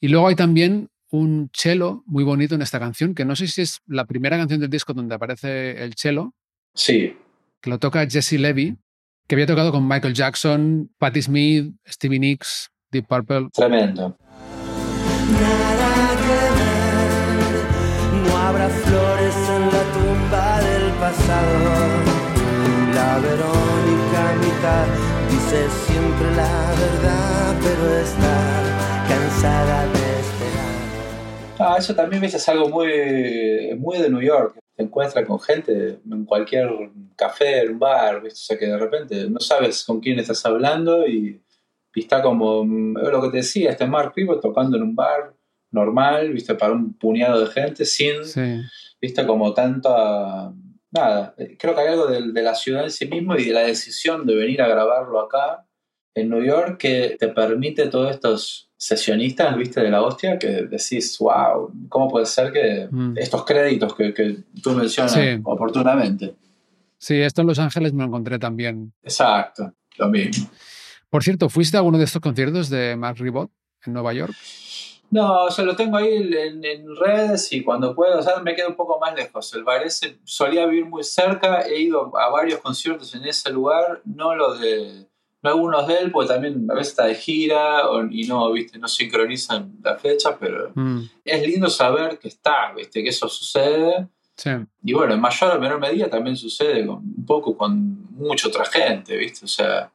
Y 0.00 0.08
luego 0.08 0.26
hay 0.26 0.34
también 0.34 0.88
un 1.12 1.48
cello 1.52 2.02
muy 2.06 2.24
bonito 2.24 2.56
en 2.56 2.62
esta 2.62 2.80
canción, 2.80 3.14
que 3.14 3.24
no 3.24 3.36
sé 3.36 3.46
si 3.46 3.62
es 3.62 3.82
la 3.86 4.04
primera 4.04 4.36
canción 4.36 4.58
del 4.58 4.68
disco 4.68 4.94
donde 4.94 5.14
aparece 5.14 5.84
el 5.84 5.94
cello. 5.94 6.34
Sí. 6.74 7.16
Que 7.60 7.70
lo 7.70 7.78
toca 7.78 8.04
Jesse 8.10 8.32
Levy, 8.32 8.78
que 9.26 9.34
había 9.34 9.46
tocado 9.46 9.72
con 9.72 9.86
Michael 9.86 10.14
Jackson, 10.14 10.90
Patti 10.98 11.22
Smith, 11.22 11.74
Stevie 11.86 12.18
Nicks, 12.18 12.70
Deep 12.90 13.06
Purple. 13.06 13.48
Tremendo. 13.52 14.16
no 18.26 18.36
habrá 18.36 18.68
flores 18.68 19.34
en 19.48 19.62
la 19.66 19.82
tumba 19.92 20.60
del 20.60 20.92
pasado. 20.92 22.14
La 22.94 23.18
Verónica 23.18 24.34
mitad 24.40 24.86
dice 25.30 25.68
siempre 25.86 26.30
la 26.36 26.74
verdad, 26.78 27.56
pero 27.62 27.98
está 27.98 29.06
cansada 29.08 29.86
de 29.86 30.20
esperar. 30.20 30.74
Ah, 31.58 31.76
eso 31.78 31.94
también 31.94 32.24
es 32.24 32.48
algo 32.48 32.68
muy, 32.68 33.74
muy 33.78 33.98
de 33.98 34.10
New 34.10 34.20
York. 34.20 34.63
Te 34.74 34.82
encuentras 34.82 35.24
con 35.24 35.40
gente 35.40 36.00
en 36.10 36.24
cualquier 36.24 36.68
café, 37.16 37.62
en 37.62 37.72
un 37.72 37.78
bar, 37.78 38.22
¿viste? 38.22 38.38
o 38.38 38.42
sea 38.42 38.58
que 38.58 38.66
de 38.66 38.78
repente 38.78 39.30
no 39.30 39.40
sabes 39.40 39.84
con 39.84 40.00
quién 40.00 40.18
estás 40.18 40.44
hablando 40.46 41.06
y, 41.06 41.40
está 41.94 42.22
como 42.22 42.64
lo 42.64 43.22
que 43.22 43.28
te 43.28 43.36
decía, 43.36 43.70
este 43.70 43.86
Mark 43.86 44.14
Ribot 44.16 44.42
tocando 44.42 44.76
en 44.76 44.82
un 44.82 44.96
bar 44.96 45.32
normal, 45.70 46.32
viste, 46.32 46.56
para 46.56 46.72
un 46.72 46.94
puñado 46.94 47.40
de 47.40 47.46
gente, 47.46 47.84
sin, 47.84 48.16
viste, 49.00 49.26
como 49.26 49.54
tanta... 49.54 50.52
Nada, 50.90 51.34
creo 51.58 51.74
que 51.74 51.80
hay 51.80 51.88
algo 51.88 52.06
de, 52.06 52.32
de 52.32 52.42
la 52.42 52.54
ciudad 52.54 52.84
en 52.84 52.90
sí 52.90 53.06
mismo 53.06 53.36
y 53.36 53.44
de 53.44 53.52
la 53.52 53.62
decisión 53.62 54.26
de 54.26 54.34
venir 54.34 54.62
a 54.62 54.68
grabarlo 54.68 55.20
acá 55.20 55.63
en 56.14 56.28
New 56.30 56.42
York 56.42 56.78
que 56.78 57.16
te 57.18 57.28
permite 57.28 57.88
todos 57.88 58.10
estos 58.10 58.70
sesionistas, 58.76 59.56
viste, 59.56 59.80
de 59.80 59.90
la 59.90 60.02
hostia, 60.02 60.38
que 60.38 60.62
decís, 60.62 61.18
wow, 61.18 61.72
¿cómo 61.88 62.08
puede 62.08 62.26
ser 62.26 62.52
que 62.52 62.88
mm. 62.90 63.18
estos 63.18 63.44
créditos 63.44 63.94
que, 63.94 64.12
que 64.12 64.36
tú 64.62 64.72
mencionas 64.72 65.16
oportunamente? 65.42 66.34
Sí, 66.98 67.20
esto 67.20 67.42
en 67.42 67.48
Los 67.48 67.58
Ángeles 67.58 67.92
me 67.92 68.00
lo 68.00 68.08
encontré 68.08 68.38
también. 68.38 68.92
Exacto, 69.02 69.72
lo 69.96 70.08
mismo. 70.08 70.48
Por 71.10 71.22
cierto, 71.22 71.48
¿fuiste 71.48 71.76
a 71.76 71.80
alguno 71.80 71.98
de 71.98 72.04
estos 72.04 72.20
conciertos 72.20 72.68
de 72.68 72.96
Mark 72.96 73.18
Ribot 73.18 73.50
en 73.86 73.92
Nueva 73.92 74.12
York? 74.12 74.34
No, 75.10 75.44
o 75.44 75.50
sea, 75.50 75.64
lo 75.64 75.76
tengo 75.76 75.96
ahí 75.96 76.12
en, 76.12 76.96
redes 76.96 77.52
y 77.52 77.62
cuando 77.62 77.94
puedo, 77.94 78.18
o 78.18 78.22
sea, 78.22 78.40
me 78.40 78.54
quedo 78.54 78.70
un 78.70 78.74
poco 78.74 78.98
más 78.98 79.14
lejos. 79.14 79.54
El 79.54 79.62
bar 79.62 79.84
ese 79.84 80.18
solía 80.24 80.66
vivir 80.66 80.86
muy 80.86 81.04
cerca, 81.04 81.60
he 81.60 81.82
ido 81.82 82.10
a 82.18 82.30
varios 82.30 82.60
conciertos 82.60 83.14
en 83.14 83.24
ese 83.24 83.52
lugar, 83.52 84.00
no 84.04 84.34
lo 84.34 84.58
de 84.58 85.06
no 85.44 85.50
algunos 85.50 85.86
de 85.86 85.98
él, 85.98 86.10
porque 86.10 86.32
también 86.32 86.66
a 86.70 86.74
veces 86.74 86.92
está 86.92 87.04
de 87.04 87.14
gira 87.14 87.82
y 88.10 88.26
no, 88.26 88.50
¿viste? 88.50 88.78
no 88.78 88.88
sincronizan 88.88 89.74
la 89.82 89.96
fecha, 89.96 90.38
pero 90.38 90.72
mm. 90.74 91.02
es 91.24 91.46
lindo 91.46 91.68
saber 91.68 92.18
que 92.18 92.28
está, 92.28 92.72
¿viste? 92.74 93.02
que 93.02 93.10
eso 93.10 93.28
sucede. 93.28 94.08
Y 94.82 94.92
bueno, 94.94 95.14
en 95.14 95.20
mayor 95.20 95.56
o 95.56 95.60
menor 95.60 95.78
medida 95.78 96.08
también 96.08 96.36
sucede 96.36 96.86
con, 96.86 96.96
un 96.96 97.26
poco 97.26 97.56
con 97.56 98.10
mucha 98.12 98.48
otra 98.48 98.64
gente, 98.64 99.16
¿viste? 99.16 99.44
O 99.44 99.48
sea, 99.48 99.92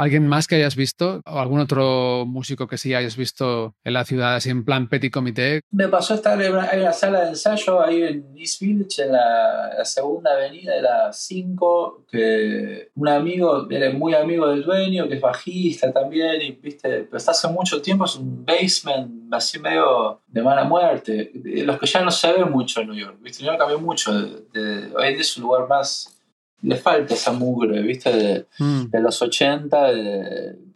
¿Alguien 0.00 0.26
más 0.26 0.46
que 0.46 0.54
hayas 0.54 0.76
visto? 0.76 1.20
¿O 1.26 1.38
algún 1.40 1.60
otro 1.60 2.24
músico 2.26 2.66
que 2.66 2.78
sí 2.78 2.94
hayas 2.94 3.18
visto 3.18 3.74
en 3.84 3.92
la 3.92 4.06
ciudad, 4.06 4.34
así 4.34 4.48
en 4.48 4.64
plan 4.64 4.88
petit 4.88 5.12
comité? 5.12 5.60
Me 5.70 5.88
pasó 5.88 6.14
estar 6.14 6.40
en 6.40 6.54
una, 6.54 6.92
sala 6.94 7.20
de 7.20 7.28
ensayo 7.28 7.84
ahí 7.84 8.02
en 8.04 8.34
East 8.34 8.62
Village, 8.62 9.02
en 9.02 9.12
la, 9.12 9.84
segunda 9.84 10.32
avenida 10.32 10.74
de 10.74 10.80
la 10.80 11.12
5, 11.12 12.06
que 12.10 12.88
un 12.94 13.08
amigo, 13.08 13.66
era 13.68 13.92
muy 13.92 14.14
amigo 14.14 14.48
del 14.48 14.62
dueño, 14.62 15.06
que 15.06 15.16
es 15.16 15.20
bajista 15.20 15.92
también, 15.92 16.40
y 16.40 16.52
viste, 16.52 17.02
pero 17.02 17.18
está 17.18 17.32
hace 17.32 17.48
mucho 17.48 17.82
tiempo, 17.82 18.06
es 18.06 18.16
un 18.16 18.42
basement 18.42 19.30
así 19.34 19.58
medio 19.58 20.22
de 20.26 20.42
mala 20.42 20.64
muerte. 20.64 21.30
Los 21.44 21.78
que 21.78 21.84
ya 21.84 22.02
no 22.02 22.10
se 22.10 22.32
ven 22.32 22.50
mucho 22.50 22.80
en 22.80 22.86
New 22.86 22.96
York, 22.96 23.18
viste, 23.20 23.42
New 23.42 23.52
York 23.52 23.58
cambió 23.58 23.78
mucho. 23.78 24.14
De, 24.14 24.94
hoy 24.96 25.14
es 25.18 25.36
un 25.36 25.42
lugar 25.42 25.68
más 25.68 26.19
le 26.62 26.76
falta 26.76 27.14
esa 27.14 27.32
mugre, 27.32 27.82
¿viste? 27.82 28.12
De, 28.12 28.46
mm. 28.58 28.90
de 28.90 29.00
los 29.00 29.20
80, 29.20 29.92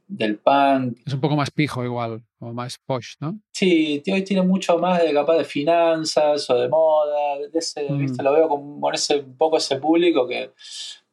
del 0.09 0.39
punk. 0.39 0.99
Es 1.07 1.15
un 1.15 1.21
poco 1.21 1.37
más 1.37 1.51
pijo 1.51 1.85
igual, 1.85 2.23
o 2.39 2.53
más 2.53 2.79
posh, 2.79 3.15
¿no? 3.21 3.39
Sí, 3.53 4.03
hoy 4.11 4.23
tiene 4.23 4.43
mucho 4.43 4.79
más 4.79 5.03
de 5.03 5.13
capaz 5.13 5.39
de 5.39 5.45
finanzas 5.45 6.49
o 6.51 6.59
de 6.59 6.69
moda, 6.69 7.39
de 7.51 7.59
ese, 7.59 7.91
mm. 7.91 7.99
¿viste? 7.99 8.23
Lo 8.23 8.33
veo 8.33 8.49
como 8.49 8.93
ese, 8.93 9.21
un 9.21 9.37
poco 9.37 9.57
ese 9.57 9.77
público 9.77 10.27
que 10.27 10.51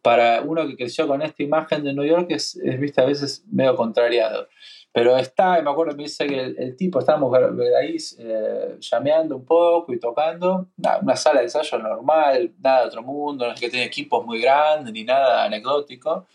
para 0.01 0.41
uno 0.41 0.67
que 0.67 0.76
creció 0.76 1.07
con 1.07 1.22
esta 1.22 1.43
imagen 1.43 1.84
de 1.84 1.93
New 1.93 2.05
York 2.05 2.28
es, 2.32 2.55
es 2.55 2.80
viste, 2.80 3.01
a 3.01 3.05
veces 3.05 3.43
medio 3.51 3.76
contrariado. 3.76 4.47
Pero 4.93 5.17
está, 5.17 5.61
me 5.61 5.69
acuerdo, 5.69 5.95
me 5.95 6.03
dice 6.03 6.27
que 6.27 6.37
el, 6.37 6.75
tipo, 6.75 6.99
estábamos 6.99 7.33
ahí 7.79 7.95
eh, 8.19 8.75
llameando 8.79 9.37
un 9.37 9.45
poco 9.45 9.93
y 9.93 9.99
tocando, 9.99 10.67
una 11.01 11.15
sala 11.15 11.39
de 11.39 11.45
ensayo 11.45 11.79
normal, 11.79 12.53
nada 12.59 12.81
de 12.81 12.87
otro 12.87 13.01
mundo, 13.01 13.47
no 13.47 13.53
es 13.53 13.59
que 13.59 13.69
tiene 13.69 13.85
equipos 13.85 14.25
muy 14.25 14.41
grandes 14.41 14.91
ni 14.91 15.05
nada 15.05 15.45
anecdótico. 15.45 16.27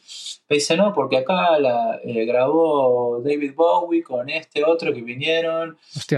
Me 0.49 0.57
dice, 0.57 0.75
no, 0.75 0.95
porque 0.95 1.19
acá 1.19 1.59
la, 1.59 2.01
eh, 2.03 2.25
grabó 2.25 3.21
David 3.23 3.53
Bowie 3.55 4.03
con 4.03 4.31
este 4.31 4.65
otro 4.65 4.91
que 4.95 5.03
vinieron 5.03 5.77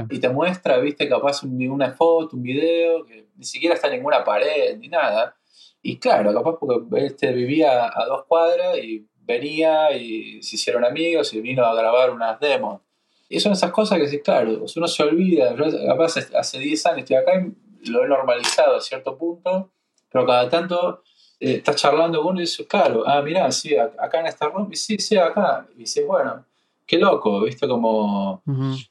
y 0.09 0.21
te 0.21 0.29
muestra, 0.29 0.79
viste, 0.79 1.09
capaz 1.09 1.43
una 1.43 1.91
foto, 1.93 2.37
un 2.37 2.43
video, 2.43 3.05
que 3.05 3.27
ni 3.37 3.45
siquiera 3.45 3.75
está 3.75 3.89
en 3.89 3.95
ninguna 3.95 4.23
pared 4.23 4.79
ni 4.79 4.87
nada. 4.87 5.35
Y 5.83 5.99
claro, 5.99 6.33
capaz 6.33 6.57
porque 6.59 7.07
este 7.07 7.33
vivía 7.33 7.87
a 7.87 8.05
dos 8.07 8.27
cuadras 8.27 8.79
y 8.79 9.09
venía 9.29 9.93
y 9.93 10.43
se 10.43 10.57
hicieron 10.57 10.85
amigos 10.85 11.33
y 11.35 11.41
vino 11.41 11.65
a 11.65 11.75
grabar 11.75 12.11
unas 12.11 12.41
demos. 12.41 12.81
Y 13.29 13.39
son 13.39 13.53
esas 13.53 13.71
cosas 13.71 13.99
que, 13.99 14.09
sí, 14.09 14.21
claro, 14.21 14.65
uno 14.75 14.89
se 14.89 15.03
olvida. 15.03 15.55
capaz 15.87 16.17
hace 16.35 16.59
10 16.59 16.87
años 16.87 16.99
estoy 17.01 17.17
acá 17.17 17.33
y 17.39 17.91
lo 17.91 18.05
he 18.05 18.09
normalizado 18.09 18.77
a 18.77 18.81
cierto 18.81 19.17
punto, 19.19 19.71
pero 20.11 20.27
cada 20.27 20.49
tanto 20.49 21.03
eh, 21.39 21.57
estás 21.57 21.77
charlando 21.77 22.23
con 22.23 22.33
uno 22.33 22.41
y 22.41 22.45
dices, 22.45 22.67
claro, 22.67 23.05
ah, 23.07 23.21
mirá, 23.21 23.53
sí, 23.53 23.77
acá 23.77 24.21
en 24.21 24.27
esta 24.27 24.49
room, 24.49 24.71
y 24.73 24.77
sí, 24.77 24.97
sí, 24.99 25.19
acá. 25.19 25.69
Y 25.77 25.81
dices, 25.81 26.07
bueno, 26.07 26.47
qué 26.87 26.99
loco, 26.99 27.43
¿viste? 27.43 27.69
Como. 27.69 28.43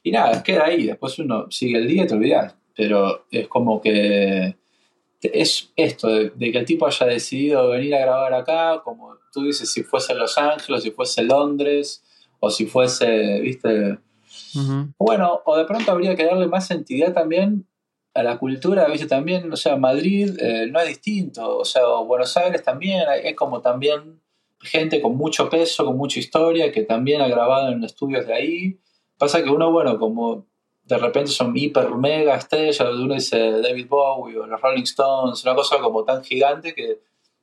Y 0.04 0.12
nada, 0.12 0.40
queda 0.42 0.66
ahí. 0.66 0.86
Después 0.86 1.18
uno 1.18 1.50
sigue 1.50 1.78
el 1.78 1.88
día 1.88 2.04
y 2.04 2.06
te 2.06 2.14
olvidas. 2.14 2.54
Pero 2.76 3.26
es 3.32 3.48
como 3.48 3.80
que 3.80 4.56
es 5.20 5.72
esto, 5.74 6.08
de, 6.08 6.52
que 6.52 6.58
el 6.58 6.64
tipo 6.64 6.86
haya 6.86 7.06
decidido 7.06 7.70
venir 7.70 7.96
a 7.96 8.00
grabar 8.00 8.34
acá, 8.34 8.80
como 8.84 9.17
tú 9.32 9.42
dices, 9.42 9.70
si 9.70 9.82
fuese 9.82 10.14
Los 10.14 10.38
Ángeles, 10.38 10.82
si 10.82 10.90
fuese 10.90 11.22
Londres, 11.22 12.02
o 12.40 12.50
si 12.50 12.66
fuese, 12.66 13.40
viste. 13.40 13.98
Bueno, 14.98 15.42
o 15.44 15.56
de 15.56 15.64
pronto 15.64 15.90
habría 15.92 16.16
que 16.16 16.24
darle 16.24 16.46
más 16.46 16.70
entidad 16.70 17.12
también 17.12 17.66
a 18.14 18.22
la 18.22 18.38
cultura, 18.38 18.86
viste, 18.88 19.06
también, 19.06 19.52
o 19.52 19.56
sea, 19.56 19.76
Madrid 19.76 20.36
eh, 20.40 20.66
no 20.70 20.80
es 20.80 20.88
distinto, 20.88 21.58
o 21.58 21.64
sea, 21.64 21.86
Buenos 22.06 22.36
Aires 22.36 22.62
también, 22.62 23.08
hay, 23.08 23.34
como 23.34 23.60
también 23.60 24.20
gente 24.60 25.00
con 25.00 25.16
mucho 25.16 25.48
peso, 25.48 25.84
con 25.84 25.96
mucha 25.96 26.18
historia, 26.18 26.72
que 26.72 26.82
también 26.82 27.20
ha 27.20 27.28
grabado 27.28 27.70
en 27.70 27.84
estudios 27.84 28.26
de 28.26 28.34
ahí. 28.34 28.80
Pasa 29.16 29.42
que 29.42 29.50
uno, 29.50 29.70
bueno, 29.70 29.98
como 29.98 30.46
de 30.84 30.98
repente 30.98 31.30
son 31.30 31.56
hiper 31.56 31.90
mega 31.90 32.34
estrellas, 32.34 32.80
uno 32.80 33.14
dice 33.14 33.60
David 33.60 33.86
Bowie 33.88 34.38
o 34.38 34.46
los 34.46 34.60
Rolling 34.60 34.82
Stones, 34.82 35.44
una 35.44 35.54
cosa 35.54 35.78
como 35.78 36.02
tan 36.04 36.24
gigante 36.24 36.74
que 36.74 37.02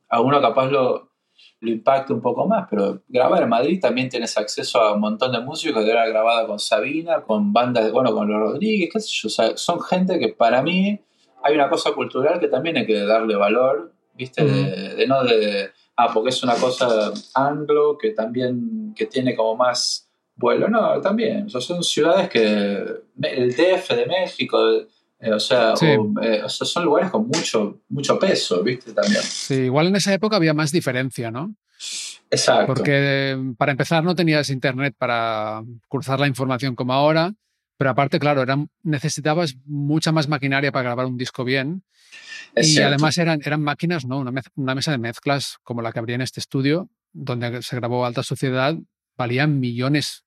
a 0.10 0.20
uno 0.20 0.42
capaz 0.42 0.68
lo, 0.68 1.12
lo 1.66 2.16
un 2.16 2.22
poco 2.22 2.47
más, 2.47 2.68
pero 2.70 3.01
grabar 3.07 3.43
en 3.43 3.49
Madrid 3.49 3.80
también 3.80 4.09
tienes 4.09 4.38
acceso 4.38 4.80
a 4.80 4.93
un 4.93 5.01
montón 5.01 5.32
de 5.32 5.39
músicos 5.39 5.84
que 5.84 5.91
era 5.91 6.07
grabada 6.07 6.47
con 6.47 6.59
Sabina, 6.59 7.22
con 7.22 7.51
bandas, 7.51 7.91
bueno, 7.91 8.13
con 8.13 8.30
los 8.30 8.39
Rodríguez, 8.39 8.89
qué 8.91 8.99
sé 8.99 9.09
yo, 9.11 9.30
son 9.57 9.82
gente 9.82 10.20
que 10.20 10.30
para 10.30 10.61
mí 10.61 10.99
hay 11.43 11.55
una 11.55 11.70
cosa 11.70 11.91
cultural 11.91 12.39
que 12.39 12.47
también 12.47 12.78
hay 12.78 12.86
que 12.86 13.01
darle 13.01 13.36
valor, 13.36 13.91
¿viste? 14.13 14.43
de, 14.43 14.95
de, 14.95 15.07
no 15.07 15.24
de, 15.24 15.70
ah, 15.97 16.11
porque 16.13 16.30
es 16.30 16.43
una 16.43 16.55
cosa 16.55 17.11
anglo 17.34 17.97
que 17.97 18.11
también, 18.11 18.93
que 18.95 19.05
tiene 19.05 19.36
como 19.36 19.55
más 19.55 20.05
bueno, 20.36 20.68
no, 20.68 20.99
también. 21.01 21.49
son 21.49 21.84
ciudades 21.84 22.30
que. 22.30 22.84
El 23.22 23.55
DF 23.55 23.89
de 23.95 24.05
México, 24.05 24.59
eh, 25.20 25.32
o, 25.32 25.39
sea, 25.39 25.74
eh, 25.82 25.97
o, 26.43 26.49
sea, 26.49 26.68
son 26.68 26.86
lugares 26.86 27.09
con 27.09 27.28
mucho, 27.28 27.82
mucho 27.89 28.20
peso, 28.20 28.61
¿viste? 28.61 28.93
También. 28.93 29.22
Sí, 29.24 29.55
igual 29.55 29.88
en 29.88 29.95
esa 29.95 30.13
época 30.13 30.36
había 30.36 30.53
más 30.53 30.72
diferencia, 30.72 31.32
¿no? 31.32 31.55
Exacto. 32.30 32.74
Porque 32.74 33.38
para 33.57 33.72
empezar 33.72 34.03
no 34.03 34.16
tenías 34.16 34.49
internet 34.49 34.95
para 34.97 35.63
cruzar 35.88 36.20
la 36.20 36.28
información 36.28 36.76
como 36.76 36.93
ahora, 36.93 37.34
pero 37.78 37.89
aparte, 37.89 38.20
claro, 38.20 38.41
eran, 38.41 38.70
necesitabas 38.84 39.55
mucha 39.66 40.11
más 40.11 40.28
maquinaria 40.28 40.72
para 40.72 40.84
grabar 40.84 41.05
un 41.05 41.18
disco 41.18 41.43
bien. 41.43 41.84
y 42.55 42.80
además 42.80 43.18
eran, 43.18 43.39
eran 43.43 43.61
máquinas, 43.61 44.05
¿no? 44.05 44.20
Una, 44.20 44.41
una, 44.55 44.76
mesa 44.76 44.91
de 44.91 44.97
mezclas 44.97 45.57
como 45.63 45.82
la 45.82 45.91
que 45.91 45.99
habría 45.99 46.16
en 46.16 46.22
este 46.22 46.39
estudio, 46.39 46.89
donde 47.13 47.61
se 47.61 47.76
grabó 47.76 48.05
Alta 48.05 48.24
Sociedad, 48.24 48.76
valían 49.18 49.59
millones 49.59 50.25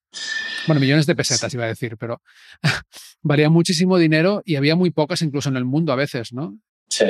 bueno, 0.67 0.79
millones 0.79 1.05
de 1.05 1.15
pesetas 1.15 1.53
iba 1.53 1.65
a 1.65 1.67
decir, 1.67 1.97
pero 1.97 2.21
valía 3.21 3.49
muchísimo 3.49 3.97
dinero 3.97 4.41
y 4.45 4.55
había 4.55 4.75
muy 4.75 4.91
pocas 4.91 5.21
incluso 5.21 5.49
en 5.49 5.57
el 5.57 5.65
mundo 5.65 5.91
a 5.91 5.95
veces, 5.95 6.33
¿no? 6.33 6.57
Sí, 6.89 7.05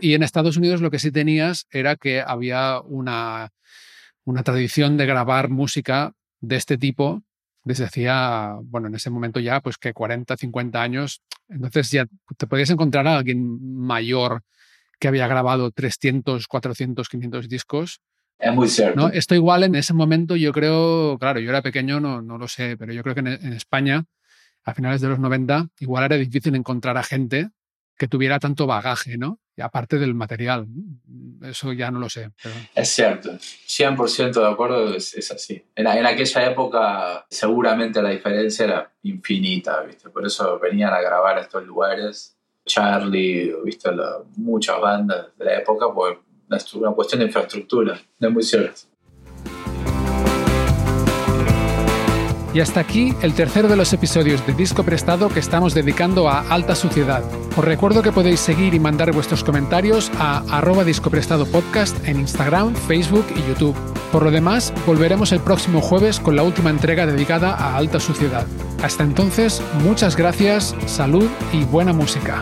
y 0.00 0.14
en 0.14 0.22
Estados 0.22 0.56
Unidos 0.56 0.80
lo 0.80 0.90
que 0.90 1.00
sí 1.00 1.10
tenías 1.10 1.66
era 1.70 1.96
que 1.96 2.20
había 2.20 2.80
una, 2.80 3.50
una 4.24 4.42
tradición 4.44 4.96
de 4.96 5.06
grabar 5.06 5.48
música 5.48 6.12
de 6.40 6.56
este 6.56 6.78
tipo 6.78 7.22
desde 7.64 7.84
hacía, 7.84 8.54
bueno, 8.62 8.86
en 8.86 8.94
ese 8.94 9.10
momento 9.10 9.40
ya, 9.40 9.60
pues 9.60 9.76
que 9.76 9.92
40, 9.92 10.36
50 10.36 10.80
años. 10.80 11.22
Entonces 11.48 11.90
ya 11.90 12.06
te 12.36 12.46
podías 12.46 12.70
encontrar 12.70 13.08
a 13.08 13.16
alguien 13.16 13.76
mayor 13.76 14.42
que 15.00 15.08
había 15.08 15.26
grabado 15.26 15.72
300, 15.72 16.46
400, 16.46 17.08
500 17.08 17.48
discos 17.48 18.00
es 18.38 18.52
muy 18.52 18.68
cierto. 18.68 19.00
¿no? 19.00 19.08
Esto 19.08 19.34
igual 19.34 19.64
en 19.64 19.74
ese 19.74 19.94
momento 19.94 20.36
yo 20.36 20.52
creo, 20.52 21.18
claro, 21.18 21.40
yo 21.40 21.50
era 21.50 21.62
pequeño, 21.62 22.00
no, 22.00 22.22
no 22.22 22.38
lo 22.38 22.48
sé, 22.48 22.76
pero 22.76 22.92
yo 22.92 23.02
creo 23.02 23.14
que 23.14 23.20
en, 23.20 23.52
España, 23.52 24.04
a 24.64 24.74
finales 24.74 25.00
de 25.00 25.08
los 25.08 25.18
90, 25.18 25.68
igual 25.80 26.04
era 26.04 26.16
difícil 26.16 26.54
encontrar 26.54 26.96
a 26.96 27.02
gente 27.02 27.50
que 27.96 28.08
tuviera 28.08 28.38
tanto 28.38 28.66
bagaje, 28.66 29.16
¿no? 29.16 29.40
Y 29.56 29.62
aparte 29.62 29.98
del 29.98 30.12
material. 30.12 30.66
Eso 31.42 31.72
ya 31.72 31.90
no 31.90 31.98
lo 31.98 32.10
sé. 32.10 32.30
Es 32.74 32.90
cierto, 32.90 33.30
100% 33.30 34.32
de 34.32 34.46
acuerdo, 34.46 34.94
es, 34.94 35.30
así. 35.30 35.64
En, 35.74 35.86
en, 35.86 36.04
aquella 36.04 36.50
época 36.50 37.26
seguramente 37.30 38.02
la 38.02 38.10
diferencia 38.10 38.66
era 38.66 38.92
infinita, 39.02 39.80
¿viste? 39.80 40.10
Por 40.10 40.26
eso 40.26 40.58
venían 40.58 40.92
a 40.92 41.00
grabar 41.00 41.38
a 41.38 41.40
estos 41.40 41.64
lugares 41.64 42.36
Charlie, 42.66 43.54
viste 43.64 43.90
muchas 44.36 44.80
bandas 44.80 45.28
de 45.38 45.44
la 45.44 45.58
época, 45.58 45.86
pues 45.94 46.16
es 46.16 46.18
una 46.74 46.92
cuestión 46.92 47.20
de 47.20 47.26
infraestructura, 47.26 48.00
no 48.18 48.28
es 48.28 48.34
muy 48.34 48.42
cierto. 48.42 48.82
Y 52.56 52.60
hasta 52.60 52.80
aquí 52.80 53.14
el 53.20 53.34
tercero 53.34 53.68
de 53.68 53.76
los 53.76 53.92
episodios 53.92 54.46
de 54.46 54.54
Disco 54.54 54.82
Prestado 54.82 55.28
que 55.28 55.40
estamos 55.40 55.74
dedicando 55.74 56.26
a 56.30 56.40
Alta 56.48 56.74
Suciedad. 56.74 57.22
Os 57.54 57.62
recuerdo 57.62 58.02
que 58.02 58.12
podéis 58.12 58.40
seguir 58.40 58.72
y 58.72 58.80
mandar 58.80 59.12
vuestros 59.12 59.44
comentarios 59.44 60.10
a 60.18 60.38
arroba 60.56 60.82
Disco 60.82 61.10
Prestado 61.10 61.44
Podcast 61.44 61.94
en 62.08 62.20
Instagram, 62.20 62.74
Facebook 62.74 63.26
y 63.36 63.46
YouTube. 63.46 63.76
Por 64.10 64.22
lo 64.22 64.30
demás, 64.30 64.72
volveremos 64.86 65.32
el 65.32 65.40
próximo 65.40 65.82
jueves 65.82 66.18
con 66.18 66.34
la 66.34 66.44
última 66.44 66.70
entrega 66.70 67.04
dedicada 67.04 67.54
a 67.54 67.76
Alta 67.76 68.00
Suciedad. 68.00 68.46
Hasta 68.82 69.04
entonces, 69.04 69.60
muchas 69.82 70.16
gracias, 70.16 70.74
salud 70.86 71.28
y 71.52 71.64
buena 71.64 71.92
música. 71.92 72.40